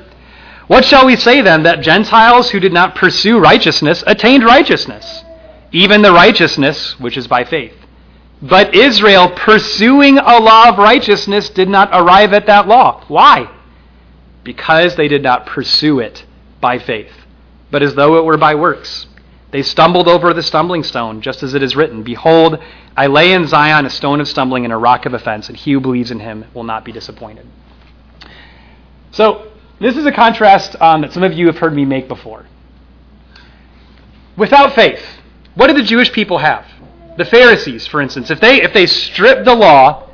What 0.68 0.86
shall 0.86 1.06
we 1.06 1.16
say 1.16 1.42
then 1.42 1.64
that 1.64 1.82
Gentiles 1.82 2.50
who 2.50 2.60
did 2.60 2.74
not 2.74 2.96
pursue 2.96 3.40
righteousness 3.40 4.04
attained 4.08 4.44
righteousness, 4.44 5.24
even 5.72 6.02
the 6.02 6.12
righteousness 6.12 7.00
which 7.00 7.18
is 7.18 7.28
by 7.28 7.44
faith? 7.44 7.74
But 8.42 8.76
Israel, 8.76 9.30
pursuing 9.36 10.18
a 10.18 10.40
law 10.40 10.70
of 10.70 10.78
righteousness, 10.78 11.50
did 11.50 11.70
not 11.70 11.90
arrive 11.92 12.34
at 12.34 12.48
that 12.48 12.68
law. 12.68 13.04
Why? 13.08 13.50
Because 14.44 14.96
they 14.96 15.08
did 15.08 15.24
not 15.24 15.46
pursue 15.46 16.00
it 16.00 16.26
by 16.62 16.80
faith, 16.80 17.14
but 17.72 17.82
as 17.82 17.96
though 17.96 18.18
it 18.18 18.26
were 18.26 18.38
by 18.38 18.56
works. 18.56 19.08
They 19.56 19.64
stumbled 19.64 20.10
over 20.10 20.34
the 20.34 20.44
stumbling 20.44 20.84
stone, 20.84 21.22
just 21.22 21.42
as 21.42 21.54
it 21.54 21.64
is 21.64 21.78
written 21.78 22.04
Behold, 22.04 22.62
I 22.98 23.08
lay 23.08 23.32
in 23.32 23.48
Zion 23.48 23.86
a 23.86 23.90
stone 23.90 24.20
of 24.20 24.28
stumbling 24.28 24.66
and 24.66 24.74
a 24.74 24.76
rock 24.76 25.06
of 25.06 25.14
offense, 25.14 25.48
and 25.48 25.56
he 25.56 25.72
who 25.72 25.80
believes 25.80 26.12
in 26.12 26.20
him 26.20 26.44
will 26.54 26.66
not 26.66 26.84
be 26.84 26.92
disappointed. 26.92 27.48
So, 29.12 29.50
this 29.80 29.96
is 29.96 30.06
a 30.06 30.12
contrast 30.12 30.76
um, 30.82 31.04
that 31.04 31.14
some 31.14 31.24
of 31.24 31.32
you 31.32 31.46
have 31.46 31.58
heard 31.58 31.74
me 31.74 31.86
make 31.86 32.10
before. 32.10 32.46
Without 34.36 34.76
faith, 34.76 35.02
what 35.54 35.68
did 35.68 35.78
the 35.78 35.84
Jewish 35.84 36.12
people 36.12 36.40
have? 36.40 36.66
The 37.16 37.24
Pharisees, 37.24 37.88
for 37.88 38.02
instance, 38.02 38.30
if 38.30 38.42
they, 38.42 38.62
if 38.62 38.74
they 38.74 38.86
strip 38.86 39.46
the 39.46 39.56
law 39.56 40.10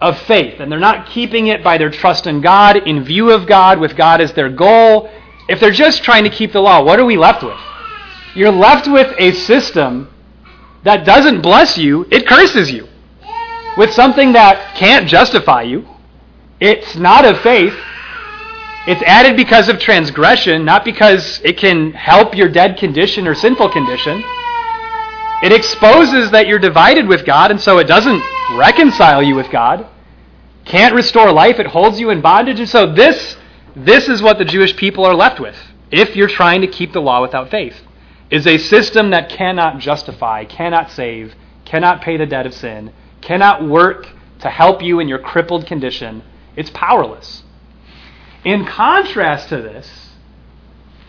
of 0.00 0.16
faith 0.20 0.60
and 0.60 0.70
they're 0.70 0.78
not 0.78 1.08
keeping 1.08 1.48
it 1.48 1.64
by 1.64 1.78
their 1.78 1.90
trust 1.90 2.28
in 2.28 2.40
God, 2.40 2.76
in 2.76 3.02
view 3.02 3.32
of 3.32 3.48
God, 3.48 3.80
with 3.80 3.96
God 3.96 4.20
as 4.20 4.32
their 4.34 4.50
goal, 4.50 5.10
if 5.48 5.58
they're 5.58 5.72
just 5.72 6.04
trying 6.04 6.22
to 6.22 6.30
keep 6.30 6.52
the 6.52 6.60
law, 6.60 6.84
what 6.84 7.00
are 7.00 7.04
we 7.04 7.16
left 7.16 7.42
with? 7.42 7.58
You're 8.34 8.52
left 8.52 8.90
with 8.90 9.14
a 9.18 9.32
system 9.32 10.10
that 10.82 11.06
doesn't 11.06 11.40
bless 11.40 11.78
you, 11.78 12.06
it 12.10 12.26
curses 12.26 12.72
you. 12.72 12.88
With 13.76 13.92
something 13.92 14.32
that 14.32 14.76
can't 14.76 15.08
justify 15.08 15.62
you. 15.62 15.86
It's 16.60 16.96
not 16.96 17.24
of 17.24 17.40
faith. 17.40 17.74
It's 18.86 19.02
added 19.02 19.36
because 19.36 19.68
of 19.68 19.78
transgression, 19.78 20.64
not 20.64 20.84
because 20.84 21.40
it 21.42 21.56
can 21.56 21.92
help 21.92 22.36
your 22.36 22.48
dead 22.48 22.76
condition 22.76 23.26
or 23.26 23.34
sinful 23.34 23.70
condition. 23.70 24.22
It 25.42 25.52
exposes 25.52 26.30
that 26.30 26.46
you're 26.46 26.58
divided 26.58 27.08
with 27.08 27.24
God, 27.24 27.50
and 27.50 27.60
so 27.60 27.78
it 27.78 27.84
doesn't 27.84 28.22
reconcile 28.56 29.22
you 29.22 29.34
with 29.34 29.50
God. 29.50 29.86
Can't 30.64 30.94
restore 30.94 31.32
life, 31.32 31.58
it 31.58 31.66
holds 31.66 31.98
you 32.00 32.10
in 32.10 32.20
bondage. 32.20 32.60
And 32.60 32.68
so 32.68 32.92
this 32.92 33.36
this 33.76 34.08
is 34.08 34.22
what 34.22 34.38
the 34.38 34.44
Jewish 34.44 34.76
people 34.76 35.04
are 35.04 35.14
left 35.14 35.40
with 35.40 35.56
if 35.90 36.14
you're 36.14 36.28
trying 36.28 36.60
to 36.60 36.66
keep 36.66 36.92
the 36.92 37.00
law 37.00 37.20
without 37.20 37.50
faith. 37.50 37.74
Is 38.34 38.48
a 38.48 38.58
system 38.58 39.10
that 39.10 39.28
cannot 39.28 39.78
justify, 39.78 40.44
cannot 40.44 40.90
save, 40.90 41.36
cannot 41.64 42.00
pay 42.00 42.16
the 42.16 42.26
debt 42.26 42.46
of 42.46 42.52
sin, 42.52 42.92
cannot 43.20 43.64
work 43.64 44.08
to 44.40 44.50
help 44.50 44.82
you 44.82 44.98
in 44.98 45.06
your 45.06 45.20
crippled 45.20 45.68
condition. 45.68 46.24
It's 46.56 46.68
powerless. 46.70 47.44
In 48.44 48.64
contrast 48.64 49.50
to 49.50 49.58
this, 49.58 50.10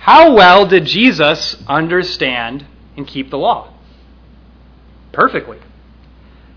how 0.01 0.35
well 0.35 0.67
did 0.67 0.85
Jesus 0.85 1.57
understand 1.67 2.67
and 2.95 3.07
keep 3.07 3.31
the 3.31 3.39
law? 3.39 3.73
Perfectly. 5.11 5.57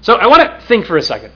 So 0.02 0.16
I 0.16 0.26
want 0.26 0.42
to 0.42 0.66
think 0.66 0.84
for 0.84 0.98
a 0.98 1.02
second. 1.02 1.32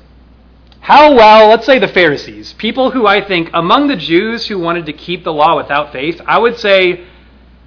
How 0.80 1.14
well, 1.14 1.48
let's 1.48 1.64
say 1.64 1.78
the 1.78 1.88
Pharisees, 1.88 2.52
people 2.52 2.90
who 2.90 3.06
I 3.06 3.26
think 3.26 3.48
among 3.54 3.88
the 3.88 3.96
Jews 3.96 4.46
who 4.48 4.58
wanted 4.58 4.84
to 4.84 4.92
keep 4.92 5.24
the 5.24 5.32
law 5.32 5.56
without 5.56 5.90
faith, 5.90 6.20
I 6.26 6.38
would 6.38 6.58
say, 6.58 7.06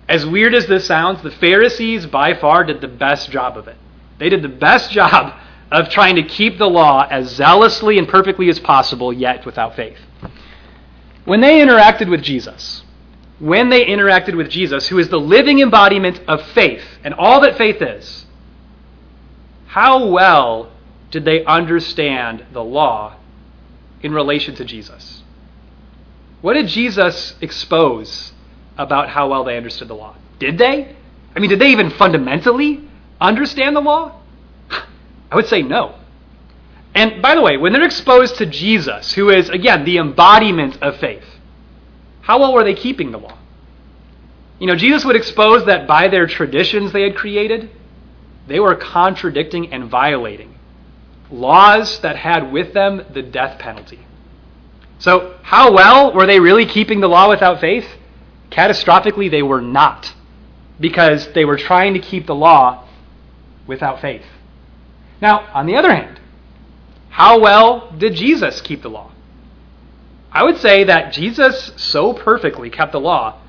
as 0.07 0.25
weird 0.25 0.53
as 0.53 0.67
this 0.67 0.85
sounds, 0.85 1.21
the 1.21 1.31
Pharisees 1.31 2.05
by 2.05 2.33
far 2.35 2.63
did 2.63 2.81
the 2.81 2.87
best 2.87 3.31
job 3.31 3.57
of 3.57 3.67
it. 3.67 3.77
They 4.19 4.29
did 4.29 4.41
the 4.41 4.49
best 4.49 4.91
job 4.99 5.39
of 5.71 5.89
trying 5.89 6.15
to 6.15 6.23
keep 6.23 6.57
the 6.57 6.69
law 6.69 7.07
as 7.09 7.29
zealously 7.29 7.97
and 7.97 8.07
perfectly 8.07 8.49
as 8.49 8.59
possible, 8.59 9.11
yet 9.11 9.45
without 9.45 9.75
faith. 9.75 9.97
When 11.25 11.41
they 11.41 11.59
interacted 11.59 12.09
with 12.09 12.21
Jesus, 12.21 12.83
when 13.39 13.69
they 13.69 13.85
interacted 13.85 14.37
with 14.37 14.49
Jesus, 14.49 14.87
who 14.87 14.99
is 14.99 15.09
the 15.09 15.19
living 15.19 15.59
embodiment 15.59 16.21
of 16.27 16.41
faith 16.49 16.83
and 17.03 17.13
all 17.13 17.41
that 17.41 17.57
faith 17.57 17.81
is, 17.81 18.25
how 19.67 20.07
well 20.07 20.71
did 21.11 21.25
they 21.25 21.43
understand 21.45 22.45
the 22.53 22.63
law 22.63 23.15
in 24.01 24.13
relation 24.13 24.55
to 24.55 24.63
Jesus? 24.63 25.23
What 26.41 26.53
did 26.53 26.67
Jesus 26.67 27.35
expose 27.41 28.31
about 28.77 29.09
how 29.09 29.29
well 29.29 29.43
they 29.43 29.57
understood 29.57 29.87
the 29.87 29.95
law? 29.95 30.15
Did 30.39 30.57
they? 30.57 30.95
I 31.35 31.39
mean, 31.39 31.49
did 31.49 31.59
they 31.59 31.69
even 31.69 31.89
fundamentally 31.89 32.87
understand 33.19 33.75
the 33.75 33.81
law? 33.81 34.19
I 35.31 35.35
would 35.35 35.47
say 35.47 35.61
no. 35.61 35.95
And 36.93 37.21
by 37.21 37.35
the 37.35 37.41
way, 37.41 37.57
when 37.57 37.73
they're 37.73 37.83
exposed 37.83 38.37
to 38.37 38.45
Jesus, 38.45 39.13
who 39.13 39.29
is, 39.29 39.49
again, 39.49 39.83
the 39.83 39.97
embodiment 39.97 40.81
of 40.81 40.97
faith, 40.97 41.25
how 42.21 42.39
well 42.39 42.53
were 42.53 42.63
they 42.63 42.73
keeping 42.73 43.11
the 43.11 43.17
law? 43.17 43.37
You 44.59 44.67
know, 44.67 44.75
Jesus 44.75 45.03
would 45.03 45.17
expose 45.17 45.65
that 45.65 45.87
by 45.87 46.07
their 46.07 46.25
traditions 46.25 46.93
they 46.93 47.01
had 47.01 47.15
created, 47.15 47.69
they 48.47 48.59
were 48.59 48.75
contradicting 48.75 49.73
and 49.73 49.89
violating 49.89 50.55
laws 51.31 51.99
that 51.99 52.15
had 52.15 52.51
with 52.51 52.73
them 52.73 53.05
the 53.13 53.21
death 53.21 53.59
penalty. 53.59 53.99
So, 54.99 55.37
how 55.43 55.73
well 55.73 56.13
were 56.13 56.25
they 56.25 56.39
really 56.39 56.65
keeping 56.65 56.99
the 57.01 57.09
law 57.09 57.29
without 57.29 57.59
faith? 57.59 57.85
Catastrophically, 58.51 59.29
they 59.29 59.41
were 59.41 59.61
not, 59.61 60.13
because 60.79 61.31
they 61.33 61.45
were 61.45 61.57
trying 61.57 61.93
to 61.93 61.99
keep 61.99 62.25
the 62.27 62.35
law 62.35 62.87
without 63.67 64.01
faith. 64.01 64.25
Now, 65.21 65.47
on 65.53 65.65
the 65.65 65.75
other 65.75 65.93
hand, 65.93 66.19
how 67.09 67.39
well 67.39 67.91
did 67.97 68.15
Jesus 68.15 68.61
keep 68.61 68.81
the 68.81 68.89
law? 68.89 69.11
I 70.31 70.43
would 70.43 70.57
say 70.57 70.83
that 70.83 71.13
Jesus 71.13 71.71
so 71.77 72.13
perfectly 72.13 72.69
kept 72.69 72.91
the 72.91 72.99
law, 72.99 73.39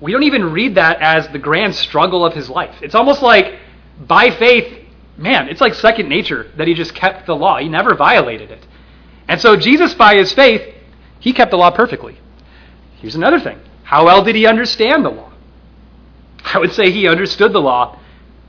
we 0.00 0.12
don't 0.12 0.22
even 0.22 0.50
read 0.50 0.74
that 0.76 1.00
as 1.00 1.28
the 1.28 1.38
grand 1.38 1.74
struggle 1.74 2.24
of 2.24 2.34
his 2.34 2.48
life. 2.48 2.74
It's 2.82 2.94
almost 2.94 3.22
like 3.22 3.58
by 4.00 4.30
faith, 4.30 4.86
man, 5.16 5.48
it's 5.48 5.60
like 5.60 5.74
second 5.74 6.08
nature 6.08 6.50
that 6.56 6.66
he 6.66 6.74
just 6.74 6.94
kept 6.94 7.26
the 7.26 7.36
law. 7.36 7.58
He 7.58 7.68
never 7.68 7.94
violated 7.94 8.50
it. 8.50 8.66
And 9.28 9.40
so 9.40 9.56
Jesus, 9.56 9.94
by 9.94 10.16
his 10.16 10.32
faith, 10.32 10.74
he 11.20 11.32
kept 11.32 11.50
the 11.50 11.56
law 11.56 11.70
perfectly. 11.70 12.18
Here's 12.96 13.14
another 13.14 13.38
thing. 13.38 13.60
How 13.92 14.06
well 14.06 14.24
did 14.24 14.36
he 14.36 14.46
understand 14.46 15.04
the 15.04 15.10
law? 15.10 15.30
I 16.46 16.56
would 16.56 16.72
say 16.72 16.90
he 16.90 17.06
understood 17.06 17.52
the 17.52 17.60
law 17.60 17.98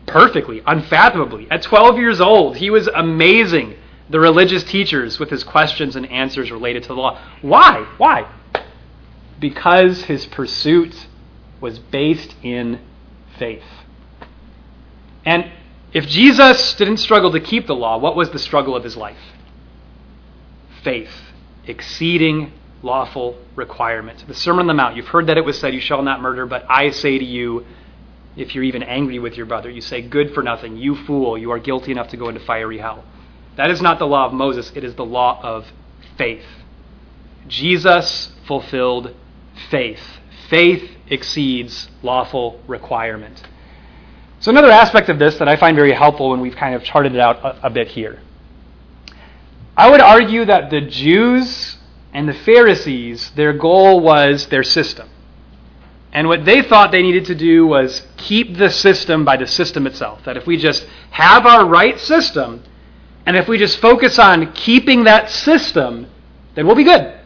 perfectly, 0.05 0.63
unfathomably. 0.65 1.49
At 1.51 1.63
12 1.63 1.97
years 1.97 2.21
old, 2.21 2.55
he 2.55 2.69
was 2.69 2.87
amazing 2.87 3.75
the 4.09 4.21
religious 4.21 4.63
teachers 4.63 5.19
with 5.19 5.29
his 5.29 5.43
questions 5.43 5.97
and 5.97 6.09
answers 6.09 6.49
related 6.49 6.83
to 6.83 6.87
the 6.87 6.95
law. 6.95 7.19
Why? 7.41 7.85
Why? 7.97 8.31
Because 9.37 10.05
his 10.05 10.25
pursuit 10.27 11.07
was 11.59 11.77
based 11.77 12.33
in 12.41 12.79
faith. 13.37 13.65
And 15.25 15.51
if 15.91 16.07
Jesus 16.07 16.73
didn't 16.75 16.97
struggle 16.97 17.33
to 17.33 17.41
keep 17.41 17.67
the 17.67 17.75
law, 17.75 17.97
what 17.97 18.15
was 18.15 18.29
the 18.29 18.39
struggle 18.39 18.77
of 18.77 18.85
his 18.85 18.95
life? 18.95 19.19
Faith, 20.83 21.11
exceeding 21.67 22.53
lawful 22.83 23.37
requirement. 23.55 24.25
The 24.27 24.33
Sermon 24.35 24.61
on 24.61 24.67
the 24.67 24.73
Mount, 24.73 24.95
you've 24.95 25.07
heard 25.07 25.27
that 25.27 25.37
it 25.37 25.45
was 25.45 25.59
said, 25.59 25.73
You 25.73 25.79
shall 25.79 26.03
not 26.03 26.21
murder, 26.21 26.45
but 26.45 26.65
I 26.69 26.91
say 26.91 27.17
to 27.17 27.25
you, 27.25 27.65
if 28.35 28.53
you're 28.53 28.63
even 28.63 28.83
angry 28.83 29.19
with 29.19 29.37
your 29.37 29.45
brother, 29.45 29.69
you 29.69 29.81
say, 29.81 30.01
Good 30.01 30.33
for 30.33 30.43
nothing, 30.43 30.77
you 30.77 30.95
fool, 30.95 31.37
you 31.37 31.51
are 31.51 31.59
guilty 31.59 31.91
enough 31.91 32.09
to 32.09 32.17
go 32.17 32.27
into 32.27 32.41
fiery 32.41 32.77
hell. 32.77 33.03
That 33.55 33.71
is 33.71 33.81
not 33.81 33.99
the 33.99 34.05
law 34.05 34.27
of 34.27 34.33
Moses, 34.33 34.71
it 34.75 34.83
is 34.83 34.95
the 34.95 35.05
law 35.05 35.39
of 35.41 35.65
faith. 36.17 36.45
Jesus 37.47 38.31
fulfilled 38.47 39.15
faith. 39.69 40.01
Faith 40.49 40.91
exceeds 41.07 41.89
lawful 42.01 42.59
requirement. 42.67 43.43
So, 44.39 44.51
another 44.51 44.71
aspect 44.71 45.09
of 45.09 45.19
this 45.19 45.37
that 45.37 45.47
I 45.47 45.55
find 45.55 45.75
very 45.75 45.93
helpful 45.93 46.31
when 46.31 46.41
we've 46.41 46.55
kind 46.55 46.75
of 46.75 46.83
charted 46.83 47.15
it 47.15 47.19
out 47.19 47.37
a, 47.43 47.67
a 47.67 47.69
bit 47.69 47.87
here. 47.87 48.21
I 49.75 49.89
would 49.89 50.01
argue 50.01 50.45
that 50.45 50.69
the 50.69 50.81
Jews 50.81 51.77
and 52.13 52.29
the 52.29 52.33
Pharisees, 52.33 53.31
their 53.31 53.53
goal 53.53 53.99
was 53.99 54.47
their 54.47 54.63
system. 54.63 55.09
And 56.11 56.27
what 56.27 56.45
they 56.45 56.61
thought 56.61 56.91
they 56.91 57.01
needed 57.01 57.25
to 57.25 57.35
do 57.35 57.65
was 57.65 58.05
keep 58.17 58.55
the 58.55 58.69
system 58.69 59.25
by 59.25 59.35
the 59.35 59.47
system 59.47 59.87
itself. 59.87 60.23
That 60.25 60.37
if 60.37 60.45
we 60.45 60.57
just 60.57 60.85
have 61.09 61.47
our 61.47 61.65
right 61.65 61.99
system, 61.99 62.63
and 63.25 63.35
if 63.35 63.47
we 63.47 63.57
just 63.57 63.79
focus 63.79 64.19
on 64.19 64.53
keeping 64.53 65.05
that 65.05 65.31
system, 65.31 66.05
then 66.53 66.67
we'll 66.67 66.75
be 66.75 66.83
good. 66.83 67.19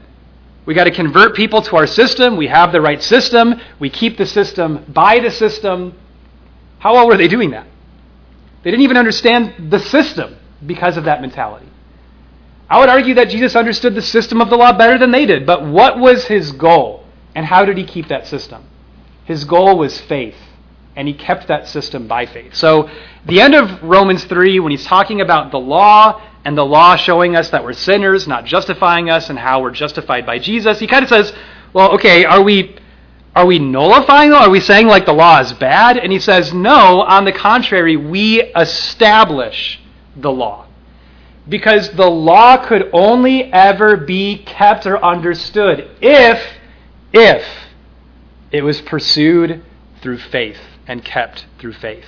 We 0.65 0.73
got 0.73 0.85
to 0.85 0.91
convert 0.91 1.35
people 1.35 1.61
to 1.63 1.75
our 1.75 1.87
system. 1.87 2.37
We 2.37 2.47
have 2.47 2.71
the 2.71 2.79
right 2.81 3.01
system. 3.03 3.55
We 3.79 3.89
keep 3.89 4.17
the 4.17 4.25
system 4.25 4.85
by 4.87 5.19
the 5.19 5.31
system. 5.31 5.93
How 6.79 6.93
well 6.93 7.07
were 7.07 7.17
they 7.17 7.27
doing 7.27 7.51
that? 7.51 7.67
They 8.63 8.71
didn't 8.71 8.83
even 8.83 8.97
understand 8.97 9.69
the 9.69 9.79
system 9.79 10.37
because 10.65 10.95
of 10.95 11.05
that 11.05 11.21
mentality. 11.21 11.67
I 12.69 12.79
would 12.79 12.89
argue 12.89 13.15
that 13.15 13.29
Jesus 13.29 13.55
understood 13.55 13.95
the 13.95 14.01
system 14.01 14.41
of 14.41 14.49
the 14.49 14.57
law 14.57 14.77
better 14.77 14.97
than 14.97 15.11
they 15.11 15.25
did, 15.25 15.45
but 15.45 15.65
what 15.65 15.99
was 15.99 16.25
his 16.25 16.51
goal? 16.51 17.05
And 17.33 17.45
how 17.45 17.65
did 17.65 17.77
he 17.77 17.85
keep 17.85 18.09
that 18.09 18.27
system? 18.27 18.63
His 19.25 19.45
goal 19.45 19.77
was 19.77 19.99
faith, 20.01 20.37
and 20.95 21.07
he 21.07 21.13
kept 21.13 21.47
that 21.47 21.67
system 21.67 22.07
by 22.07 22.25
faith. 22.25 22.55
So, 22.55 22.89
the 23.25 23.41
end 23.41 23.55
of 23.55 23.83
Romans 23.83 24.23
3, 24.25 24.59
when 24.59 24.71
he's 24.71 24.85
talking 24.85 25.21
about 25.21 25.51
the 25.51 25.59
law 25.59 26.21
and 26.43 26.57
the 26.57 26.65
law 26.65 26.95
showing 26.95 27.35
us 27.35 27.49
that 27.51 27.63
we're 27.63 27.73
sinners, 27.73 28.27
not 28.27 28.45
justifying 28.45 29.09
us, 29.09 29.29
and 29.29 29.37
how 29.37 29.61
we're 29.61 29.71
justified 29.71 30.25
by 30.25 30.39
Jesus, 30.39 30.79
he 30.79 30.87
kind 30.87 31.03
of 31.03 31.09
says, 31.09 31.33
well, 31.73 31.91
okay, 31.93 32.25
are 32.25 32.41
we 32.41 32.77
are 33.35 33.45
we 33.45 33.59
nullifying 33.59 34.33
Are 34.33 34.49
we 34.49 34.59
saying 34.59 34.87
like 34.87 35.05
the 35.05 35.13
law 35.13 35.39
is 35.39 35.53
bad? 35.53 35.97
And 35.97 36.11
he 36.11 36.19
says, 36.19 36.53
no, 36.53 37.01
on 37.01 37.23
the 37.23 37.31
contrary, 37.31 37.95
we 37.95 38.41
establish 38.55 39.79
the 40.15 40.31
law. 40.31 40.66
Because 41.49 41.91
the 41.91 42.09
law 42.09 42.65
could 42.65 42.89
only 42.93 43.51
ever 43.51 43.97
be 43.97 44.37
kept 44.37 44.85
or 44.85 45.03
understood 45.03 45.89
if, 46.01 46.43
if 47.13 47.45
it 48.51 48.63
was 48.63 48.81
pursued 48.81 49.63
through 50.01 50.17
faith 50.17 50.59
and 50.87 51.03
kept 51.03 51.45
through 51.59 51.73
faith. 51.73 52.05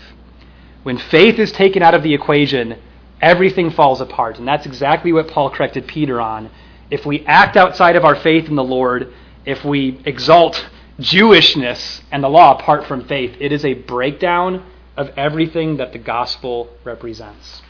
When 0.83 0.97
faith 0.97 1.39
is 1.39 1.51
taken 1.51 1.81
out 1.81 1.93
of 1.93 2.03
the 2.03 2.13
equation, 2.13 2.79
everything 3.21 3.71
falls 3.71 4.01
apart. 4.01 4.39
And 4.39 4.47
that's 4.47 4.65
exactly 4.65 5.13
what 5.13 5.27
Paul 5.27 5.49
corrected 5.49 5.87
Peter 5.87 6.19
on. 6.19 6.49
If 6.89 7.05
we 7.05 7.25
act 7.25 7.55
outside 7.55 7.95
of 7.95 8.05
our 8.05 8.15
faith 8.15 8.47
in 8.47 8.55
the 8.55 8.63
Lord, 8.63 9.13
if 9.45 9.63
we 9.63 10.01
exalt 10.05 10.65
Jewishness 10.99 12.01
and 12.11 12.23
the 12.23 12.29
law 12.29 12.57
apart 12.57 12.85
from 12.85 13.05
faith. 13.07 13.37
It 13.39 13.51
is 13.51 13.63
a 13.63 13.73
breakdown 13.73 14.65
of 14.97 15.09
everything 15.15 15.77
that 15.77 15.93
the 15.93 15.99
gospel 15.99 16.69
represents. 16.83 17.61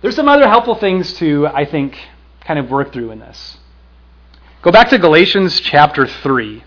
There's 0.00 0.16
some 0.16 0.28
other 0.28 0.48
helpful 0.48 0.74
things 0.74 1.12
to, 1.14 1.46
I 1.48 1.64
think, 1.64 1.98
kind 2.40 2.58
of 2.58 2.70
work 2.70 2.92
through 2.92 3.10
in 3.10 3.18
this. 3.18 3.58
Go 4.62 4.70
back 4.70 4.88
to 4.90 4.98
Galatians 4.98 5.60
chapter 5.60 6.06
3. 6.06 6.64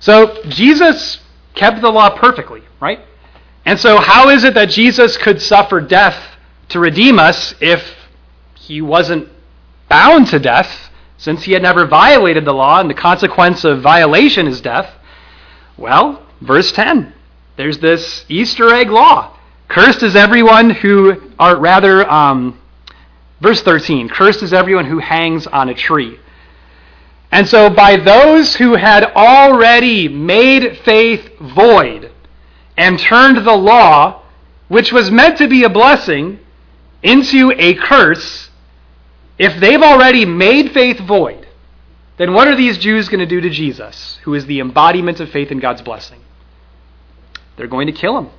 So, 0.00 0.42
Jesus 0.44 1.20
kept 1.54 1.80
the 1.80 1.90
law 1.90 2.10
perfectly, 2.16 2.62
right? 2.80 3.00
And 3.64 3.78
so, 3.78 3.98
how 3.98 4.28
is 4.28 4.44
it 4.44 4.54
that 4.54 4.70
Jesus 4.70 5.16
could 5.16 5.40
suffer 5.40 5.80
death 5.80 6.18
to 6.70 6.80
redeem 6.80 7.18
us 7.18 7.54
if 7.60 7.82
he 8.54 8.80
wasn't 8.80 9.28
bound 9.88 10.26
to 10.28 10.38
death 10.38 10.90
since 11.16 11.42
he 11.42 11.52
had 11.52 11.62
never 11.62 11.86
violated 11.86 12.44
the 12.44 12.52
law 12.52 12.80
and 12.80 12.88
the 12.88 12.94
consequence 12.94 13.64
of 13.64 13.82
violation 13.82 14.46
is 14.46 14.60
death, 14.60 14.90
well, 15.76 16.26
verse 16.40 16.72
10, 16.72 17.12
there's 17.56 17.78
this 17.78 18.24
Easter 18.28 18.72
egg 18.72 18.90
law. 18.90 19.36
Cursed 19.70 20.02
is 20.02 20.16
everyone 20.16 20.70
who, 20.70 21.30
or 21.38 21.56
rather, 21.56 22.08
um, 22.10 22.58
verse 23.40 23.62
13, 23.62 24.08
cursed 24.08 24.42
is 24.42 24.52
everyone 24.52 24.84
who 24.84 24.98
hangs 24.98 25.46
on 25.46 25.68
a 25.68 25.74
tree. 25.74 26.18
And 27.30 27.48
so, 27.48 27.70
by 27.70 27.96
those 27.96 28.56
who 28.56 28.74
had 28.74 29.04
already 29.04 30.08
made 30.08 30.78
faith 30.78 31.38
void 31.38 32.10
and 32.76 32.98
turned 32.98 33.46
the 33.46 33.54
law, 33.54 34.22
which 34.66 34.92
was 34.92 35.12
meant 35.12 35.38
to 35.38 35.46
be 35.46 35.62
a 35.62 35.70
blessing, 35.70 36.40
into 37.04 37.52
a 37.56 37.74
curse, 37.74 38.50
if 39.38 39.60
they've 39.60 39.82
already 39.82 40.24
made 40.24 40.72
faith 40.72 40.98
void, 40.98 41.46
then 42.16 42.34
what 42.34 42.48
are 42.48 42.56
these 42.56 42.76
Jews 42.76 43.08
going 43.08 43.20
to 43.20 43.26
do 43.26 43.40
to 43.40 43.50
Jesus, 43.50 44.18
who 44.24 44.34
is 44.34 44.46
the 44.46 44.58
embodiment 44.58 45.20
of 45.20 45.30
faith 45.30 45.52
in 45.52 45.60
God's 45.60 45.80
blessing? 45.80 46.20
They're 47.56 47.68
going 47.68 47.86
to 47.86 47.92
kill 47.92 48.18
him. 48.18 48.30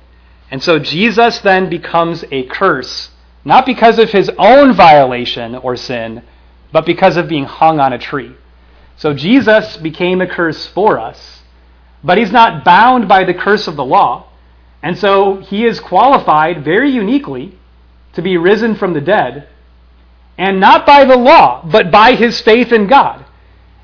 And 0.52 0.62
so 0.62 0.78
Jesus 0.78 1.38
then 1.38 1.70
becomes 1.70 2.26
a 2.30 2.44
curse, 2.44 3.08
not 3.42 3.64
because 3.64 3.98
of 3.98 4.10
his 4.10 4.30
own 4.38 4.74
violation 4.74 5.54
or 5.56 5.76
sin, 5.76 6.22
but 6.70 6.84
because 6.84 7.16
of 7.16 7.26
being 7.26 7.44
hung 7.44 7.80
on 7.80 7.94
a 7.94 7.98
tree. 7.98 8.36
So 8.96 9.14
Jesus 9.14 9.78
became 9.78 10.20
a 10.20 10.26
curse 10.26 10.66
for 10.66 10.98
us, 10.98 11.40
but 12.04 12.18
he's 12.18 12.30
not 12.30 12.66
bound 12.66 13.08
by 13.08 13.24
the 13.24 13.32
curse 13.32 13.66
of 13.66 13.76
the 13.76 13.84
law. 13.84 14.28
And 14.82 14.98
so 14.98 15.36
he 15.36 15.64
is 15.64 15.80
qualified 15.80 16.62
very 16.62 16.90
uniquely 16.90 17.58
to 18.12 18.20
be 18.20 18.36
risen 18.36 18.74
from 18.74 18.92
the 18.92 19.00
dead 19.00 19.48
and 20.36 20.60
not 20.60 20.84
by 20.84 21.06
the 21.06 21.16
law, 21.16 21.64
but 21.64 21.90
by 21.90 22.14
his 22.14 22.42
faith 22.42 22.72
in 22.72 22.88
God. 22.88 23.24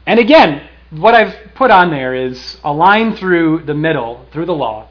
And 0.07 0.21
again, 0.21 0.69
what 0.91 1.15
I've 1.15 1.55
put 1.55 1.71
on 1.71 1.91
there 1.91 2.15
is 2.15 2.59
a 2.63 2.73
line 2.75 3.17
through 3.17 3.63
the 3.65 3.75
middle, 3.75 4.27
through 4.33 4.47
the 4.47 4.55
law, 4.55 4.88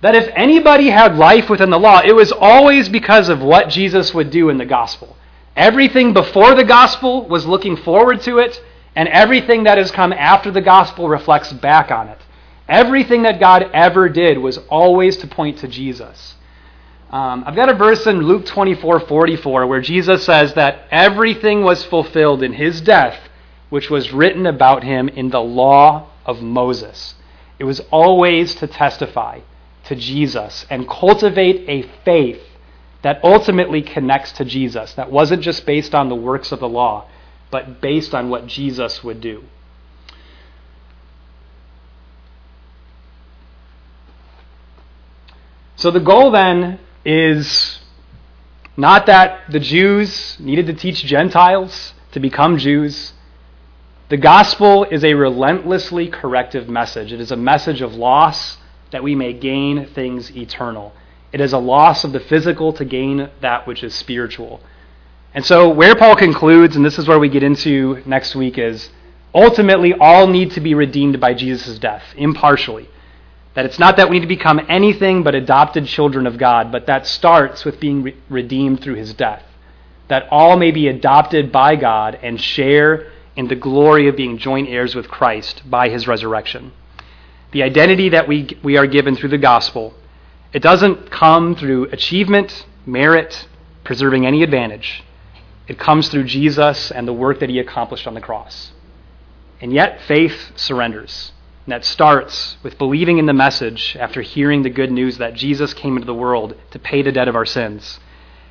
that 0.00 0.14
if 0.14 0.30
anybody 0.34 0.88
had 0.88 1.16
life 1.16 1.50
within 1.50 1.70
the 1.70 1.78
law, 1.78 2.00
it 2.04 2.14
was 2.14 2.32
always 2.32 2.88
because 2.88 3.28
of 3.28 3.42
what 3.42 3.68
Jesus 3.68 4.14
would 4.14 4.30
do 4.30 4.48
in 4.48 4.58
the 4.58 4.64
gospel. 4.64 5.16
Everything 5.56 6.12
before 6.12 6.54
the 6.54 6.64
gospel 6.64 7.28
was 7.28 7.46
looking 7.46 7.76
forward 7.76 8.20
to 8.22 8.38
it, 8.38 8.62
and 8.96 9.08
everything 9.08 9.64
that 9.64 9.78
has 9.78 9.90
come 9.90 10.12
after 10.12 10.50
the 10.50 10.60
gospel 10.60 11.08
reflects 11.08 11.52
back 11.52 11.90
on 11.90 12.08
it. 12.08 12.18
Everything 12.68 13.22
that 13.22 13.40
God 13.40 13.68
ever 13.74 14.08
did 14.08 14.38
was 14.38 14.58
always 14.68 15.16
to 15.18 15.26
point 15.26 15.58
to 15.58 15.68
Jesus. 15.68 16.36
Um, 17.10 17.42
I've 17.44 17.56
got 17.56 17.68
a 17.68 17.74
verse 17.74 18.06
in 18.06 18.20
Luke 18.20 18.46
24 18.46 19.00
44 19.00 19.66
where 19.66 19.80
Jesus 19.80 20.24
says 20.24 20.54
that 20.54 20.84
everything 20.92 21.62
was 21.62 21.84
fulfilled 21.84 22.42
in 22.42 22.52
his 22.52 22.80
death, 22.80 23.18
which 23.68 23.90
was 23.90 24.12
written 24.12 24.46
about 24.46 24.84
him 24.84 25.08
in 25.08 25.30
the 25.30 25.40
law 25.40 26.08
of 26.24 26.40
Moses. 26.40 27.16
It 27.58 27.64
was 27.64 27.80
always 27.90 28.54
to 28.56 28.68
testify 28.68 29.40
to 29.90 29.96
Jesus 29.96 30.64
and 30.70 30.88
cultivate 30.88 31.68
a 31.68 31.82
faith 32.04 32.40
that 33.02 33.22
ultimately 33.24 33.82
connects 33.82 34.30
to 34.32 34.44
Jesus, 34.44 34.94
that 34.94 35.10
wasn't 35.10 35.42
just 35.42 35.66
based 35.66 35.96
on 35.96 36.08
the 36.08 36.14
works 36.14 36.52
of 36.52 36.60
the 36.60 36.68
law, 36.68 37.08
but 37.50 37.80
based 37.80 38.14
on 38.14 38.30
what 38.30 38.46
Jesus 38.46 39.02
would 39.02 39.20
do. 39.20 39.42
So 45.74 45.90
the 45.90 45.98
goal 45.98 46.30
then 46.30 46.78
is 47.04 47.80
not 48.76 49.06
that 49.06 49.50
the 49.50 49.58
Jews 49.58 50.36
needed 50.38 50.66
to 50.66 50.74
teach 50.74 51.04
Gentiles 51.04 51.94
to 52.12 52.20
become 52.20 52.58
Jews. 52.58 53.12
The 54.08 54.18
gospel 54.18 54.84
is 54.84 55.02
a 55.02 55.14
relentlessly 55.14 56.06
corrective 56.06 56.68
message. 56.68 57.12
It 57.12 57.20
is 57.20 57.32
a 57.32 57.36
message 57.36 57.80
of 57.80 57.94
loss 57.94 58.58
that 58.90 59.02
we 59.02 59.14
may 59.14 59.32
gain 59.32 59.86
things 59.86 60.34
eternal. 60.36 60.92
It 61.32 61.40
is 61.40 61.52
a 61.52 61.58
loss 61.58 62.04
of 62.04 62.12
the 62.12 62.20
physical 62.20 62.72
to 62.74 62.84
gain 62.84 63.30
that 63.40 63.66
which 63.66 63.82
is 63.84 63.94
spiritual. 63.94 64.60
And 65.32 65.44
so, 65.44 65.68
where 65.68 65.94
Paul 65.94 66.16
concludes, 66.16 66.74
and 66.74 66.84
this 66.84 66.98
is 66.98 67.06
where 67.06 67.18
we 67.18 67.28
get 67.28 67.44
into 67.44 68.02
next 68.04 68.34
week, 68.34 68.58
is 68.58 68.90
ultimately 69.32 69.94
all 69.94 70.26
need 70.26 70.50
to 70.52 70.60
be 70.60 70.74
redeemed 70.74 71.20
by 71.20 71.34
Jesus' 71.34 71.78
death, 71.78 72.02
impartially. 72.16 72.88
That 73.54 73.64
it's 73.64 73.78
not 73.78 73.96
that 73.96 74.08
we 74.08 74.16
need 74.16 74.22
to 74.22 74.28
become 74.28 74.60
anything 74.68 75.22
but 75.22 75.34
adopted 75.34 75.86
children 75.86 76.26
of 76.26 76.38
God, 76.38 76.72
but 76.72 76.86
that 76.86 77.06
starts 77.06 77.64
with 77.64 77.78
being 77.78 78.02
re- 78.02 78.16
redeemed 78.28 78.80
through 78.80 78.94
his 78.94 79.14
death. 79.14 79.44
That 80.08 80.26
all 80.32 80.56
may 80.56 80.72
be 80.72 80.88
adopted 80.88 81.52
by 81.52 81.76
God 81.76 82.18
and 82.22 82.40
share 82.40 83.12
in 83.36 83.46
the 83.46 83.54
glory 83.54 84.08
of 84.08 84.16
being 84.16 84.38
joint 84.38 84.68
heirs 84.68 84.96
with 84.96 85.08
Christ 85.08 85.62
by 85.68 85.88
his 85.88 86.08
resurrection. 86.08 86.72
The 87.52 87.62
identity 87.62 88.10
that 88.10 88.28
we, 88.28 88.56
we 88.62 88.76
are 88.76 88.86
given 88.86 89.16
through 89.16 89.30
the 89.30 89.38
gospel, 89.38 89.94
it 90.52 90.62
doesn't 90.62 91.10
come 91.10 91.54
through 91.54 91.84
achievement, 91.86 92.66
merit, 92.86 93.46
preserving 93.84 94.26
any 94.26 94.42
advantage. 94.42 95.04
It 95.68 95.78
comes 95.78 96.08
through 96.08 96.24
Jesus 96.24 96.90
and 96.90 97.06
the 97.06 97.12
work 97.12 97.40
that 97.40 97.48
he 97.48 97.58
accomplished 97.58 98.06
on 98.06 98.14
the 98.14 98.20
cross. 98.20 98.72
And 99.60 99.72
yet, 99.72 100.00
faith 100.02 100.52
surrenders. 100.56 101.32
And 101.66 101.72
that 101.72 101.84
starts 101.84 102.56
with 102.62 102.78
believing 102.78 103.18
in 103.18 103.26
the 103.26 103.32
message 103.32 103.96
after 104.00 104.22
hearing 104.22 104.62
the 104.62 104.70
good 104.70 104.90
news 104.90 105.18
that 105.18 105.34
Jesus 105.34 105.74
came 105.74 105.96
into 105.96 106.06
the 106.06 106.14
world 106.14 106.56
to 106.70 106.78
pay 106.78 107.02
the 107.02 107.12
debt 107.12 107.28
of 107.28 107.36
our 107.36 107.46
sins. 107.46 108.00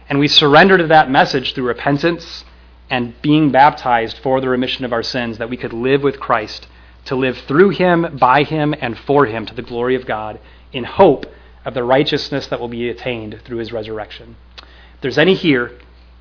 And 0.07 0.19
we 0.19 0.27
surrender 0.27 0.77
to 0.77 0.87
that 0.87 1.11
message 1.11 1.53
through 1.53 1.67
repentance 1.67 2.45
and 2.89 3.19
being 3.21 3.51
baptized 3.51 4.17
for 4.19 4.39
the 4.41 4.49
remission 4.49 4.85
of 4.85 4.93
our 4.93 5.03
sins, 5.03 5.37
that 5.37 5.49
we 5.49 5.57
could 5.57 5.73
live 5.73 6.01
with 6.01 6.19
Christ, 6.19 6.67
to 7.09 7.15
live 7.15 7.39
through 7.39 7.69
him, 7.69 8.17
by 8.19 8.43
him, 8.43 8.75
and 8.79 8.95
for 8.95 9.25
him 9.25 9.43
to 9.43 9.55
the 9.55 9.63
glory 9.63 9.95
of 9.95 10.05
God, 10.05 10.39
in 10.71 10.83
hope 10.83 11.25
of 11.65 11.73
the 11.73 11.83
righteousness 11.83 12.45
that 12.47 12.59
will 12.59 12.67
be 12.67 12.87
attained 12.87 13.41
through 13.43 13.57
his 13.57 13.73
resurrection. 13.73 14.35
If 14.59 15.01
there's 15.01 15.17
any 15.17 15.33
here 15.33 15.71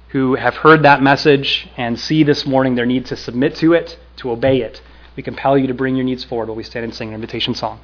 who 0.09 0.37
have 0.37 0.57
heard 0.57 0.83
that 0.85 1.03
message 1.03 1.69
and 1.77 2.01
see 2.01 2.23
this 2.23 2.47
morning 2.47 2.75
their 2.75 2.87
need 2.87 3.05
to 3.07 3.17
submit 3.17 3.55
to 3.57 3.75
it, 3.75 3.99
to 4.17 4.31
obey 4.31 4.63
it, 4.63 4.81
we 5.15 5.23
compel 5.23 5.59
you 5.59 5.67
to 5.67 5.75
bring 5.75 5.95
your 5.95 6.07
needs 6.07 6.25
forward 6.25 6.49
while 6.49 6.57
we 6.57 6.63
stand 6.63 6.85
and 6.85 6.95
sing 6.95 7.09
an 7.09 7.15
invitation 7.15 7.55
song. 7.55 7.81